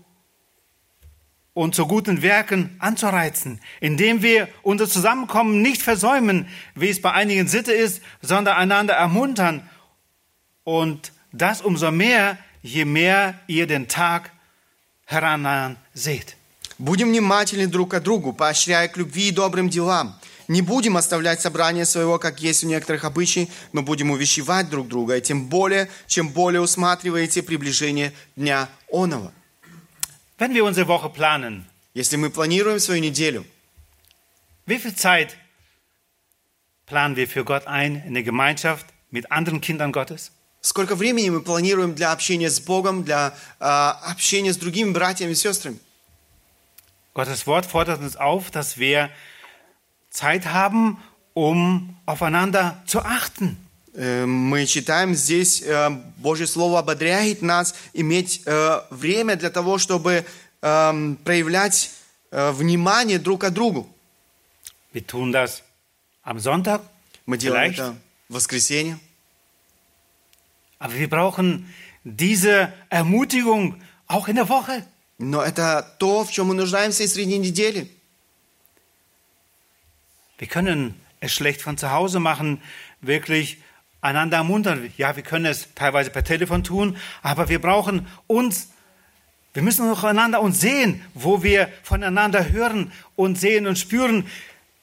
und 1.52 1.74
zu 1.74 1.86
guten 1.86 2.22
Werken 2.22 2.76
anzureizen, 2.78 3.60
indem 3.80 4.22
wir 4.22 4.48
unser 4.62 4.88
Zusammenkommen 4.88 5.62
nicht 5.62 5.82
versäumen, 5.82 6.48
wie 6.74 6.88
es 6.88 7.02
bei 7.02 7.12
einigen 7.12 7.48
Sitte 7.48 7.72
ist, 7.72 8.02
sondern 8.22 8.56
einander 8.56 8.94
ermuntern. 8.94 9.68
Und 10.64 11.12
das 11.32 11.60
umso 11.60 11.90
mehr, 11.90 12.38
je 12.62 12.84
mehr 12.84 13.38
ihr 13.46 13.66
den 13.66 13.88
Tag 13.88 14.30
seht. 15.09 16.35
Будем 16.77 17.09
внимательны 17.09 17.67
друг 17.67 17.91
к 17.91 17.99
другу, 18.01 18.33
поощряя 18.33 18.87
к 18.87 18.97
любви 18.97 19.29
и 19.29 19.31
добрым 19.31 19.69
делам. 19.69 20.19
Не 20.47 20.61
будем 20.61 20.97
оставлять 20.97 21.41
собрание 21.41 21.85
своего, 21.85 22.19
как 22.19 22.41
есть 22.41 22.63
у 22.63 22.67
некоторых 22.67 23.03
обычаев, 23.03 23.49
но 23.73 23.81
будем 23.81 24.11
увещевать 24.11 24.69
друг 24.69 24.87
друга, 24.87 25.17
и 25.17 25.21
тем 25.21 25.47
более, 25.47 25.89
чем 26.07 26.29
более 26.29 26.61
усматриваете 26.61 27.41
приближение 27.41 28.13
Дня 28.35 28.69
Оного. 28.91 29.31
Wenn 30.37 30.53
wir 30.53 30.65
unsere 30.65 30.85
Woche 30.85 31.09
planen, 31.09 31.65
Если 31.95 32.17
мы 32.17 32.29
планируем 32.29 32.79
свою 32.79 33.01
неделю, 33.01 33.45
wie 34.65 34.77
viel 34.79 34.93
Zeit 34.93 35.37
planen 36.85 37.15
wir 37.15 37.25
für 37.25 37.45
Gott 37.45 37.67
ein 37.67 38.03
in 38.05 38.13
der 38.13 38.23
Gemeinschaft 38.23 38.85
mit 39.11 39.31
anderen 39.31 39.61
Kindern 39.61 39.93
Gottes? 39.93 40.34
Сколько 40.65 40.95
времени 40.95 41.29
мы 41.29 41.41
планируем 41.41 41.93
для 41.93 42.11
общения 42.11 42.49
с 42.49 42.59
Богом, 42.59 43.03
для 43.03 43.35
а, 43.59 43.99
общения 44.03 44.51
с 44.51 44.57
другими 44.57 44.91
братьями 44.91 45.31
и 45.31 45.35
сестрами? 45.35 45.77
Gottes 47.13 47.45
Wort 47.47 47.65
fordert 47.65 48.01
uns 48.01 48.17
auf, 48.17 48.51
dass 48.51 48.77
wir 48.77 49.09
Zeit 50.09 50.47
haben, 50.47 50.97
um 51.33 51.95
aufeinander 52.05 52.81
zu 52.85 52.99
achten. 52.99 53.57
Э, 53.93 54.25
Мы 54.25 54.65
читаем 54.65 55.15
здесь, 55.15 55.61
э, 55.61 55.89
Божье 56.17 56.47
Слово 56.47 56.79
ободряет 56.79 57.41
нас 57.41 57.75
иметь 57.93 58.41
э, 58.45 58.81
время 58.89 59.37
для 59.37 59.49
того, 59.49 59.77
чтобы 59.77 60.25
эм, 60.61 61.15
проявлять 61.23 61.91
э, 62.31 62.51
внимание 62.51 63.19
друг 63.19 63.41
к 63.41 63.49
другу. 63.51 63.87
Wir 64.93 65.05
tun 65.05 65.31
das 65.31 65.61
am 66.23 66.39
Sonntag, 66.39 66.81
Мы 67.25 67.37
делаем 67.37 67.71
vielleicht, 67.71 67.79
это 67.79 67.95
в 68.27 68.33
воскресенье. 68.33 68.99
aber 70.78 70.94
wir 70.94 71.10
brauchen 71.10 71.72
diese 72.04 72.72
Ermutigung 72.88 73.80
auch 74.06 74.28
in 74.28 74.36
der 74.36 74.48
Woche. 74.48 74.84
Но 75.18 75.42
это 75.42 75.82
то, 75.98 76.24
в 76.24 76.32
чем 76.32 76.48
мы 76.48 76.54
нуждаемся 76.54 77.02
и 77.02 77.06
среди 77.06 77.36
недели. 77.36 77.90
Wir 80.38 80.48
können 80.48 80.94
es 81.20 81.34
schlecht 81.34 81.60
von 81.60 81.76
zu 81.76 81.90
Hause 81.90 82.18
machen, 82.18 82.62
wirklich 83.02 83.58
einander 84.00 84.38
ermuntern. 84.38 84.90
Ja, 84.96 85.14
wir 85.14 85.22
können 85.22 85.44
es 85.44 85.68
teilweise 85.74 86.08
per 86.08 86.24
Telefon 86.24 86.64
tun, 86.64 86.96
aber 87.22 87.50
wir 87.50 87.60
brauchen 87.60 88.06
uns, 88.26 88.70
wir 89.52 89.62
müssen 89.62 89.90
auch 89.90 90.04
einander 90.04 90.40
uns 90.40 90.60
sehen, 90.60 91.04
wo 91.12 91.42
wir 91.42 91.70
voneinander 91.82 92.50
hören 92.50 92.90
und 93.16 93.38
sehen 93.38 93.66
und 93.66 93.78
spüren. 93.78 94.26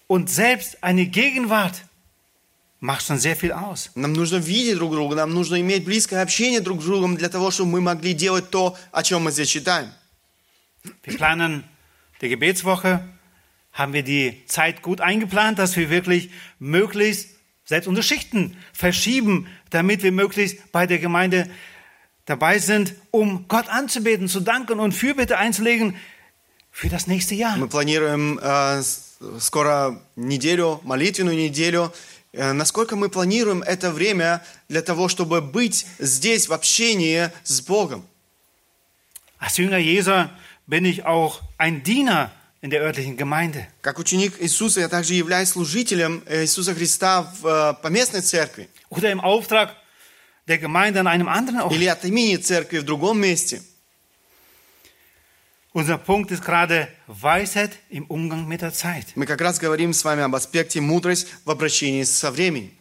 Und 0.06 0.30
selbst 0.30 0.84
eine 0.84 1.08
Gegenwart 1.08 1.82
macht 2.82 3.06
schon 3.06 3.18
sehr 3.18 3.36
viel 3.36 3.52
aus. 3.52 3.90
Нам 3.96 4.14
нужно 4.14 4.38
видеть 4.38 4.76
друг 4.78 4.92
друга, 4.94 5.16
нам 5.16 5.34
нужно 5.34 5.60
иметь 5.60 5.84
близкое 5.86 6.22
общение 6.22 6.60
друг 6.62 6.82
с 6.82 6.86
другом 6.86 7.16
для 7.16 7.30
того, 7.30 7.50
чтобы 7.52 7.72
мы 7.72 7.82
могли 7.82 8.14
делать 8.14 8.50
то, 8.50 8.78
о 8.92 9.04
чем 9.04 9.24
мы 9.24 9.32
здесь 9.32 9.50
читаем. 9.50 9.90
Wir 11.04 11.18
planen 11.18 11.64
die 12.22 12.30
Gebetswoche, 12.30 13.04
haben 13.74 13.94
wir 13.94 14.04
die 14.04 14.44
Zeit 14.48 14.82
gut 14.82 15.02
eingeplant, 15.02 15.58
dass 15.60 15.76
wir 15.76 15.90
wirklich 15.90 16.30
möglichst 16.60 17.30
selbst 17.66 17.88
unsere 17.88 18.04
Schichten 18.04 18.56
verschieben, 18.74 19.48
damit 19.72 20.02
wir 20.04 20.12
möglichst 20.12 20.72
bei 20.72 20.88
der 20.88 21.00
Gemeinde 21.00 21.50
dabei 22.26 22.60
sind, 22.60 22.94
um 23.12 23.48
Gott 23.48 23.68
anzubeten, 23.70 24.28
zu 24.28 24.40
danken 24.40 24.80
und 24.80 24.94
Fürbitte 24.94 25.38
einzulegen 25.38 25.96
für 26.72 26.90
das 26.90 27.08
nächste 27.08 27.36
Jahr. 27.36 27.58
Мы 27.58 27.68
планируем 27.68 28.40
э, 28.42 28.82
с- 28.82 29.18
скоро 29.40 30.00
неделю, 30.16 30.80
молитвенную 30.84 31.36
неделю. 31.38 31.92
Э, 32.33 32.53
насколько 32.53 32.97
мы 32.97 33.11
планируем 33.11 33.63
это 33.63 33.91
время 33.91 34.43
для 34.69 34.81
того, 34.83 35.09
чтобы 35.09 35.43
быть 35.43 35.87
здесь 35.99 36.49
в 36.49 36.53
общении 36.53 37.31
с 37.45 37.61
Богом? 37.61 38.07
Als 39.39 39.59
Jünger 39.59 39.79
Jesu 39.79 40.29
bin 40.67 40.85
ich 40.85 41.05
auch 41.05 41.41
ein 41.59 41.83
Diener 41.83 42.31
in 42.63 42.71
der 42.71 42.81
örtlichen 42.81 43.17
Gemeinde. 43.17 43.67
Как 43.83 43.99
ученик 43.99 44.41
Иисуса, 44.41 44.81
я 44.81 44.89
также 44.89 45.15
являюсь 45.15 45.51
служителем 45.51 46.23
э, 46.27 46.45
Иисуса 46.45 46.75
Христа 46.75 47.31
в 47.41 47.47
э, 47.47 47.75
поместной 47.83 48.23
церкви. 48.23 48.71
Oder 48.89 49.11
im 49.11 49.21
Auftrag 49.21 49.77
der 50.49 50.59
Gemeinde 50.59 51.01
an 51.01 51.09
einem 51.09 51.29
anderen 51.29 51.61
Ort. 51.61 51.75
или 51.75 51.85
от 51.85 52.05
имени 52.05 52.37
церкви 52.37 52.79
в 52.79 52.85
другом 52.85 53.21
месте. 53.21 53.61
Unser 55.74 55.98
Punkt 56.00 56.32
ist 56.32 56.44
gerade 56.44 56.88
Weisheit 57.06 57.78
im 57.90 58.06
Umgang 58.06 58.48
mit 58.48 58.62
der 58.62 58.74
Zeit. 58.74 59.08
Мы 59.16 59.26
как 59.26 59.42
раз 59.42 59.60
говорим 59.60 59.94
с 59.94 60.04
вами 60.04 60.24
об 60.24 60.34
аспекте 60.36 60.82
мудрость 60.82 61.28
в 61.46 61.52
обращении 61.52 62.04
со 62.04 62.32
временем. 62.32 62.72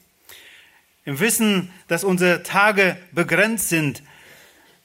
Im 1.05 1.21
Wissen, 1.21 1.71
dass 1.89 2.05
unsere 2.05 2.43
Tage 2.43 2.97
begrenzt 3.12 3.69
sind, 3.69 4.03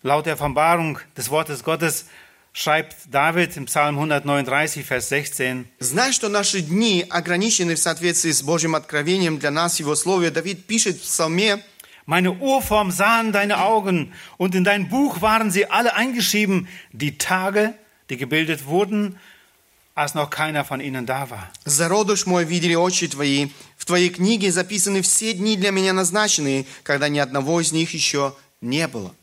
laut 0.03 0.25
der 0.25 0.33
Offenbarung 0.33 0.99
des 1.15 1.29
Wortes 1.29 1.63
Gottes, 1.63 2.05
schreibt 2.53 2.95
David 3.11 3.55
im 3.55 3.65
Psalm 3.65 3.97
139, 3.97 4.85
Vers 4.85 5.09
16, 5.09 5.65
Зная, 5.79 6.11
что 6.11 6.27
наши 6.27 6.61
дни 6.61 7.05
ограничены 7.09 7.75
в 7.75 7.79
соответствии 7.79 8.31
с 8.31 8.43
Божьим 8.43 8.75
откровением 8.75 9.39
для 9.39 9.51
нас, 9.51 9.79
Его 9.79 9.95
Слове, 9.95 10.31
Давид 10.31 10.67
пишет 10.67 10.97
в 10.97 11.01
Псалме, 11.01 11.63
Meine 12.05 12.31
Urform 12.31 12.91
sahen 12.91 13.31
deine 13.31 13.61
Augen 13.61 14.11
und 14.37 14.55
in 14.55 14.63
dein 14.63 14.89
Buch 14.89 15.21
waren 15.21 15.51
sie 15.51 15.69
alle 15.69 15.95
eingeschrieben, 15.95 16.67
die 16.91 17.17
Tage, 17.17 17.75
die 18.08 18.16
gebildet 18.16 18.66
wurden, 18.66 19.18
als 19.94 20.14
noch 20.14 20.28
keiner 20.28 20.64
von 20.64 20.80
ihnen 20.80 21.06
da 21.06 21.30
war. 21.30 21.50
«Зародыш 21.64 22.26
мой 22.26 22.44
видели 22.44 22.74
очи 22.74 23.08
Твои, 23.08 23.48
в 23.76 23.86
Твоей 23.86 24.10
книге 24.10 24.52
записаны 24.52 25.02
все 25.02 25.32
дни 25.32 25.56
для 25.56 25.70
меня 25.70 25.92
назначенные, 25.92 26.66
когда 26.82 27.08
ни 27.08 27.18
одного 27.18 27.60
из 27.60 27.72
них 27.72 27.94
еще 27.94 28.36
не 28.60 28.86
было». 28.88 29.14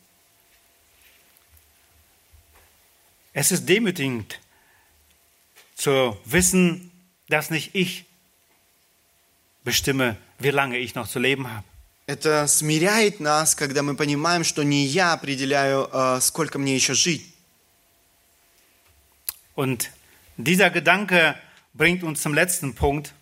Es 3.32 3.50
ist 3.50 3.68
demütigend 3.68 4.40
zu 5.74 6.16
wissen, 6.24 6.90
dass 7.28 7.50
nicht 7.50 7.74
ich 7.74 8.04
bestimme, 9.64 10.16
wie 10.38 10.50
lange 10.50 10.78
ich 10.78 10.94
noch 10.94 11.08
zu 11.08 11.18
leben 11.18 11.48
habe. 11.50 11.64
Это 12.06 12.46
смиряет 12.46 13.18
нас, 13.18 13.54
когда 13.54 13.82
мы 13.82 13.96
понимаем, 13.96 14.44
что 14.44 14.62
не 14.62 14.84
я 14.84 15.14
определяю, 15.14 15.88
э, 15.90 16.20
сколько 16.20 16.58
мне 16.58 16.74
еще 16.74 16.94
жить. 16.94 17.33
Und 19.55 19.91
dieser 20.37 20.69
Gedanke 20.69 21.35
bringt 21.73 22.03
uns 22.03 22.21
zum 22.21 22.33
letzten 22.33 22.75
Punkt. 22.75 23.13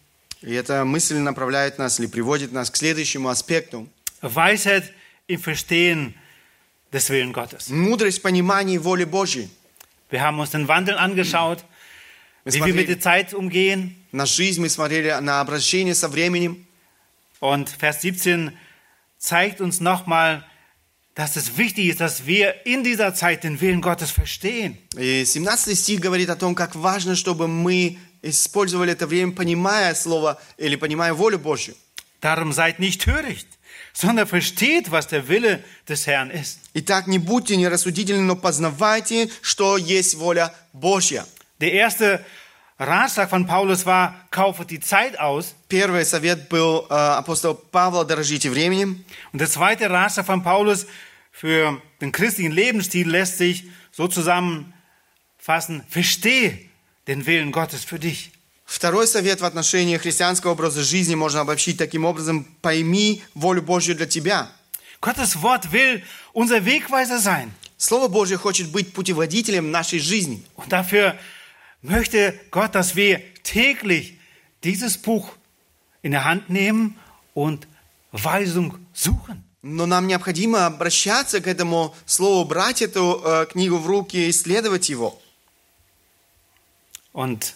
И 0.41 0.53
эта 0.53 0.85
мысль 0.85 1.17
направляет 1.17 1.79
нас 1.79 1.99
или 1.99 2.05
приводит 2.07 2.51
нас 2.51 2.69
к 2.69 2.77
следующему 2.77 3.29
аспекту. 3.29 3.87
Weisheit 4.21 4.93
im 5.27 5.39
Verstehen 5.39 6.13
des 6.91 7.09
Willen 7.09 7.33
Gottes. 7.33 7.69
Мудрость 7.69 8.19
в 8.19 8.21
понимании 8.21 8.77
воли 8.77 9.03
Божьей. 9.03 9.49
Wir 10.09 10.21
haben 10.21 10.39
uns 10.39 10.51
den 10.51 10.67
Wandel 10.67 10.95
angeschaut, 10.97 11.65
Wir 12.45 12.53
wie 12.53 12.65
wir 12.65 12.73
mit 12.73 12.85
смотрели 12.85 12.87
der 12.87 12.99
Zeit 12.99 13.33
umgehen. 13.33 13.95
на 14.11 14.25
жизнь, 14.25 14.61
мы 14.61 14.69
смотрели 14.69 15.09
на 15.19 15.41
обращение 15.41 15.95
со 15.95 16.07
временем. 16.07 16.65
Und 17.39 17.69
Vers 17.69 18.01
17 18.01 18.51
zeigt 19.17 19.59
uns 19.59 19.79
nochmal, 19.79 20.45
dass 21.15 21.35
es 21.35 21.57
wichtig 21.57 21.87
ist, 21.87 21.99
dass 21.99 22.27
wir 22.27 22.65
in 22.65 22.83
dieser 22.83 23.13
Zeit 23.15 23.43
den 23.43 23.59
Willen 23.59 23.81
Gottes 23.81 24.11
verstehen. 24.11 24.77
И 24.95 25.25
17 25.25 25.75
стих 25.75 25.99
говорит 25.99 26.29
о 26.29 26.35
том, 26.35 26.53
как 26.53 26.75
важно, 26.75 27.15
чтобы 27.15 27.47
мы 27.47 27.97
использовали 28.21 28.91
это 28.91 29.07
время, 29.07 29.31
понимая 29.31 29.95
слово 29.95 30.39
или 30.57 30.75
понимая 30.75 31.13
волю 31.13 31.39
Божью. 31.39 31.75
Darum 32.21 32.51
seid 32.51 32.79
nicht 32.79 33.01
töricht, 33.01 33.47
sondern 33.93 34.27
versteht, 34.27 34.91
was 34.91 35.07
der 35.07 35.27
Wille 35.27 35.63
des 35.87 36.07
Herrn 36.07 36.29
ist. 36.31 36.59
Итак, 36.73 37.07
не 37.07 37.19
будьте 37.19 37.55
нерассудительны, 37.55 38.23
но 38.23 38.35
познавайте, 38.35 39.29
что 39.41 39.77
есть 39.77 40.15
воля 40.15 40.53
Божья. 40.73 41.25
Der 41.59 41.73
erste 41.73 42.23
Ratschlag 42.81 43.29
von 43.29 43.47
Paulus 43.47 43.85
war, 43.87 44.13
kaufe 44.29 44.63
die 44.63 44.79
Zeit 44.79 45.17
aus. 45.19 45.55
Первый 45.67 46.05
совет 46.05 46.47
был 46.47 46.85
э, 46.89 46.93
апостола 46.93 47.55
Павла 47.55 48.05
«Дорожите 48.05 48.51
временем». 48.51 49.03
Und 49.33 49.39
der 49.39 49.49
zweite 49.49 49.89
Ratschlag 49.89 50.27
von 50.27 50.43
Paulus 50.43 50.85
für 51.31 51.81
den 52.01 52.11
christlichen 52.11 52.51
Lebensstil 52.51 53.09
lässt 53.09 53.39
sich 53.39 53.63
so 53.91 54.07
zusammenfassen, 54.07 55.83
verstehe 55.89 56.59
den 57.07 57.25
Willen 57.25 57.51
Gottes 57.51 57.83
für 57.83 57.97
dich. 57.97 58.31
Второй 58.63 59.07
совет 59.07 59.41
в 59.41 59.45
отношении 59.45 59.97
христианского 59.97 60.51
образа 60.51 60.83
жизни 60.83 61.15
можно 61.15 61.41
обобщить 61.41 61.77
таким 61.77 62.05
образом. 62.05 62.45
Пойми 62.61 63.23
волю 63.33 63.63
Божью 63.63 63.95
для 63.95 64.05
тебя. 64.05 64.51
Gottes 65.01 65.41
Wort 65.41 65.71
will 65.71 66.03
unser 66.33 66.63
Wegweiser 66.63 67.19
sein. 67.19 67.51
Слово 67.77 68.07
Божье 68.07 68.37
хочет 68.37 68.69
быть 68.69 68.93
путеводителем 68.93 69.71
нашей 69.71 69.99
жизни. 69.99 70.43
Und 70.55 70.71
dafür 70.71 71.17
möchte 71.81 72.39
Gott, 72.51 72.75
dass 72.75 72.95
wir 72.95 73.21
täglich 73.43 74.17
dieses 74.63 74.97
Buch 74.97 75.31
in 76.01 76.11
der 76.11 76.25
Hand 76.25 76.49
nehmen 76.49 76.97
und 77.33 77.67
Weisung 78.11 78.77
suchen. 78.93 79.43
Но 79.63 79.85
нам 79.85 80.07
необходимо 80.07 80.65
обращаться 80.65 81.41
к 81.41 81.47
этому 81.47 81.93
слову, 82.05 82.47
брать 82.47 82.81
эту 82.81 83.21
э, 83.23 83.47
книгу 83.47 83.77
в 83.77 83.87
руки, 83.87 84.29
исследовать 84.29 84.87
его. 84.87 85.19
Und 87.11 87.55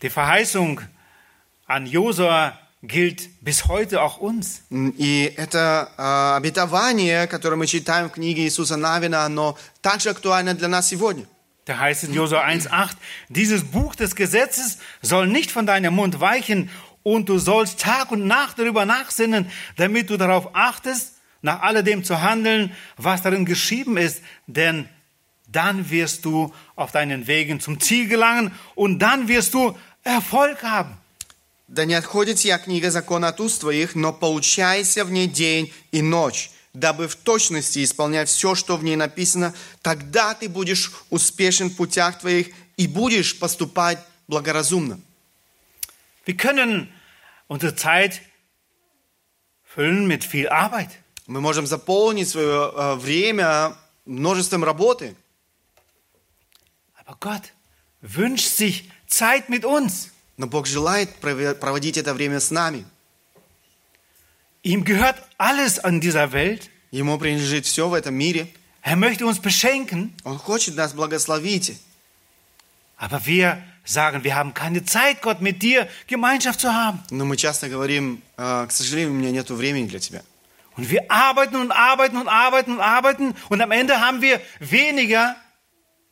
die 0.00 0.10
Verheißung 0.10 0.80
an 1.66 1.86
Josua 1.86 2.58
gilt 2.82 3.28
bis 3.40 3.66
heute 3.66 4.02
auch 4.02 4.18
uns. 4.18 4.62
И 4.70 5.32
это 5.36 5.92
э, 5.96 6.36
обетование, 6.36 7.26
которое 7.28 7.56
мы 7.56 7.66
читаем 7.66 8.08
в 8.08 8.12
книге 8.12 8.42
Иисуса 8.42 8.76
Навина, 8.76 9.24
оно 9.24 9.56
также 9.80 10.10
актуально 10.10 10.54
для 10.54 10.68
нас 10.68 10.88
сегодня. 10.88 11.26
Da 11.66 11.78
heißt 11.78 12.02
es 12.02 12.08
in 12.08 12.14
Josua 12.14 12.44
1,8, 12.44 12.96
dieses 13.28 13.64
Buch 13.64 13.94
des 13.94 14.16
Gesetzes 14.16 14.78
soll 15.00 15.28
nicht 15.28 15.52
von 15.52 15.64
deinem 15.64 15.94
Mund 15.94 16.20
weichen 16.20 16.70
und 17.04 17.28
du 17.28 17.38
sollst 17.38 17.80
Tag 17.80 18.10
und 18.10 18.26
Nacht 18.26 18.58
darüber 18.58 18.84
nachsinnen, 18.84 19.50
damit 19.76 20.10
du 20.10 20.16
darauf 20.16 20.54
achtest, 20.54 21.14
nach 21.40 21.62
alledem 21.62 22.04
zu 22.04 22.20
handeln, 22.20 22.72
was 22.96 23.22
darin 23.22 23.44
geschrieben 23.44 23.96
ist, 23.96 24.22
denn 24.46 24.88
dann 25.46 25.90
wirst 25.90 26.24
du 26.24 26.52
auf 26.76 26.92
deinen 26.92 27.26
Wegen 27.26 27.60
zum 27.60 27.78
Ziel 27.78 28.08
gelangen 28.08 28.52
und 28.74 29.00
dann 29.00 29.28
wirst 29.28 29.54
du 29.54 29.76
Erfolg 30.04 30.62
haben. 30.62 30.98
Да 31.68 31.86
не 31.86 31.94
отходит 31.94 32.38
сия 32.38 32.58
книга 32.58 32.90
закона 32.90 33.28
от 33.28 33.40
уст 33.40 33.62
твоих, 33.62 33.94
но 33.94 34.12
поучайся 34.12 35.04
в 35.06 35.10
ней 35.10 35.26
день 35.26 35.72
и 35.90 36.02
ночь, 36.02 36.50
дабы 36.79 37.07
в 37.07 37.15
точности 37.15 37.83
исполнять 37.83 38.29
все, 38.29 38.55
что 38.55 38.77
в 38.77 38.83
ней 38.83 38.95
написано, 38.95 39.53
тогда 39.81 40.33
ты 40.33 40.47
будешь 40.47 40.91
успешен 41.09 41.69
в 41.69 41.75
путях 41.75 42.19
твоих 42.19 42.49
и 42.77 42.87
будешь 42.87 43.37
поступать 43.39 43.99
благоразумно. 44.27 44.99
Wir 46.25 46.35
können 46.35 46.89
unsere 47.47 47.73
Zeit 47.75 48.21
füllen 49.63 50.07
mit 50.07 50.23
viel 50.23 50.49
Arbeit. 50.49 50.89
Мы 51.25 51.41
можем 51.41 51.65
заполнить 51.65 52.29
свое 52.29 52.71
э, 52.73 52.95
время 52.95 53.75
множеством 54.05 54.63
работы, 54.63 55.15
Aber 57.05 57.17
Gott 57.21 57.53
wünscht 58.01 58.49
sich 58.49 58.91
Zeit 59.07 59.49
mit 59.49 59.65
uns. 59.65 60.11
но 60.35 60.45
Бог 60.45 60.67
желает 60.67 61.15
проводить 61.15 61.97
это 61.97 62.13
время 62.13 62.39
с 62.39 62.51
нами. 62.51 62.85
Ihm 64.66 64.84
gehört 64.84 65.16
alles 65.38 65.78
an 65.78 66.00
dieser 66.00 66.32
Welt. 66.32 66.70
Ему 66.90 67.18
принадлежит 67.18 67.66
все 67.66 67.88
в 67.88 67.94
этом 67.94 68.14
мире. 68.14 68.48
Er 68.82 68.96
möchte 68.96 69.26
uns 69.26 69.38
beschenken. 69.40 70.12
Он 70.24 70.38
хочет 70.38 70.76
нас 70.76 70.92
благословить. 70.92 71.78
Aber 72.96 73.26
wir 73.26 73.62
sagen, 73.84 74.22
wir 74.22 74.36
haben 74.36 74.54
keine 74.54 74.84
Zeit, 74.84 75.22
Gott, 75.22 75.40
mit 75.40 75.62
dir 75.62 75.88
Gemeinschaft 76.06 76.60
zu 76.60 76.72
haben. 76.72 77.00
Но 77.10 77.24
мы 77.24 77.36
часто 77.36 77.68
говорим, 77.68 78.22
«Э, 78.36 78.66
к 78.68 78.72
сожалению, 78.72 79.12
у 79.12 79.14
меня 79.14 79.30
нет 79.30 79.50
времени 79.50 79.88
для 79.88 79.98
тебя. 79.98 80.22
Und 80.76 80.88
wir 80.90 81.10
arbeiten 81.10 81.56
und 81.56 81.70
arbeiten 81.70 82.16
und 82.16 82.28
arbeiten 82.28 82.72
und 82.72 82.80
arbeiten. 82.80 83.34
Und 83.48 83.60
am 83.60 83.72
Ende 83.72 84.00
haben 84.00 84.22
wir 84.22 84.40
weniger, 84.60 85.36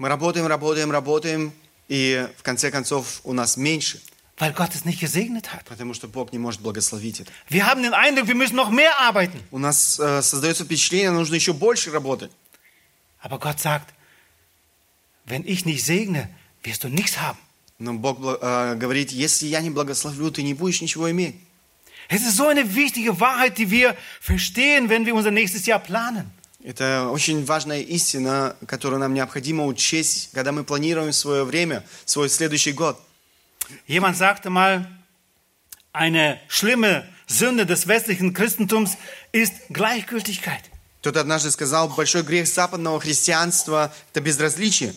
Мы 0.01 0.09
работаем, 0.09 0.47
работаем, 0.47 0.91
работаем, 0.91 1.53
и 1.87 2.26
в 2.39 2.43
конце 2.43 2.70
концов 2.70 3.20
у 3.22 3.35
нас 3.35 3.59
меньше, 3.59 4.01
weil 4.39 4.53
Gott 4.53 4.74
es 4.74 4.85
nicht 4.85 5.01
gesegnet 5.01 5.53
hat. 5.53 5.64
потому 5.66 5.93
что 5.95 6.09
Бог 6.09 6.33
не 6.33 6.39
может 6.39 6.61
благословить 6.62 7.20
это. 7.20 7.31
Wir 7.49 7.66
haben 7.66 7.83
den 7.83 7.93
Eindruck, 7.95 8.26
wir 8.28 8.35
müssen 8.35 8.57
noch 8.57 8.70
mehr 8.70 8.99
arbeiten. 8.99 9.41
У 9.51 9.59
нас 9.59 9.99
э, 10.01 10.22
создается 10.22 10.64
впечатление, 10.64 11.11
нужно 11.11 11.35
еще 11.35 11.53
больше 11.53 11.91
работать. 11.91 12.31
Aber 13.22 13.39
Gott 13.39 13.61
sagt, 13.61 13.93
wenn 15.26 15.45
ich 15.45 15.64
nicht 15.64 15.85
segne, 15.85 16.28
wirst 16.62 16.85
du 16.85 16.89
nichts 16.89 17.18
haben. 17.20 17.39
Но 17.78 17.95
Бог 17.95 18.18
бла- 18.20 18.39
э, 18.41 18.74
говорит, 18.76 19.11
если 19.12 19.47
я 19.47 19.61
не 19.61 19.70
благословлю, 19.70 20.31
ты 20.31 20.43
не 20.43 20.55
будешь 20.55 20.81
ничего 20.81 21.11
иметь. 21.11 21.37
Es 22.09 22.22
ist 22.22 22.37
so 22.37 22.49
eine 22.49 22.74
wichtige 22.74 23.20
Wahrheit, 23.20 23.57
die 23.59 23.70
wir 23.70 23.97
verstehen, 24.20 24.89
wenn 24.89 25.07
wir 25.07 25.14
unser 25.14 25.31
nächstes 25.31 25.66
Jahr 25.66 25.78
planen. 25.78 26.31
Это 26.62 27.09
очень 27.11 27.45
важная 27.47 27.81
истина, 27.81 28.55
которую 28.66 29.01
нам 29.01 29.14
необходимо 29.14 29.64
учесть, 29.64 30.31
когда 30.35 30.53
мы 30.53 30.62
планируем 30.64 31.11
свое 31.12 31.45
время, 31.45 31.85
свой 32.05 32.28
следующий 32.28 32.72
год. 32.72 33.01
Jemand 33.87 34.16
sagte 34.16 34.51
mal, 34.51 34.91
eine 35.93 36.41
schlimme 36.49 37.09
Sünde 37.26 37.66
des 37.66 37.87
westlichen 37.87 38.35
Christentums 38.35 38.97
ist 39.33 39.55
Gleichgültigkeit. 39.70 40.62
Кто-то 41.01 41.20
однажды 41.20 41.51
сказал, 41.51 41.89
большой 41.89 42.22
грех 42.22 42.47
западного 42.47 43.01
христианства – 43.01 44.12
это 44.12 44.20
безразличие, 44.20 44.95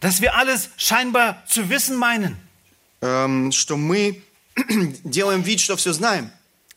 Dass 0.00 0.20
wir 0.20 0.36
alles 0.36 0.68
scheinbar 0.76 1.42
zu 1.46 1.70
wissen 1.70 1.96
meinen. 1.96 2.36
Эм, 3.00 3.52
что 3.52 3.76
мы 3.76 4.22
делаем 5.04 5.42
вид, 5.42 5.60
что 5.60 5.76
все 5.76 5.92
знаем. 5.92 6.30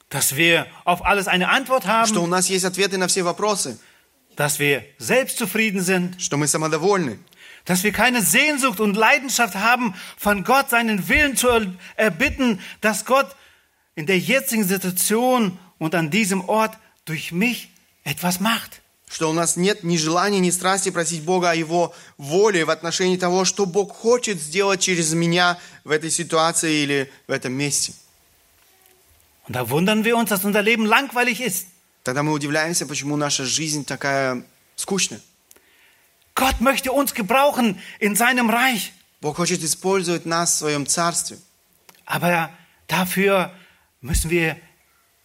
dass 0.09 0.37
wir 0.37 0.65
auf 0.85 1.05
alles 1.05 1.27
eine 1.27 1.49
Antwort 1.49 1.83
что 1.83 2.21
у 2.21 2.23
haben, 2.23 2.29
нас 2.29 2.49
есть 2.49 2.65
ответы 2.65 2.97
на 2.97 3.07
все 3.07 3.23
вопросы, 3.23 3.77
dass 4.35 4.59
wir 4.59 4.83
selbstzufrieden 4.97 5.81
sind, 5.81 6.21
что 6.21 6.37
мы 6.37 6.47
самодовольны, 6.47 7.19
dass 7.65 7.83
wir 7.83 7.91
keine 7.91 8.21
Sehnsucht 8.21 8.79
und 8.79 8.95
Leidenschaft 8.95 9.55
haben, 9.55 9.93
von 10.17 10.43
Gott 10.43 10.69
seinen 10.69 11.07
Willen 11.09 11.35
zu 11.35 11.47
er- 11.49 11.73
erbitten, 11.95 12.59
dass 12.81 13.05
Gott 13.05 13.35
in 13.95 14.05
der 14.05 14.19
jetzigen 14.19 14.63
Situation 14.63 15.57
und 15.79 15.95
an 15.95 16.09
diesem 16.09 16.47
Ort 16.47 16.77
durch 17.05 17.31
mich 17.31 17.69
etwas 18.03 18.39
macht. 18.39 18.81
что 19.09 19.29
у 19.29 19.33
нас 19.33 19.55
нет 19.55 19.83
ни 19.83 19.95
желания, 19.95 20.39
ни 20.41 20.51
страсти 20.51 20.91
просить 20.91 21.23
Бога 21.23 21.51
о 21.51 21.55
Его 21.55 21.93
воле 22.17 22.65
в 22.65 22.69
отношении 22.69 23.15
того, 23.15 23.45
что 23.45 23.65
Бог 23.65 23.93
хочет 23.95 24.37
сделать 24.39 24.81
через 24.81 25.13
меня 25.13 25.57
в 25.85 25.91
этой 25.91 26.11
ситуации 26.11 26.83
или 26.83 27.11
в 27.25 27.31
этом 27.31 27.53
месте. 27.53 27.93
Und 29.47 29.53
da 29.55 29.69
wundern 29.69 30.03
wir 30.03 30.17
uns, 30.17 30.29
dass 30.29 30.43
unser 30.43 30.61
Leben 30.61 30.85
langweilig 30.85 31.39
ist. 31.39 31.67
Тогда 32.03 32.21
мы 32.21 32.33
удивляемся, 32.33 32.85
почему 32.85 33.15
наша 33.15 33.45
жизнь 33.45 33.85
такая 33.85 34.43
скучная. 34.75 35.21
Gott 36.41 36.61
möchte 36.61 36.91
uns 36.91 37.13
gebrauchen 37.13 37.81
in 37.99 38.15
seinem 38.15 38.49
Reich. 38.49 38.93
Бог 39.21 39.37
хочет 39.37 39.63
использовать 39.63 40.25
нас 40.25 40.53
в 40.53 40.57
своем 40.57 40.85
царстве. 40.85 41.37
Aber 42.05 42.49
dafür 42.87 43.51
müssen 44.01 44.29
wir 44.29 44.55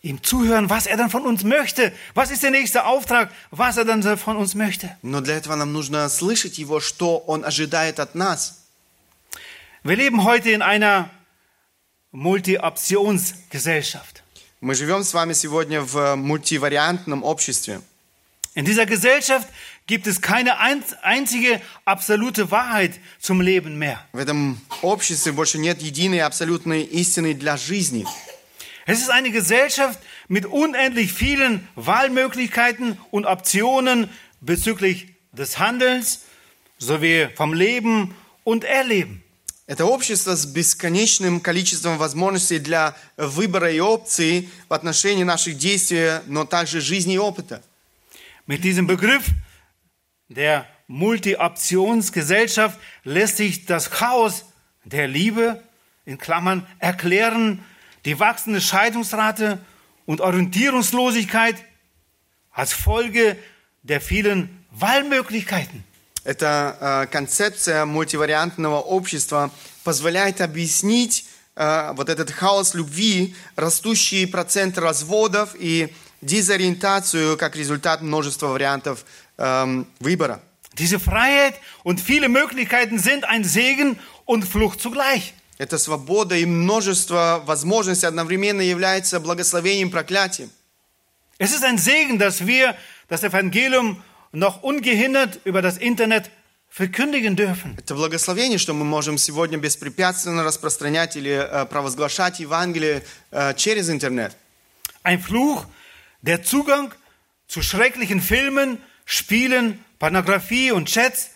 ihm 0.03 0.23
zuhören, 0.23 0.69
was 0.69 0.87
er 0.87 0.97
dann 0.97 1.11
von 1.11 1.27
uns 1.27 1.45
möchte. 1.45 1.93
Was 2.15 2.31
ist 2.31 2.43
der 2.43 2.51
nächste 2.51 2.85
Auftrag, 2.85 3.31
was 3.51 3.77
er 3.77 3.85
dann 3.85 4.03
so 4.03 4.17
von 4.17 4.37
uns 4.37 4.55
möchte? 4.55 4.97
Но 5.03 5.21
для 5.21 5.37
этого 5.37 5.55
нам 5.55 5.73
нужно 5.73 6.09
слышать 6.09 6.59
Его, 6.59 6.81
что 6.81 7.19
Он 7.19 7.45
ожидает 7.45 8.01
от 8.01 8.15
нас. 8.15 8.59
Wir 9.85 9.97
leben 9.97 10.25
heute 10.25 10.51
in 10.51 10.63
einer 10.63 11.11
Multi-Optionsgesellschaft. 12.13 14.23
Мы 14.61 14.75
живем 14.75 15.03
с 15.03 15.13
вами 15.13 15.33
сегодня 15.33 15.83
в 15.83 16.17
мультивариантном 16.17 17.25
обществе. 17.25 17.81
In 18.55 18.65
dieser 18.65 18.87
Gesellschaft 18.87 19.49
gibt 19.87 20.07
es 20.07 20.21
keine 20.21 20.59
ein- 20.59 20.85
einzige 21.03 21.61
absolute 21.85 22.51
Wahrheit 22.51 22.99
zum 23.21 23.41
Leben 23.41 23.79
mehr. 23.79 23.99
В 24.13 24.19
этом 24.19 24.59
обществе 24.83 25.33
больше 25.33 25.59
нет 25.59 25.83
единой 25.83 26.21
абсолютной 26.21 26.83
истины 26.83 27.35
для 27.35 27.57
жизни. 27.57 28.07
Es 28.87 29.01
ist 29.01 29.11
eine 29.11 29.31
Gesellschaft 29.31 30.01
mit 30.29 30.45
unendlich 30.47 31.13
vielen 31.13 31.69
Wahlmöglichkeiten 31.77 32.99
und 33.11 33.27
Optionen 33.27 34.09
bezüglich 34.41 35.07
des 35.33 35.59
Handelns 35.59 36.21
sowie 36.79 37.29
vom 37.37 37.55
Leben 37.55 38.15
und 38.45 38.65
Erleben. 38.65 39.23
Это 39.69 39.87
общество 39.87 40.35
с 40.35 40.45
бесконечным 40.45 41.41
количеством 41.41 41.97
возможностей 41.97 42.59
для 42.59 42.97
выбора 43.17 43.71
и 43.71 43.79
опций 43.79 44.51
в 44.69 44.75
отношении 44.75 45.23
наших 45.23 45.57
действий, 45.57 46.21
но 46.27 46.45
также 46.45 46.81
жизни 46.81 47.15
и 47.15 47.19
опыта. 47.19 47.63
Mit 48.49 48.65
diesem 48.65 48.89
Begriff 48.89 49.23
der 50.29 50.67
Multi-Optionsgesellschaft 50.89 52.79
lässt 53.05 53.37
sich 53.37 53.67
das 53.67 53.91
Chaos 53.91 54.45
der 54.85 55.09
Liebe 55.09 55.63
in 56.05 56.19
Klammern 56.19 56.67
erklären, 56.79 57.65
die 58.05 58.19
wachsende 58.19 58.61
Scheidungsrate 58.61 59.59
und 60.07 60.21
Orientierungslosigkeit 60.21 61.57
als 62.51 62.73
Folge 62.73 63.37
der 63.83 64.01
vielen 64.01 64.65
Wahlmöglichkeiten. 64.71 65.85
Эта 66.25 67.05
э, 67.05 67.07
концепция 67.11 67.85
мультивариантного 67.85 68.79
общества 68.79 69.51
позволяет 69.83 70.41
объяснить 70.41 71.27
э, 71.57 71.93
вот 71.95 72.09
этот 72.09 72.31
хаос 72.31 72.75
любви, 72.75 73.35
растущий 73.57 74.27
процент 74.27 74.79
разводов 74.79 75.55
и 75.59 75.93
дезориентацию 76.21 77.37
как 77.37 77.57
результат 77.57 78.03
множества 78.03 78.49
вариантов 78.49 79.05
эм, 79.39 79.87
выбора. 80.01 80.41
Diese 80.79 80.99
Freiheit 80.99 81.55
und 81.85 82.01
viele 82.01 82.29
Möglichkeiten 82.29 82.99
sind 82.99 83.25
ein 83.25 83.45
Segen 83.45 83.99
und 84.25 84.45
Flucht 84.45 84.81
zugleich. 84.81 85.35
Эта 85.59 85.79
свобода 85.79 86.35
и 86.35 86.47
множество 86.47 87.43
возможностей 87.45 88.07
одновременно 88.07 88.63
является 88.63 89.21
благословением 89.21 89.89
и 89.89 89.93
проклятием. 89.93 90.51
Es 91.39 91.53
ist 91.53 91.65
ein 91.65 91.79
Segen, 91.79 92.19
dass 92.19 92.47
wir 92.47 92.77
das 93.09 93.23
Evangelium 93.23 94.03
noch 94.33 94.63
ungehindert 94.63 95.41
über 95.45 95.61
das 95.61 95.77
Internet 95.77 96.31
verkündigen 96.69 97.37
dürfen. 97.37 97.77
Это 97.79 97.95
благословение, 97.95 98.59
что 98.59 98.73
мы 98.73 98.85
можем 98.85 99.19
сегодня 99.19 99.59
беспрепятственно 99.59 100.43
распространять 100.43 101.17
или 101.17 101.31
э, 101.33 101.67
провозглашать 101.67 102.41
Евангелие 102.41 103.05
э, 103.31 103.55
через 103.55 103.91
интернет. 103.91 104.35
Ein 105.03 105.21
Fluch, 105.21 105.67
der 106.23 106.43
Zugang 106.43 106.95
zu 107.47 107.61
schrecklichen 107.61 108.23
Filmen, 108.23 108.79
Spielen, 109.07 109.85
Pornografie 109.99 110.73
und 110.73 110.89
Chats, 110.89 111.31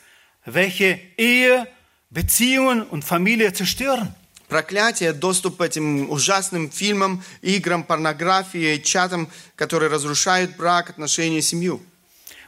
welche 0.44 0.98
Ehe, 1.16 1.66
Beziehungen 2.10 2.82
und 2.82 3.04
Familie 3.04 3.52
zerstören. 3.52 4.14
Проклятие, 4.48 5.12
доступ 5.12 5.56
к 5.56 5.60
этим 5.62 6.08
ужасным 6.08 6.70
фильмам, 6.70 7.22
играм, 7.42 7.82
порнографии, 7.82 8.78
чатам, 8.78 9.28
которые 9.56 9.90
разрушают 9.90 10.56
брак, 10.56 10.90
отношения, 10.90 11.42
семью. 11.42 11.82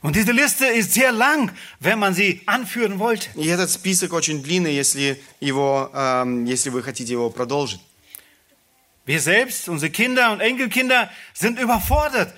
Und 0.01 0.15
diese 0.15 0.31
Liste 0.31 0.67
ist 0.67 0.95
sehr 0.95 1.11
lang, 1.11 1.51
wenn 1.81 1.99
man 1.99 2.15
sie 2.15 2.43
anführen 2.47 3.01
wollte. 3.01 3.31
И 3.35 3.49
этот 3.49 3.69
список 3.71 4.13
очень 4.13 4.43
длинный, 4.43 4.75
если, 4.75 5.21
его, 5.41 5.91
эм, 5.93 6.45
если 6.45 6.71
вы 6.71 6.85
хотите 6.85 7.13
его 7.13 7.31
продолжить. 7.31 7.81
Wir 9.05 9.21
selbst, 9.21 9.69
unsere 9.69 9.91
Kinder 9.91 10.31
und 10.33 10.41
Enkelkinder 10.41 11.11
sind 11.35 11.59
überfordert. 11.59 12.33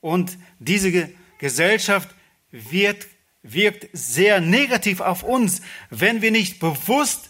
Und 0.00 0.36
diese 0.58 0.90
Ge 0.90 1.08
Gesellschaft 1.43 2.07
wird, 2.51 3.05
wirkt 3.41 3.89
sehr 3.91 4.39
negativ 4.39 5.01
auf 5.01 5.23
uns, 5.23 5.61
wenn 5.89 6.21
wir 6.21 6.31
nicht 6.31 6.59
bewusst 6.59 7.29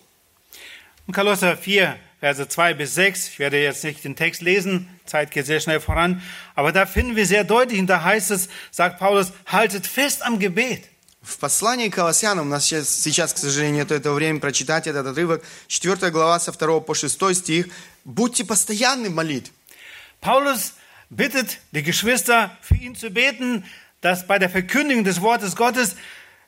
In 1.08 1.12
Kolosser 1.12 1.56
4, 1.56 1.98
Verse 2.22 2.48
2 2.48 2.74
bis 2.74 2.94
6, 2.94 3.30
ich 3.30 3.38
werde 3.40 3.60
jetzt 3.60 3.82
nicht 3.82 4.04
den 4.04 4.14
Text 4.14 4.42
lesen, 4.42 4.88
Zeit 5.06 5.32
geht 5.32 5.44
sehr 5.44 5.58
schnell 5.58 5.80
voran, 5.80 6.22
aber 6.54 6.70
da 6.70 6.86
finden 6.86 7.16
wir 7.16 7.26
sehr 7.26 7.42
deutlich, 7.42 7.80
und 7.80 7.88
da 7.88 8.04
heißt 8.04 8.30
es, 8.30 8.48
sagt 8.70 9.00
Paulus, 9.00 9.32
haltet 9.46 9.88
fest 9.88 10.24
am 10.24 10.38
Gebet. 10.38 10.88
В 11.24 11.38
послании 11.38 11.88
к 11.88 11.94
Колоссянам, 11.94 12.46
у 12.46 12.50
нас 12.50 12.64
сейчас, 12.64 12.88
сейчас, 12.88 13.32
к 13.32 13.38
сожалению, 13.38 13.76
нет 13.76 13.90
этого 13.92 14.14
времени 14.14 14.38
прочитать 14.38 14.86
этот 14.86 15.06
отрывок, 15.06 15.42
4 15.66 16.10
глава 16.10 16.38
со 16.38 16.52
2 16.52 16.80
по 16.80 16.94
6 16.94 17.34
стих. 17.36 17.66
«Будьте 18.06 18.44
постоянны 18.44 19.10
в 19.10 19.14
молитве». 19.14 19.52
Paulus 20.20 20.74
bittet 21.10 21.58
die 21.72 21.82
Geschwister, 21.82 22.56
für 22.62 22.76
ihn 22.76 22.94
zu 22.94 23.10
beten, 23.10 23.64
dass 24.00 24.26
bei 24.26 24.38
der 24.38 24.50
Verkündigung 24.50 25.04
des 25.04 25.20
Wortes 25.20 25.56
Gottes 25.56 25.96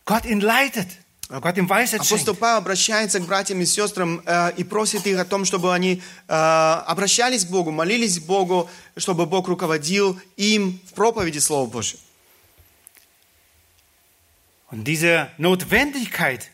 Gott 0.04 0.24
ihn 0.24 0.40
leitet, 0.40 0.88
Gott 1.28 1.56
ihm 1.56 1.68
Weisheit 1.68 2.00
Апостол 2.00 2.34
schenkt. 2.34 2.40
Павел 2.40 2.58
обращается 2.58 3.18
к 3.18 3.26
братьям 3.26 3.60
и 3.60 3.66
сестрам 3.66 4.22
э, 4.26 4.52
и 4.56 4.64
просит 4.64 5.06
их 5.06 5.18
о 5.18 5.24
том, 5.24 5.44
чтобы 5.44 5.72
они 5.72 6.02
э, 6.28 6.32
обращались 6.32 7.44
к 7.46 7.48
Богу, 7.48 7.70
молились 7.70 8.20
к 8.20 8.24
Богу, 8.24 8.68
чтобы 8.96 9.26
Бог 9.26 9.48
руководил 9.48 10.20
им 10.36 10.80
в 10.86 10.94
проповеди 10.94 11.38
Слова 11.38 11.68
Божьего. 11.68 12.00
Und 14.70 14.84
diese 14.84 15.30
Notwendigkeit 15.38 16.50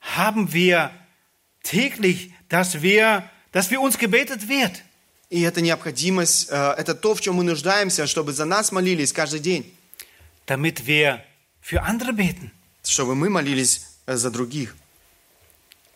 haben 0.00 0.52
wir 0.52 0.90
täglich, 1.62 2.32
dass 2.48 2.82
wir, 2.82 3.28
dass 3.52 3.70
wir 3.70 3.80
uns 3.80 3.98
gebetet 3.98 4.48
wird. 4.48 4.82
И 5.30 5.42
эта 5.42 5.60
необходимость, 5.60 6.48
э, 6.50 6.74
это 6.78 6.94
то, 6.94 7.14
в 7.14 7.20
чем 7.20 7.34
мы 7.36 7.44
нуждаемся, 7.44 8.06
чтобы 8.06 8.32
за 8.32 8.44
нас 8.46 8.72
молились 8.72 9.12
каждый 9.12 9.40
день, 9.40 9.74
damit 10.46 10.86
wir 10.86 11.20
für 11.60 11.82
andere 11.82 12.12
beten. 12.12 12.50
чтобы 12.82 13.14
мы 13.14 13.28
молились 13.28 13.82
э, 14.06 14.16
за 14.16 14.30
других. 14.30 14.74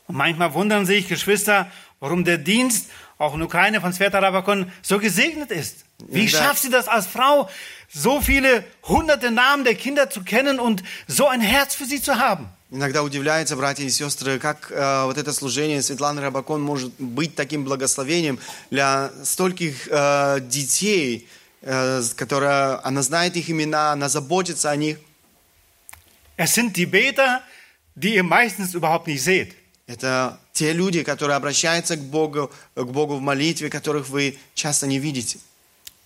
Und 0.08 0.16
manchmal 0.16 0.52
wundern 0.52 0.84
sich 0.84 1.08
Geschwister, 1.08 1.70
warum 2.00 2.24
der 2.24 2.36
Dienst 2.38 2.90
auch 3.18 3.34
in 3.34 3.42
Ukraine 3.42 3.80
von 3.80 3.92
Sveta 3.92 4.18
Rabakon 4.18 4.70
so 4.82 4.98
gesegnet 4.98 5.50
ist. 5.50 5.84
Wie 6.08 6.26
Ja, 6.26 6.32
da- 6.40 6.44
schafft 6.46 6.62
sie 6.62 6.70
das 6.70 6.88
als 6.88 7.06
Frau, 7.06 7.48
so 7.88 8.20
viele 8.20 8.64
hunderte 8.82 9.30
Namen 9.30 9.64
der 9.64 9.76
Kinder 9.76 10.10
zu 10.10 10.22
kennen 10.24 10.58
und 10.58 10.82
so 11.06 11.28
ein 11.28 11.40
Herz 11.40 11.74
für 11.74 11.84
sie 11.86 12.02
zu 12.02 12.18
haben? 12.18 12.48
Иногда 12.69 13.01
удивляются 13.01 13.55
братья 13.55 13.85
и 13.85 13.89
сестры, 13.89 14.39
как 14.39 14.69
э, 14.71 15.03
вот 15.05 15.17
это 15.17 15.31
служение 15.31 15.81
Светланы 15.81 16.19
Рабакон 16.19 16.61
может 16.61 16.91
быть 16.99 17.33
таким 17.33 17.63
благословением 17.63 18.39
для 18.69 19.09
стольких 19.23 19.87
э, 19.89 20.39
детей, 20.41 21.29
э, 21.61 22.01
которые 22.17 22.75
она 22.83 23.01
знает 23.03 23.37
их 23.37 23.49
имена, 23.49 23.93
она 23.93 24.09
заботится 24.09 24.69
о 24.69 24.75
них. 24.75 24.97
Es 26.35 26.53
sind 26.53 26.75
die 26.75 26.85
Beter, 26.85 27.41
die 27.95 28.15
ihr 28.15 28.23
meistens 28.23 28.75
überhaupt 28.75 29.07
nicht 29.07 29.23
seht. 29.23 29.53
Это 29.87 30.37
те 30.51 30.73
люди, 30.73 31.03
которые 31.03 31.37
обращаются 31.37 31.95
к 31.95 32.01
Богу, 32.01 32.51
к 32.75 32.83
Богу 32.83 33.15
в 33.15 33.21
молитве, 33.21 33.69
которых 33.69 34.09
вы 34.09 34.37
часто 34.55 34.87
не 34.87 34.99
видите. 34.99 35.39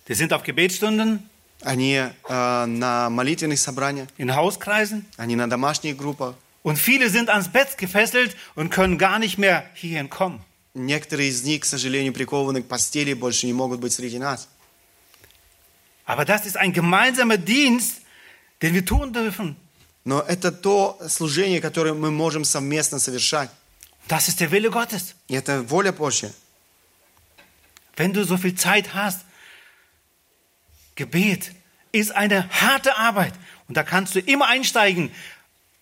Die 0.06 0.14
sind 0.14 0.32
auf 0.32 0.44
Gebetsstunden, 0.44 1.28
Они 1.64 1.94
э, 1.94 2.64
на 2.66 3.08
молитвенных 3.08 3.58
собраниях, 3.58 4.08
in 4.18 4.30
Hauskreisen 4.30 5.04
они 5.16 5.36
на 5.36 5.48
домашних 5.48 5.96
группах. 5.96 6.34
und 6.63 6.77
viele 6.77 7.09
sind 7.09 7.29
ans 7.29 7.49
Bett 7.49 7.77
gefesselt 7.77 8.35
und 8.55 8.69
können 8.69 8.97
gar 8.97 9.19
nicht 9.19 9.37
mehr 9.37 9.69
hierhin 9.73 10.09
kommen. 10.09 10.41
Некоторые 10.73 11.29
из 11.29 11.43
них, 11.43 11.61
к 11.61 11.65
сожалению, 11.65 12.13
прикованы 12.13 12.61
к 12.61 12.67
постели, 12.67 13.13
больше 13.13 13.47
не 13.47 13.53
могут 13.53 13.79
быть 13.79 13.93
среди 13.93 14.19
нас. 14.19 14.47
Aber 16.05 16.23
das 16.23 16.45
ist 16.45 16.55
ein 16.55 16.71
gemeinsamer 16.71 17.37
Dienst, 17.37 18.01
den 18.61 18.73
wir 18.73 18.85
tun 18.85 19.11
dürfen. 19.13 19.55
Но 20.05 20.21
это 20.21 20.51
то 20.51 20.97
служение, 21.09 21.59
которое 21.59 21.93
мы 21.93 22.11
можем 22.11 22.45
совместно 22.45 22.99
совершать. 22.99 23.49
Das 24.07 24.29
ist 24.29 24.39
der 24.39 24.51
Wille 24.51 24.69
Gottes. 24.69 25.15
И 25.27 25.35
это 25.35 25.61
воля 25.63 25.91
Божья. 25.91 26.31
Wenn 27.97 28.13
du 28.13 28.23
so 28.23 28.37
viel 28.37 28.55
Zeit 28.55 28.93
hast, 28.93 29.21
Gebet 30.95 31.51
ist 31.91 32.11
eine 32.11 32.49
harte 32.49 32.97
Arbeit 32.97 33.33
und 33.67 33.75
da 33.75 33.83
kannst 33.83 34.15
du 34.15 34.19
immer 34.19 34.47
einsteigen, 34.47 35.11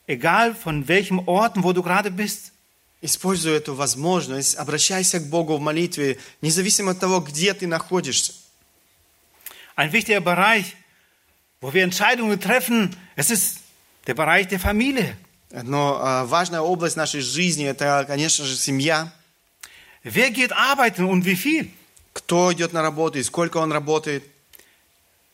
egal 0.06 0.54
von 0.54 0.88
welchem 0.88 1.20
Orten, 1.26 1.62
wo 1.62 1.72
du 1.72 1.82
gerade 1.82 2.10
bist. 2.10 2.52
Используй 3.02 3.54
эту 3.54 3.74
возможность, 3.74 4.56
обращайся 4.56 5.20
к 5.20 5.26
Богу 5.26 5.56
в 5.56 5.60
молитве, 5.60 6.18
независимо 6.42 6.92
от 6.92 7.00
того, 7.00 7.20
где 7.20 7.54
ты 7.54 7.66
находишься. 7.66 8.34
Ein 9.74 9.92
wichtiger 9.92 10.20
Bereich, 10.20 10.76
wo 11.62 11.72
wir 11.72 11.82
Entscheidungen 11.82 12.38
treffen, 12.38 12.94
es 13.16 13.30
ist 13.30 13.60
der 14.06 14.14
Bereich 14.14 14.48
der 14.48 14.60
Familie. 14.60 15.16
Но 15.50 15.98
а, 16.00 16.26
важная 16.26 16.60
область 16.60 16.96
нашей 16.96 17.22
жизни– 17.22 17.64
это, 17.66 18.04
конечно 18.06 18.44
же, 18.44 18.56
семья. 18.56 19.12
Wer 20.04 20.30
geht 20.30 20.52
arbeiten 20.52 21.06
und 21.06 21.24
wie 21.24 21.36
viel? 21.36 21.70
Кто 22.12 22.52
идет 22.52 22.72
на 22.72 22.82
работу 22.82 23.18
и 23.18 23.22
сколько 23.22 23.58
он 23.58 23.72
работает. 23.72 24.24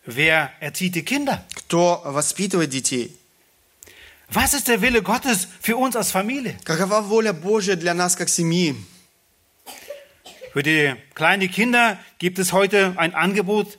Wer 0.06 0.50
erzieht 0.60 0.94
die 0.94 1.02
Kinder? 1.02 1.42
Кто 1.54 2.00
воспитывает 2.04 2.70
детей. 2.70 3.18
Was 4.29 4.53
ist 4.53 4.67
der 4.67 4.81
Wille 4.81 5.01
Gottes 5.01 5.47
für 5.59 5.75
uns 5.77 5.95
als 5.95 6.11
Familie? 6.11 6.57
Какова 6.63 7.01
воля 7.01 7.33
Божья 7.33 7.75
для 7.75 7.93
нас 7.93 8.15
как 8.15 8.29
семьи? 8.29 8.75
Für 10.53 10.63
die 10.63 10.95
kleinen 11.13 11.49
Kinder 11.49 11.97
gibt 12.19 12.39
es 12.39 12.53
heute 12.53 12.93
ein 12.97 13.13
Angebot 13.13 13.77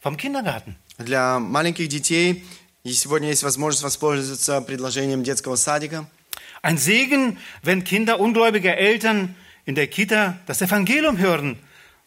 vom 0.00 0.16
Kindergarten. 0.16 0.76
Для 0.98 1.38
маленьких 1.38 1.88
детей 1.88 2.44
и 2.84 2.92
сегодня 2.92 3.28
есть 3.28 3.42
возможность 3.42 3.82
воспользоваться 3.82 4.60
предложением 4.60 5.22
детского 5.22 5.56
садика. 5.56 6.06
Ein 6.62 6.78
Segen, 6.78 7.38
wenn 7.62 7.84
Kinder 7.84 8.18
ungläubiger 8.18 8.76
Eltern 8.76 9.34
in 9.66 9.74
der 9.74 9.86
Kita 9.88 10.38
das 10.46 10.62
Evangelium 10.62 11.18
hören, 11.18 11.58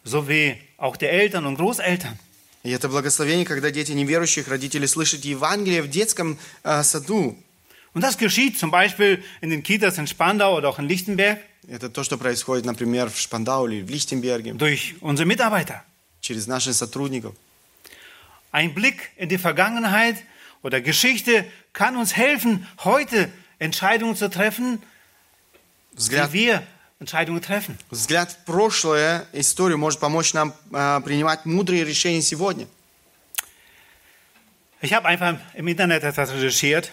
so 0.03 0.28
wie 0.28 0.57
auch 0.78 0.97
die 0.97 1.05
Eltern 1.05 1.45
und 1.45 1.55
Großeltern. 1.55 2.17
И 2.63 2.71
это 2.71 2.89
благословение, 2.89 3.45
когда 3.45 3.69
дети 3.69 3.91
неверующих 3.91 4.47
родителей 4.47 4.88
слышат 4.88 5.23
Евангелие 5.23 5.84
в 5.84 5.89
детском 5.89 6.39
э, 6.63 6.82
саду. 6.82 7.38
Und 7.93 8.01
das 8.01 8.17
geschieht 8.17 8.59
zum 8.59 8.71
Beispiel 8.71 9.23
in 9.41 9.49
den 9.49 9.63
Kitas 9.63 9.97
in 9.97 10.07
Spandau 10.07 10.57
oder 10.57 10.69
auch 10.69 10.80
in 10.80 10.88
Lichtenberg 10.88 11.39
Это 11.67 11.89
то, 11.89 12.03
что 12.03 12.17
происходит, 12.17 12.65
например, 12.65 13.09
в 13.09 13.19
Шпандау 13.19 13.67
или 13.67 13.82
в 13.82 13.89
Лихтенберге, 13.89 14.53
durch 14.53 14.95
unsere 15.01 15.26
Mitarbeiter. 15.26 15.84
через 16.21 16.47
наших 16.47 16.76
сотрудников. 16.76 17.36
Ein 18.51 18.73
Blick 18.73 19.11
in 19.17 19.30
die 19.30 19.38
Vergangenheit 19.38 20.17
oder 20.61 20.82
Geschichte 20.82 21.45
kann 21.73 21.97
uns 21.97 22.15
helfen, 22.15 22.67
heute 22.84 23.32
Entscheidungen 23.59 24.15
zu 24.15 24.30
treffen, 24.30 24.82
Взгляд, 25.93 26.34
wie 26.34 26.47
wir 26.47 26.63
Entscheidungen 26.99 27.41
treffen. 27.41 27.78
взгляд 27.89 28.32
в 28.32 28.45
прошлое, 28.45 29.26
историю 29.34 29.78
может 29.78 29.99
помочь 29.99 30.34
нам 30.34 30.53
э, 30.71 31.01
принимать 31.03 31.45
мудрые 31.45 31.84
решения 31.84 32.21
сегодня. 32.21 32.67
Ich 34.82 34.93
habe 34.93 35.07
einfach 35.07 35.39
im 35.55 35.67
Internet 35.67 36.03
etwas 36.03 36.32
recherchiert 36.32 36.91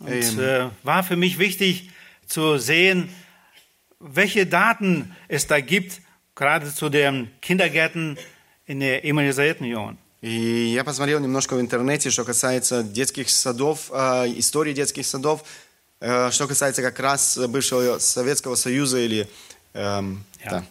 und 0.00 0.08
Ähm. 0.08 0.40
äh, 0.40 0.70
war 0.82 1.02
für 1.02 1.16
mich 1.16 1.38
wichtig 1.38 1.90
zu 2.26 2.58
sehen, 2.58 3.08
welche 3.98 4.46
Daten 4.46 5.14
es 5.28 5.46
da 5.46 5.60
gibt, 5.60 6.00
gerade 6.34 6.72
zu 6.72 6.88
den 6.88 7.30
Kindergärten 7.42 8.16
in 8.66 8.80
der 8.80 9.04
ehemaligen 9.04 9.32
Sowjetunion. 9.34 9.96
И 10.22 10.74
я 10.74 10.84
посмотрел 10.84 11.18
немножко 11.20 11.54
в 11.56 11.60
интернете, 11.60 12.10
что 12.10 12.24
касается 12.24 12.82
детских 12.82 13.30
садов, 13.30 13.90
э, 13.90 14.32
истории 14.36 14.74
детских 14.74 15.06
садов, 15.06 15.42
э, 16.00 16.30
что 16.30 16.46
касается 16.46 16.82
как 16.82 16.98
раз 17.00 17.38
бывшего 17.48 17.98
Советского 17.98 18.54
Союза 18.54 18.98
или... 18.98 19.26
эм, 19.74 20.24
Ja. 20.44 20.50
да. 20.50 20.64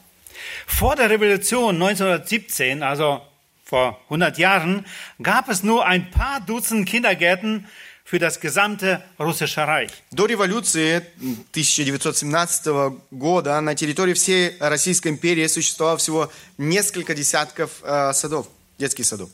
Vor 0.67 0.95
der 0.95 1.09
Revolution 1.09 1.75
1917, 1.77 2.81
also 2.83 3.21
vor 3.63 3.99
100 4.09 4.37
Jahren, 4.37 4.85
gab 5.21 5.49
es 5.49 5.63
nur 5.63 5.85
ein 5.85 6.09
paar 6.11 6.39
Dutzend 6.41 6.87
Kindergärten 6.87 7.67
für 8.03 8.17
das 8.19 8.39
gesamte 8.39 9.03
russische 9.19 9.67
Reich. 9.67 9.91
До 10.11 10.25
революции 10.25 11.05
1917 11.51 12.65
года 13.11 13.61
на 13.61 13.75
территории 13.75 14.13
всей 14.13 14.57
Российской 14.59 15.09
империи 15.09 15.45
существовало 15.47 15.97
всего 15.97 16.31
несколько 16.57 17.13
десятков 17.13 17.69
э, 17.83 18.11
садов, 18.13 18.47
детских 18.79 19.05
садов. 19.05 19.29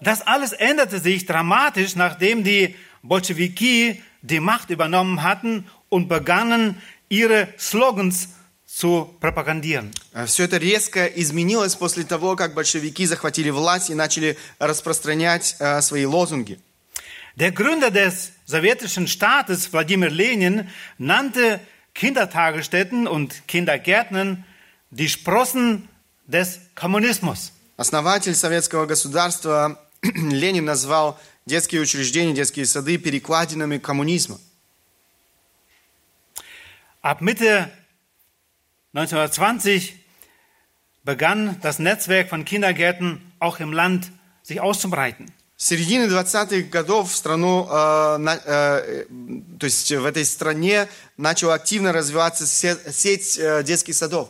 Das 0.00 0.22
alles 0.26 0.52
änderte 0.52 1.00
sich 1.00 1.26
dramatisch, 1.26 1.94
nachdem 1.94 2.44
die 2.44 2.74
Bolschewiki 3.02 4.02
die 4.22 4.40
Macht 4.40 4.70
übernommen 4.70 5.22
hatten 5.22 5.66
und 5.88 6.08
begannen, 6.08 6.80
ihre 7.08 7.48
Slogans 7.58 8.28
zu 8.66 9.14
propagandieren. 9.20 9.92
Все 10.26 10.44
это 10.44 10.56
резко 10.56 11.06
изменилось 11.06 11.76
после 11.76 12.04
того, 12.04 12.34
как 12.36 12.54
большевики 12.54 13.06
захватили 13.06 13.50
власть 13.50 13.90
и 13.90 13.94
начали 13.94 14.36
распространять 14.58 15.56
э, 15.58 15.80
свои 15.80 16.06
лозунги. 16.06 16.58
Der 17.36 17.52
Gründer 17.52 17.90
des 17.90 18.32
sowjetischen 18.46 19.08
Staates, 19.08 19.72
Wladimir 19.72 20.10
Lenin, 20.10 20.68
nannte 20.98 21.60
Kindertagesstätten 21.94 23.06
und 23.06 23.46
Kindergärten 23.48 24.44
die 24.90 25.08
Sprossen 25.08 25.88
des 26.26 26.60
Kommunismus. 26.74 27.52
Основатель 27.76 28.34
советского 28.34 28.86
государства 28.86 29.80
Ленин 30.02 30.64
назвал 30.64 31.18
детские 31.46 31.80
учреждения, 31.80 32.34
детские 32.34 32.66
сады 32.66 32.98
перекладинами 32.98 33.78
коммунизма. 33.78 34.38
Ab 37.02 37.20
Mitte 37.20 37.70
1920 38.94 39.96
begann 41.02 41.60
das 41.60 41.78
Netzwerk 41.78 42.30
von 42.30 42.44
Kindergärten 42.44 43.20
auch 43.40 43.60
im 43.60 43.72
Land 43.72 44.10
sich 44.42 44.60
auszubreiten. 44.60 45.30
С 45.61 45.65
середины 45.65 46.05
20-х 46.07 46.69
годов 46.69 47.11
в 47.11 47.15
страну, 47.17 47.67
э, 47.69 48.17
на- 48.17 48.39
э, 48.45 49.05
то 49.59 49.65
есть 49.65 49.91
в 49.91 50.05
этой 50.05 50.23
стране 50.23 50.87
начала 51.17 51.53
активно 51.55 51.91
развиваться 51.91 52.47
се- 52.47 52.79
сеть 52.93 53.37
э, 53.37 53.61
детских 53.63 53.93
садов. 53.95 54.29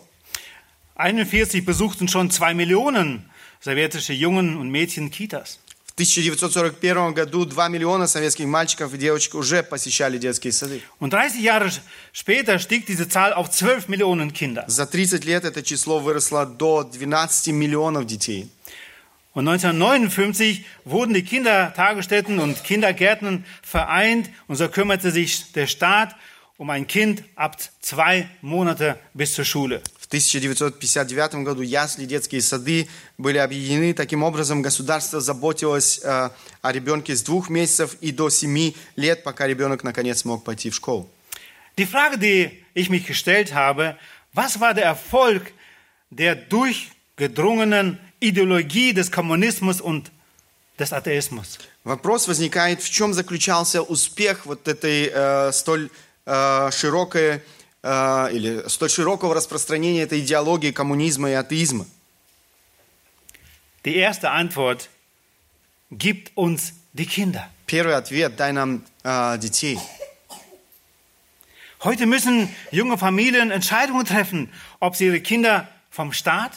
41 0.95 1.63
besuchten 1.63 2.07
schon 2.07 2.31
zwei 2.31 2.55
Millionen 2.55 3.21
sowjetische 3.63 4.13
Jungen 4.13 4.57
und 4.57 4.71
Mädchen 4.71 5.11
Kitas. 5.11 5.59
В 5.85 5.91
1941 6.01 7.13
году 7.13 7.45
2 7.45 7.67
миллиона 7.67 8.07
советских 8.07 8.47
мальчиков 8.47 8.91
и 8.95 8.97
девочек 8.97 9.35
уже 9.35 9.61
посещали 9.61 10.17
детские 10.17 10.51
сады. 10.51 10.81
Und 10.99 11.11
30 11.11 11.43
Jahre 11.43 11.69
später 12.11 12.57
stieg 12.57 12.87
diese 12.87 13.07
Zahl 13.07 13.33
auf 13.33 13.51
12 13.51 13.87
Millionen 13.87 14.33
Kinder. 14.33 14.63
За 14.67 14.87
30 14.87 15.25
лет 15.25 15.45
это 15.45 15.61
число 15.61 15.99
выросло 15.99 16.47
до 16.47 16.83
12 16.83 17.51
миллионов 17.51 18.07
детей. 18.07 18.49
Und 19.34 19.48
1959 19.48 20.64
wurden 20.84 21.12
die 21.12 21.24
Kindertagesstätten 21.24 22.38
und 22.38 22.62
Kindergärten 22.62 23.44
vereint 23.62 24.30
und 24.46 24.56
so 24.56 24.68
kümmerte 24.68 25.10
sich 25.10 25.52
der 25.52 25.66
Staat 25.66 26.14
um 26.56 26.70
ein 26.70 26.86
Kind 26.86 27.24
ab 27.34 27.56
zwei 27.80 28.28
Monate 28.42 28.96
bis 29.12 29.34
zur 29.34 29.44
Schule. 29.44 29.82
В 29.98 30.06
1959 30.06 31.44
году 31.44 31.62
ясли 31.62 32.04
детские 32.04 32.42
сады 32.42 32.86
были 33.18 33.38
объединены. 33.38 33.92
Таким 33.94 34.22
образом, 34.22 34.62
государство 34.62 35.20
заботилось 35.20 36.00
э, 36.04 36.30
о 36.62 36.72
ребенке 36.72 37.16
с 37.16 37.22
двух 37.22 37.48
месяцев 37.48 37.96
и 38.00 38.12
до 38.12 38.30
семи 38.30 38.76
лет, 38.94 39.24
пока 39.24 39.48
ребенок 39.48 39.82
наконец 39.82 40.24
мог 40.24 40.44
пойти 40.44 40.70
в 40.70 40.76
школу. 40.76 41.08
Die 41.76 41.86
Frage, 41.86 42.18
die 42.18 42.50
ich 42.74 42.88
mich 42.88 43.06
gestellt 43.06 43.52
habe, 43.54 43.96
was 44.32 44.60
war 44.60 44.74
der 44.74 44.84
Erfolg 44.84 45.52
der 46.10 46.36
durchgedrungenen 46.36 47.98
Ideologie 48.20 48.92
des 48.92 49.10
Kommunismus 49.10 49.80
und 49.80 50.10
des 50.78 50.92
Atheismus? 50.92 51.58
Вопрос 51.84 52.28
возникает, 52.28 52.82
в 52.82 52.90
чем 52.90 53.12
заключался 53.12 53.82
успех 53.82 54.46
вот 54.46 54.66
этой 54.68 55.10
э, 55.12 55.52
столь 55.52 55.90
э, 56.26 56.70
широкое 56.72 57.42
э, 57.82 58.28
или 58.32 58.68
столь 58.68 58.90
широкого 58.90 59.34
распространения 59.34 60.02
этой 60.02 60.20
идеологии 60.20 60.70
коммунизма 60.70 61.30
и 61.30 61.34
атеизма? 61.34 61.86
Die 63.84 63.96
erste 63.96 64.30
Antwort 64.30 64.88
gibt 65.90 66.32
uns 66.36 66.72
die 66.94 67.06
Kinder. 67.06 67.50
Первый 67.66 67.94
ответ – 67.94 68.38
дай 68.38 68.52
нам 68.52 68.82
э, 69.04 69.38
детей. 69.38 69.78
Heute 71.82 72.06
müssen 72.06 72.48
junge 72.70 72.96
Familien 72.96 73.50
Entscheidungen 73.50 74.06
treffen, 74.06 74.50
ob 74.80 74.96
sie 74.96 75.04
ihre 75.04 75.20
Kinder 75.20 75.68
vom 75.90 76.14
Staat 76.14 76.52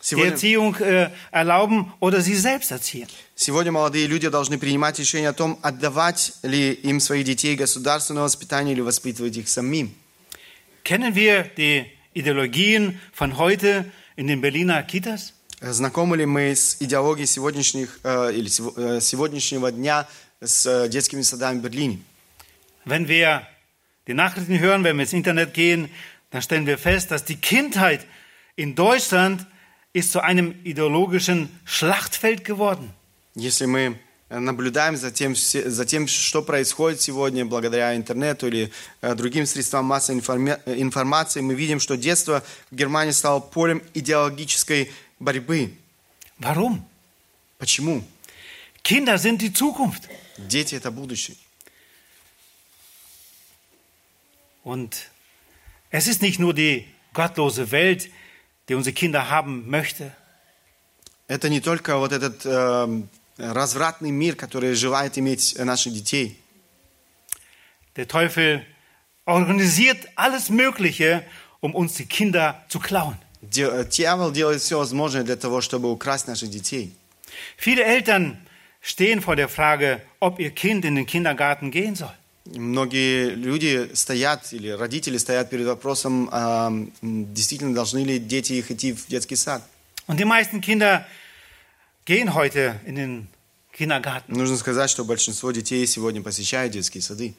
die 0.00 0.06
Сегодня, 0.06 0.32
Erziehung 0.32 0.74
äh, 0.80 1.10
erlauben 1.30 1.92
oder 2.00 2.20
sie 2.20 2.34
selbst 2.36 2.70
erziehen. 2.70 3.08
сегодня 3.34 3.72
молодые 3.72 4.06
люди 4.06 4.28
должны 4.28 4.58
принимать 4.58 4.98
решение 4.98 5.30
о 5.30 5.32
том, 5.32 5.58
отдавать 5.62 6.34
ли 6.42 6.72
им 6.72 7.00
своих 7.00 7.24
детей 7.24 7.56
государственное 7.56 8.22
воспитание 8.22 8.74
или 8.74 8.82
воспитывать 8.82 9.36
их 9.36 9.48
самим. 9.48 9.94
Kennen 10.84 11.14
wir 11.14 11.44
die 11.56 11.86
Ideologien 12.12 13.00
von 13.12 13.38
heute 13.38 13.86
in 14.16 14.26
den 14.26 14.40
Berliner 14.42 14.82
Kitas? 14.82 15.32
Знакомы 15.62 16.18
ли 16.18 16.26
мы 16.26 16.54
с 16.54 16.76
идеологией 16.80 17.26
сегодняшних, 17.26 17.98
э, 18.04 18.32
или 18.34 18.48
сего- 18.50 18.74
э, 18.76 19.00
сегодняшнего 19.00 19.72
дня 19.72 20.06
с 20.42 20.66
э, 20.66 20.88
детскими 20.90 21.22
садами 21.22 21.60
в 21.60 21.62
Берлине? 21.62 22.00
Wenn 22.84 23.08
wir 23.08 23.40
die 24.06 24.12
Nachrichten 24.12 24.58
hören, 24.60 24.84
wenn 24.84 24.96
wir 24.98 25.04
ins 25.04 25.14
Internet 25.14 25.54
gehen, 25.54 25.88
dann 26.30 26.42
stellen 26.42 26.66
wir 26.66 26.76
fest, 26.76 27.10
dass 27.10 27.24
die 27.24 27.36
Kindheit 27.36 28.04
in 28.56 28.74
Deutschland 28.74 29.46
ist 29.98 30.12
zu 30.12 30.20
einem 30.22 30.54
ideologischen 30.64 31.48
Schlachtfeld 31.64 32.44
geworden. 32.44 32.92
Если 33.36 33.66
мы 33.66 33.98
э, 34.28 34.38
наблюдаем 34.38 34.96
за 34.96 35.10
тем, 35.10 35.34
все- 35.34 35.68
за 35.70 35.84
тем, 35.84 36.06
что 36.08 36.42
происходит 36.42 37.00
сегодня 37.00 37.44
благодаря 37.44 37.94
интернету 37.94 38.46
или 38.48 38.70
э, 39.02 39.14
другим 39.14 39.46
средствам 39.46 39.84
массовой 39.86 40.18
информа- 40.20 40.60
э, 40.66 40.74
информации, 40.80 41.40
мы 41.40 41.54
видим, 41.54 41.80
что 41.80 41.96
детство 41.96 42.42
в 42.70 42.74
Германии 42.74 43.12
стало 43.12 43.40
полем 43.40 43.82
идеологической 43.94 44.90
борьбы. 45.20 45.74
Warum? 46.40 46.82
Почему? 47.58 48.02
Kinder 48.82 49.16
sind 49.18 49.40
die 49.40 49.52
Zukunft. 49.52 50.02
Дети – 50.36 50.76
это 50.76 50.90
будущее. 50.90 51.36
Und 54.64 55.10
es 55.90 56.06
ist 56.08 56.22
nicht 56.22 56.38
nur 56.38 56.54
die 56.54 56.86
gottlose 57.12 57.70
Welt, 57.70 58.08
die 58.68 58.74
unsere 58.74 58.94
Kinder 58.94 59.30
haben 59.30 59.68
möchte. 59.68 60.12
Это 61.28 61.48
не 61.48 61.60
только 61.60 61.96
вот 61.98 62.12
этот 62.12 62.44
э, 62.44 63.02
развратный 63.38 64.10
мир, 64.10 64.36
который 64.36 64.74
желает 64.74 65.16
иметь 65.18 65.54
э, 65.56 65.64
наших 65.64 65.92
детей. 65.94 66.38
Der 67.96 68.06
Teufel 68.08 68.64
organisiert 69.24 70.08
alles 70.16 70.50
Mögliche, 70.50 71.24
um 71.60 71.74
uns 71.74 71.94
die 71.94 72.06
Kinder 72.06 72.64
zu 72.68 72.78
klauen. 72.80 73.16
Де- 73.40 73.64
э, 73.70 73.84
Дьявол 73.84 74.32
делает 74.32 74.60
все 74.60 74.78
возможное 74.78 75.22
для 75.22 75.36
того, 75.36 75.60
чтобы 75.60 75.90
украсть 75.90 76.26
наших 76.28 76.50
детей. 76.50 76.92
Viele 77.56 77.84
Eltern 77.84 78.38
stehen 78.80 79.20
vor 79.22 79.36
der 79.36 79.48
Frage, 79.48 80.00
ob 80.20 80.38
ihr 80.38 80.50
Kind 80.50 80.84
in 80.84 80.94
den 80.94 81.06
Kindergarten 81.06 81.70
gehen 81.70 81.94
soll. 81.94 82.12
Многие 82.55 83.29
люди 83.35 83.91
стоят, 83.93 84.51
или 84.53 84.69
родители 84.69 85.17
стоят 85.17 85.49
перед 85.49 85.67
вопросом, 85.67 86.29
м, 86.31 86.91
действительно 87.01 87.75
должны 87.75 88.03
ли 88.03 88.19
дети 88.19 88.53
их 88.53 88.71
идти 88.71 88.93
в 88.93 89.07
детский 89.07 89.35
сад. 89.35 89.61
Und 90.07 90.17
die 90.17 90.25
meisten 90.25 90.61
Kinder 90.61 91.05
gehen 92.05 92.33
heute 92.33 92.79
in 92.85 92.95
den 92.95 93.27
Kindergarten. 93.77 94.35
Нужно 94.35 94.57
сказать, 94.57 94.89
что 94.89 95.05
большинство 95.05 95.51
детей 95.51 95.85
сегодня 95.85 96.21
посещают 96.21 96.73
детские 96.73 97.01
сады. 97.01 97.35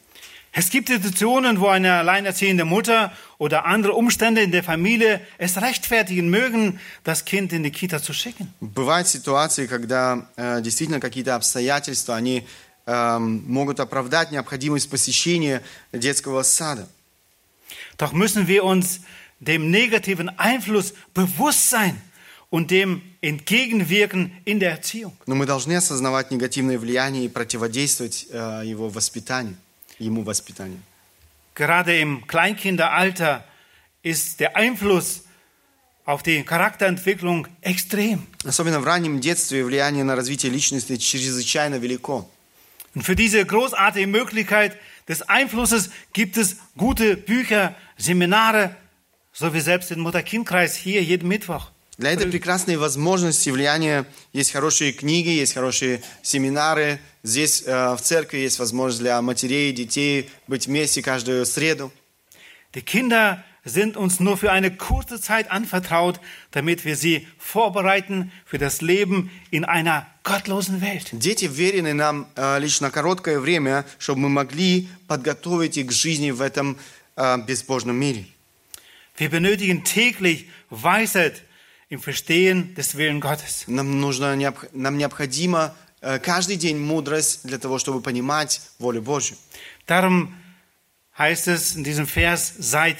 Es 0.52 0.68
gibt 0.70 0.88
Situationen, 0.88 1.60
wo 1.60 1.68
eine 1.68 1.94
alleinerziehende 1.94 2.64
Mutter 2.64 3.12
oder 3.38 3.66
andere 3.66 3.92
Umstände 3.92 4.42
in 4.42 4.50
der 4.50 4.64
Familie 4.64 5.20
es 5.38 5.60
rechtfertigen 5.60 6.28
mögen, 6.28 6.80
das 7.04 7.24
Kind 7.24 7.52
in 7.52 7.62
die 7.62 7.70
Kita 7.70 8.02
zu 8.02 8.12
schicken. 8.12 8.52
Бывают 8.60 9.06
ситуации, 9.06 9.66
когда 9.66 10.28
э, 10.36 10.60
действительно 10.60 10.98
какие-то 10.98 11.36
обстоятельства, 11.36 12.16
они 12.16 12.46
могут 12.86 13.80
оправдать 13.80 14.32
необходимость 14.32 14.90
посещения 14.90 15.62
детского 15.92 16.42
сада. 16.42 16.88
Doch 17.98 18.12
müssen 18.12 18.46
wir 18.48 18.64
uns 18.64 19.00
dem 19.40 19.70
negativen 19.70 20.28
Einfluss 20.38 20.94
bewusst 21.14 21.70
sein 21.70 22.00
und 22.50 22.70
dem 22.70 23.02
entgegenwirken 23.20 24.32
in 24.44 24.58
der 24.60 24.72
Erziehung. 24.72 25.12
Но 25.26 25.34
мы 25.34 25.46
должны 25.46 25.76
осознавать 25.76 26.30
негативное 26.30 26.78
влияние 26.78 27.26
и 27.26 27.28
противодействовать 27.28 28.26
э, 28.30 28.62
его 28.64 28.88
воспитанию, 28.88 29.56
ему 29.98 30.22
воспитанию. 30.22 30.80
Gerade 31.54 32.00
im 32.00 32.26
Kleinkinderalter 32.26 33.44
ist 34.02 34.40
der 34.40 34.56
Einfluss 34.56 35.24
auf 36.06 36.22
die 36.22 36.42
Charakterentwicklung 36.42 37.46
extrem. 37.62 38.26
Особенно 38.44 38.80
в 38.80 38.84
раннем 38.84 39.20
детстве 39.20 39.64
влияние 39.64 40.04
на 40.04 40.16
развитие 40.16 40.50
личности 40.50 40.96
чрезвычайно 40.96 41.76
велико. 41.76 42.28
Und 42.93 43.03
für 43.03 43.15
diese 43.15 43.45
großartige 43.45 44.07
Möglichkeit 44.07 44.77
des 45.07 45.21
Einflusses 45.23 45.89
gibt 46.13 46.37
es 46.37 46.57
gute 46.77 47.17
Bücher, 47.17 47.75
Seminare, 47.97 48.75
so 49.33 49.53
wie 49.53 49.59
selbst 49.59 49.89
den 49.89 49.99
Mutter-Kind-Kreis 49.99 50.75
hier 50.75 51.03
jeden 51.03 51.27
Mittwoch. 51.27 51.71
Для 51.97 52.11
этой 52.11 52.27
прекрасной 52.27 52.75
возможности 52.75 53.49
влияния 53.49 54.05
есть 54.33 54.51
хорошие 54.51 54.91
книги, 54.91 55.29
есть 55.29 55.53
хорошие 55.53 56.01
семинары. 56.21 56.99
Здесь 57.23 57.63
э, 57.65 57.95
в 57.95 58.01
церкви 58.01 58.39
есть 58.39 58.59
возможность 58.59 58.99
для 58.99 59.21
матерей 59.21 59.69
и 59.69 59.73
детей 59.73 60.29
быть 60.47 60.67
вместе 60.67 61.01
каждую 61.01 61.45
среду. 61.45 61.93
Die 62.73 62.81
Kinder 62.81 63.37
sind 63.63 63.97
uns 63.97 64.19
nur 64.19 64.37
für 64.37 64.51
eine 64.51 64.69
kurze 64.69 65.19
Zeit 65.19 65.49
anvertraut, 65.49 66.19
damit 66.51 66.85
wir 66.85 66.95
sie 66.95 67.27
vorbereiten 67.39 68.31
für 68.45 68.59
das 68.59 68.81
Leben 68.81 69.31
in 69.49 69.65
einer 69.65 70.05
gottlosen 70.23 70.81
Welt. 70.81 71.09
Дети 71.13 71.45
верены 71.45 71.93
нам 71.93 72.27
э, 72.35 72.59
лишь 72.59 72.79
на 72.79 72.91
короткое 72.91 73.39
время, 73.39 73.85
чтобы 73.97 74.21
мы 74.21 74.29
могли 74.29 74.87
подготовить 75.07 75.77
их 75.77 75.87
к 75.87 75.91
жизни 75.91 76.29
в 76.31 76.41
этом 76.41 76.77
э, 77.15 77.37
безбожном 77.39 77.97
мире. 77.97 78.25
Wir 79.17 79.29
benötigen 79.29 79.83
täglich 79.83 80.47
Weisheit 80.69 81.41
im 81.89 81.99
Verstehen 82.01 82.75
des 82.75 82.95
Willen 82.97 83.19
Gottes. 83.21 83.63
Нам, 83.67 83.99
нужно, 83.99 84.35
необх- 84.35 84.69
нам 84.73 84.97
необходимо 84.97 85.73
э, 86.01 86.19
каждый 86.19 86.57
день 86.57 86.77
мудрость 86.77 87.47
для 87.47 87.57
того, 87.57 87.79
чтобы 87.79 88.01
понимать 88.01 88.61
волю 88.77 89.01
Божью. 89.01 89.37
Darum 89.87 90.33
heißt 91.17 91.47
es 91.47 91.75
in 91.75 91.83
diesem 91.83 92.07
Vers, 92.07 92.53
seid 92.59 92.97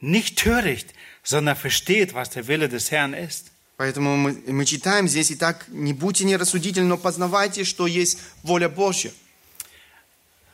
nicht 0.00 0.38
töricht, 0.38 0.94
sondern 1.22 1.56
versteht, 1.56 2.14
was 2.14 2.30
der 2.30 2.46
Wille 2.46 2.68
des 2.68 2.90
Herrn 2.90 3.14
ist. 3.14 3.50
Поэтому 3.76 4.16
мы, 4.16 4.40
мы 4.46 4.64
читаем 4.66 5.08
здесь, 5.08 5.32
итак, 5.32 5.66
не 5.68 5.92
будьте 5.92 6.24
нерассудительны, 6.24 6.86
но 6.86 6.96
познавайте, 6.96 7.64
что 7.64 7.88
есть 7.88 8.18
воля 8.44 8.68
Божья. 8.68 9.10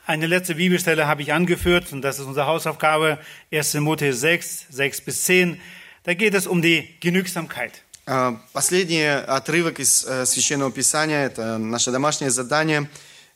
Eine 0.07 0.27
letzte 0.27 0.55
Bibelstelle 0.55 1.07
habe 1.07 1.23
ich 1.23 1.33
angeführt 1.33 1.93
und 1.93 2.03
das 2.03 2.19
ist 2.19 2.25
unsere 2.25 2.47
Hausaufgabe, 2.47 3.19
1. 3.53 3.75
Mose 3.75 4.13
6, 4.13 4.67
6 4.71 5.01
bis 5.03 5.23
10. 5.25 5.61
Da 6.05 6.15
geht 6.15 6.35
es 6.35 6.47
um 6.47 6.63
die 6.63 6.89
Genügsamkeit. 7.01 7.83
Э, 8.07 8.33
Последний 8.53 9.05
отрывок 9.05 9.79
из 9.79 10.05
э, 10.05 10.25
Священного 10.25 10.73
Писания, 10.73 11.27
это 11.27 11.59
наше 11.59 11.93
домашнее 11.93 12.31
задание, 12.31 12.89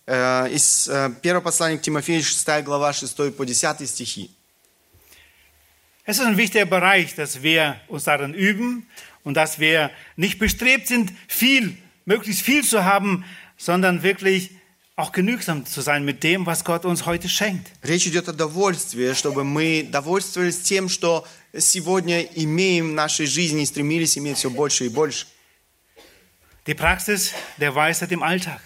э, 0.07 0.49
из 0.51 0.89
э, 0.89 1.11
первого 1.21 1.45
послания 1.45 1.79
к 1.79 1.83
Тимофею, 1.83 2.23
6 2.23 2.65
глава, 2.65 2.93
6 2.93 3.37
по 3.37 3.45
10 3.45 3.89
стихи. 3.89 4.31
Es 6.09 6.19
ist 6.19 6.27
ein 6.27 6.37
wichtiger 6.37 6.67
Bereich, 6.67 7.15
dass 7.15 7.43
wir 7.43 7.81
uns 7.89 8.05
darin 8.05 8.35
üben 8.35 8.87
und 9.23 9.35
dass 9.35 9.59
wir 9.59 9.91
nicht 10.17 10.39
bestrebt 10.39 10.87
sind, 10.87 11.13
viel, 11.29 11.77
möglichst 12.05 12.43
viel 12.43 12.63
zu 12.63 12.85
haben, 12.85 13.25
sondern 13.57 14.03
wirklich 14.03 14.51
auch 14.97 15.13
genügsam 15.13 15.67
zu 15.67 15.81
sein 15.81 16.05
mit 16.05 16.23
dem, 16.23 16.47
was 16.47 16.65
Gott 16.65 16.85
uns 16.85 17.07
heute 17.07 17.29
schenkt. 17.29 17.71
Речь 17.83 18.07
идет 18.07 18.29
о 18.29 18.33
довольстве, 18.33 19.15
чтобы 19.15 19.43
мы 19.45 19.89
довольствовались 19.91 20.61
тем, 20.61 20.89
что 20.89 21.27
сегодня 21.57 22.23
имеем 22.23 22.91
в 22.91 22.95
нашей 22.95 23.27
жизни 23.27 23.63
и 23.63 23.67
стремились 23.67 24.17
иметь 24.19 24.37
все 24.37 24.51
больше 24.51 24.85
и 24.85 24.89
больше. 24.89 25.27
Die 26.67 26.75
Praxis 26.75 27.33
der 27.59 27.75
Weisheit 27.75 28.13
im 28.13 28.23
Alltag. 28.23 28.61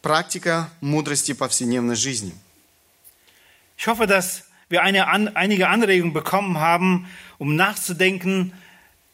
Практика 0.00 0.68
мудрости 0.80 1.32
повседневной 1.32 1.94
жизни. 1.94 2.34
Ich 3.76 3.86
hoffe, 3.86 4.06
dass 4.06 4.44
wir 4.68 4.82
eine, 4.82 5.08
an, 5.08 5.28
einige 5.36 5.68
Anregungen 5.68 6.12
bekommen 6.12 6.58
haben, 6.58 7.06
um 7.38 7.56
nachzudenken 7.56 8.52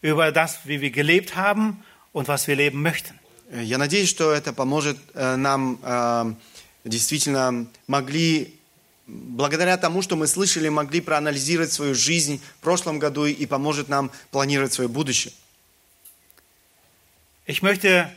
über 0.03 0.31
das, 0.33 0.61
wie 0.67 0.81
wir 0.81 0.91
gelebt 0.91 1.37
haben 1.37 1.83
und 2.13 2.29
was 2.29 2.47
wir 2.47 2.57
leben 2.57 2.83
möchten. 2.83 3.19
Э, 3.51 3.63
Я 3.63 3.79
надеюсь, 3.79 4.09
что 4.09 4.33
это 4.33 4.53
поможет 4.53 4.99
э, 5.15 5.37
нам 5.37 5.79
э, 5.83 6.35
действительно 6.85 7.67
могли, 7.87 8.55
благодаря 9.07 9.77
тому, 9.77 10.03
что 10.03 10.17
мы 10.17 10.27
слышали, 10.27 10.69
могли 10.69 11.01
проанализировать 11.01 11.73
свою 11.73 11.95
жизнь 11.95 12.41
в 12.59 12.63
прошлом 12.63 12.99
году 12.99 13.27
и 13.27 13.47
поможет 13.47 13.89
нам 13.89 14.11
планировать 14.31 14.73
свое 14.73 14.89
будущее. 14.89 15.33
Ich 17.47 17.63
möchte 17.63 18.13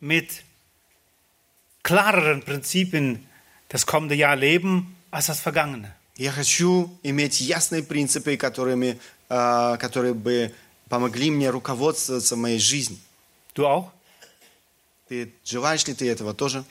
mit 0.00 0.42
klareren 1.82 2.42
Prinzipien 2.42 3.24
das 3.68 3.86
kommende 3.86 4.16
Jahr 4.16 4.34
leben 4.34 4.96
als 5.10 5.26
das 5.26 5.40
vergangene. 5.40 5.94
Я 6.15 6.31
хочу 6.31 6.95
иметь 7.03 7.41
ясные 7.41 7.81
принципы, 7.83 8.37
которыми, 8.37 8.99
э, 9.29 9.77
которые 9.79 10.13
бы 10.13 10.53
помогли 10.89 11.31
мне 11.31 11.49
руководствоваться 11.49 12.35
в 12.35 12.39
моей 12.39 12.59
жизни. 12.59 12.97
Du 13.55 13.65
auch? 13.65 13.89
Ты 15.09 15.31
желаешь 15.43 15.85
ли 15.87 15.93
ты 15.93 16.09
этого 16.09 16.33
тоже? 16.33 16.63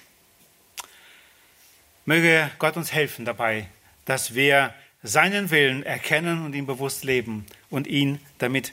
Möge 2.07 2.51
Gott 2.59 2.77
uns 2.77 2.93
helfen 2.93 3.25
dabei, 3.25 3.69
dass 4.05 4.35
wir 4.35 4.75
seinen 5.03 5.51
Willen 5.51 5.83
erkennen 5.85 6.45
und 6.45 6.55
ihn 6.55 6.67
bewusst 6.67 7.05
leben 7.05 7.47
und 7.71 7.87
ihn 7.87 8.19
damit 8.39 8.73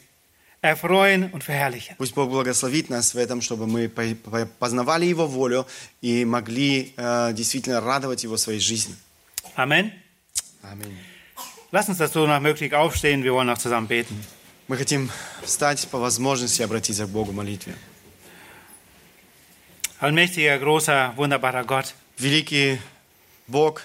erfreuen 0.61 1.31
und 1.31 1.43
verherrlichen. 1.43 1.95
Пусть 1.97 2.13
Бог 2.15 2.29
благословит 2.29 2.89
нас 2.89 3.13
в 3.13 3.17
этом, 3.17 3.41
чтобы 3.41 3.65
мы 3.67 3.87
по- 3.89 4.15
по- 4.29 4.45
познавали 4.45 5.05
Его 5.05 5.25
волю 5.27 5.65
и 6.01 6.25
могли 6.25 6.93
э, 6.97 7.33
действительно 7.33 7.79
радовать 7.81 8.23
Его 8.23 8.37
своей 8.37 8.59
жизнью. 8.59 8.97
Amen. 9.55 9.91
Amинь. 10.62 10.98
Lass 11.72 11.88
uns 11.88 11.98
dazu 11.98 12.26
nach 12.26 12.40
möglich 12.40 12.74
aufstehen. 12.74 13.22
Wir 13.24 13.32
wollen 13.34 13.46
noch 13.48 13.58
zusammen 13.58 13.88
beten. 13.88 14.24
Мы 14.66 14.76
хотим 14.78 15.10
встать 15.42 15.86
по 15.88 15.98
возможности 15.98 16.62
и 16.62 16.64
обратиться 16.64 17.04
к 17.06 17.10
Богу 17.10 17.32
в 17.32 17.34
молитве. 17.34 17.74
Allmächtiger, 20.00 20.58
großer, 20.58 21.16
wunderbarer 21.16 21.64
Gott, 21.64 21.94
Великий 22.18 22.78
Бог, 23.46 23.82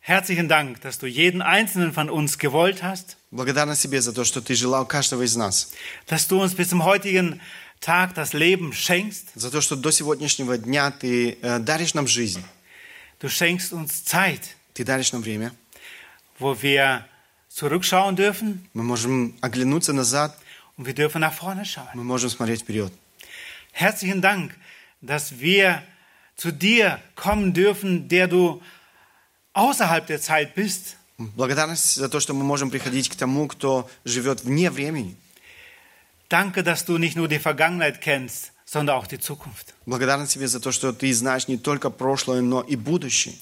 herzlichen 0.00 0.48
Dank, 0.48 0.80
dass 0.82 0.98
du 0.98 1.06
jeden 1.06 1.42
einzelnen 1.42 1.92
von 1.92 2.10
uns 2.10 2.38
gewollt 2.38 2.82
hast, 2.82 3.16
благодарность 3.30 3.82
тебе 3.82 4.00
за 4.00 4.12
то, 4.12 4.24
что 4.24 4.40
ты 4.40 4.54
желал 4.54 4.86
каждого 4.86 5.22
из 5.22 5.36
нас, 5.36 5.72
dass 6.06 6.26
du 6.28 6.40
uns 6.40 6.54
bis 6.54 6.68
zum 6.70 6.84
heutigen 6.84 7.40
Tag 7.80 8.14
das 8.14 8.32
Leben 8.32 8.72
schenkst. 8.72 9.28
за 9.34 9.50
то, 9.50 9.60
что 9.60 9.76
до 9.76 9.90
сегодняшнего 9.90 10.56
дня 10.58 10.90
ты 10.90 11.38
э, 11.42 11.58
даришь 11.58 11.94
нам 11.94 12.06
жизнь, 12.06 12.42
Du 13.20 13.28
schenkst 13.28 13.72
uns 13.72 14.04
Zeit, 14.04 14.56
ты 14.78 14.84
даришь 14.84 15.12
нам 15.12 15.22
время. 15.22 15.52
wo 16.38 16.60
wir 16.62 17.04
zurückschauen 17.48 18.16
dürfen 18.16 18.68
Мы 18.74 18.82
можем 18.82 19.36
оглянуться 19.40 19.92
назад, 19.92 20.36
und 20.76 20.86
wir 20.86 20.94
dürfen 20.94 21.20
nach 21.20 21.32
vorne 21.32 21.64
schauen. 21.64 21.88
мы 21.94 22.04
можем 22.04 22.30
смотреть 22.30 22.62
вперед. 22.62 22.92
Herzlichen 23.72 24.20
Dank, 24.20 24.54
dass 25.00 25.38
wir 25.38 25.82
zu 26.36 26.50
dir 26.52 27.00
kommen 27.14 27.52
dürfen, 27.52 28.08
der 28.08 28.26
du 28.28 28.60
außerhalb 29.52 30.06
der 30.06 30.20
Zeit 30.20 30.54
bist. 30.54 30.96
Благодарность 31.16 31.94
за 31.94 32.08
то, 32.08 32.18
что 32.18 32.34
мы 32.34 32.42
можем 32.42 32.70
приходить 32.70 33.08
к 33.08 33.14
тому, 33.14 33.46
кто 33.46 33.88
живет 34.04 34.42
вне 34.42 34.68
времени. 34.70 35.16
Danke, 36.28 36.64
dass 36.64 36.84
du 36.84 36.98
nicht 36.98 37.14
nur 37.16 37.28
die 37.28 37.38
Vergangenheit 37.38 38.00
kennst, 38.00 38.50
sondern 38.64 38.96
auch 38.96 39.06
die 39.06 39.20
Zukunft. 39.20 39.74
Благодарность 39.86 40.32
тебе 40.32 40.48
за 40.48 40.58
то, 40.58 40.72
что 40.72 40.92
ты 40.92 41.12
знаешь 41.14 41.46
не 41.46 41.56
только 41.58 41.90
прошлое, 41.90 42.40
но 42.40 42.62
и 42.62 42.74
будущее. 42.74 43.34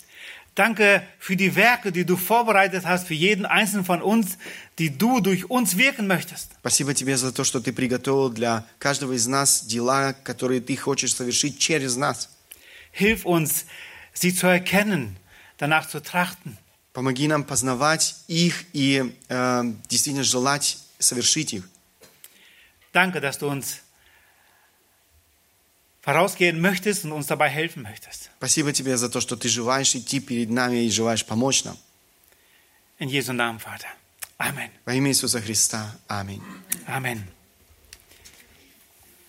Danke 0.57 1.03
für 1.19 1.35
die 1.35 1.57
Werke, 1.57 1.93
die 1.93 2.05
du 2.05 2.17
vorbereitet 2.17 2.85
hast 2.85 3.07
für 3.07 3.15
jeden 3.15 3.47
einzelnen 3.47 3.87
von 3.87 4.03
uns, 4.03 4.37
die 4.79 4.91
du 4.91 5.21
durch 5.21 5.49
uns 5.49 5.79
wirken 5.79 6.07
möchtest. 6.07 6.51
Спасибо 6.61 6.93
тебе 6.93 7.17
за 7.17 7.33
то, 7.33 7.43
что 7.43 7.61
ты 7.61 7.73
приготовил 7.73 8.29
для 8.29 8.67
каждого 8.79 9.15
из 9.15 9.27
нас 9.27 9.65
дела, 9.65 10.13
которые 10.13 10.61
ты 10.61 10.77
хочешь 10.77 11.15
совершить 11.15 11.59
через 11.59 11.97
нас. 11.97 12.29
Hilf 12.93 13.25
uns, 13.25 13.65
sie 14.13 14.35
zu 14.35 14.47
erkennen, 14.47 15.17
danach 15.57 15.89
zu 15.89 16.01
trachten. 16.01 16.59
Помоги 16.93 17.27
нам 17.27 17.45
познавать 17.45 18.17
их 18.29 18.67
и 18.75 19.15
э, 19.31 19.73
действительно 19.89 20.25
желать 20.25 20.77
совершить 20.99 21.55
их. 21.55 21.67
Danke, 22.93 23.23
dass 23.23 23.39
du 23.39 23.49
uns 23.49 23.81
vorausgehen 26.07 26.61
möchtest 26.61 27.05
und 27.05 27.13
uns 27.13 27.27
dabei 27.27 27.49
helfen 27.49 27.83
möchtest. 27.83 28.31
Спасибо 28.39 28.73
тебе 28.73 28.97
за 28.97 29.09
то, 29.09 29.21
что 29.21 29.37
ты 29.37 29.49
желаешь 29.49 29.95
идти 29.95 30.21
перед 30.21 30.51
нами 30.51 30.85
и 30.85 30.91
желаешь 30.91 31.25
помочь 31.25 31.65
нам. 31.65 31.77
In 32.99 33.09
Jesu 33.09 33.33
Namen, 33.33 33.59
Vater. 33.59 33.89
Amen. 34.39 34.71
Во 34.85 34.95
имя 34.95 35.11
Иисуса 35.11 35.41
Христа. 35.41 35.97
Аминь. 36.09 36.43
Amen. 36.87 37.23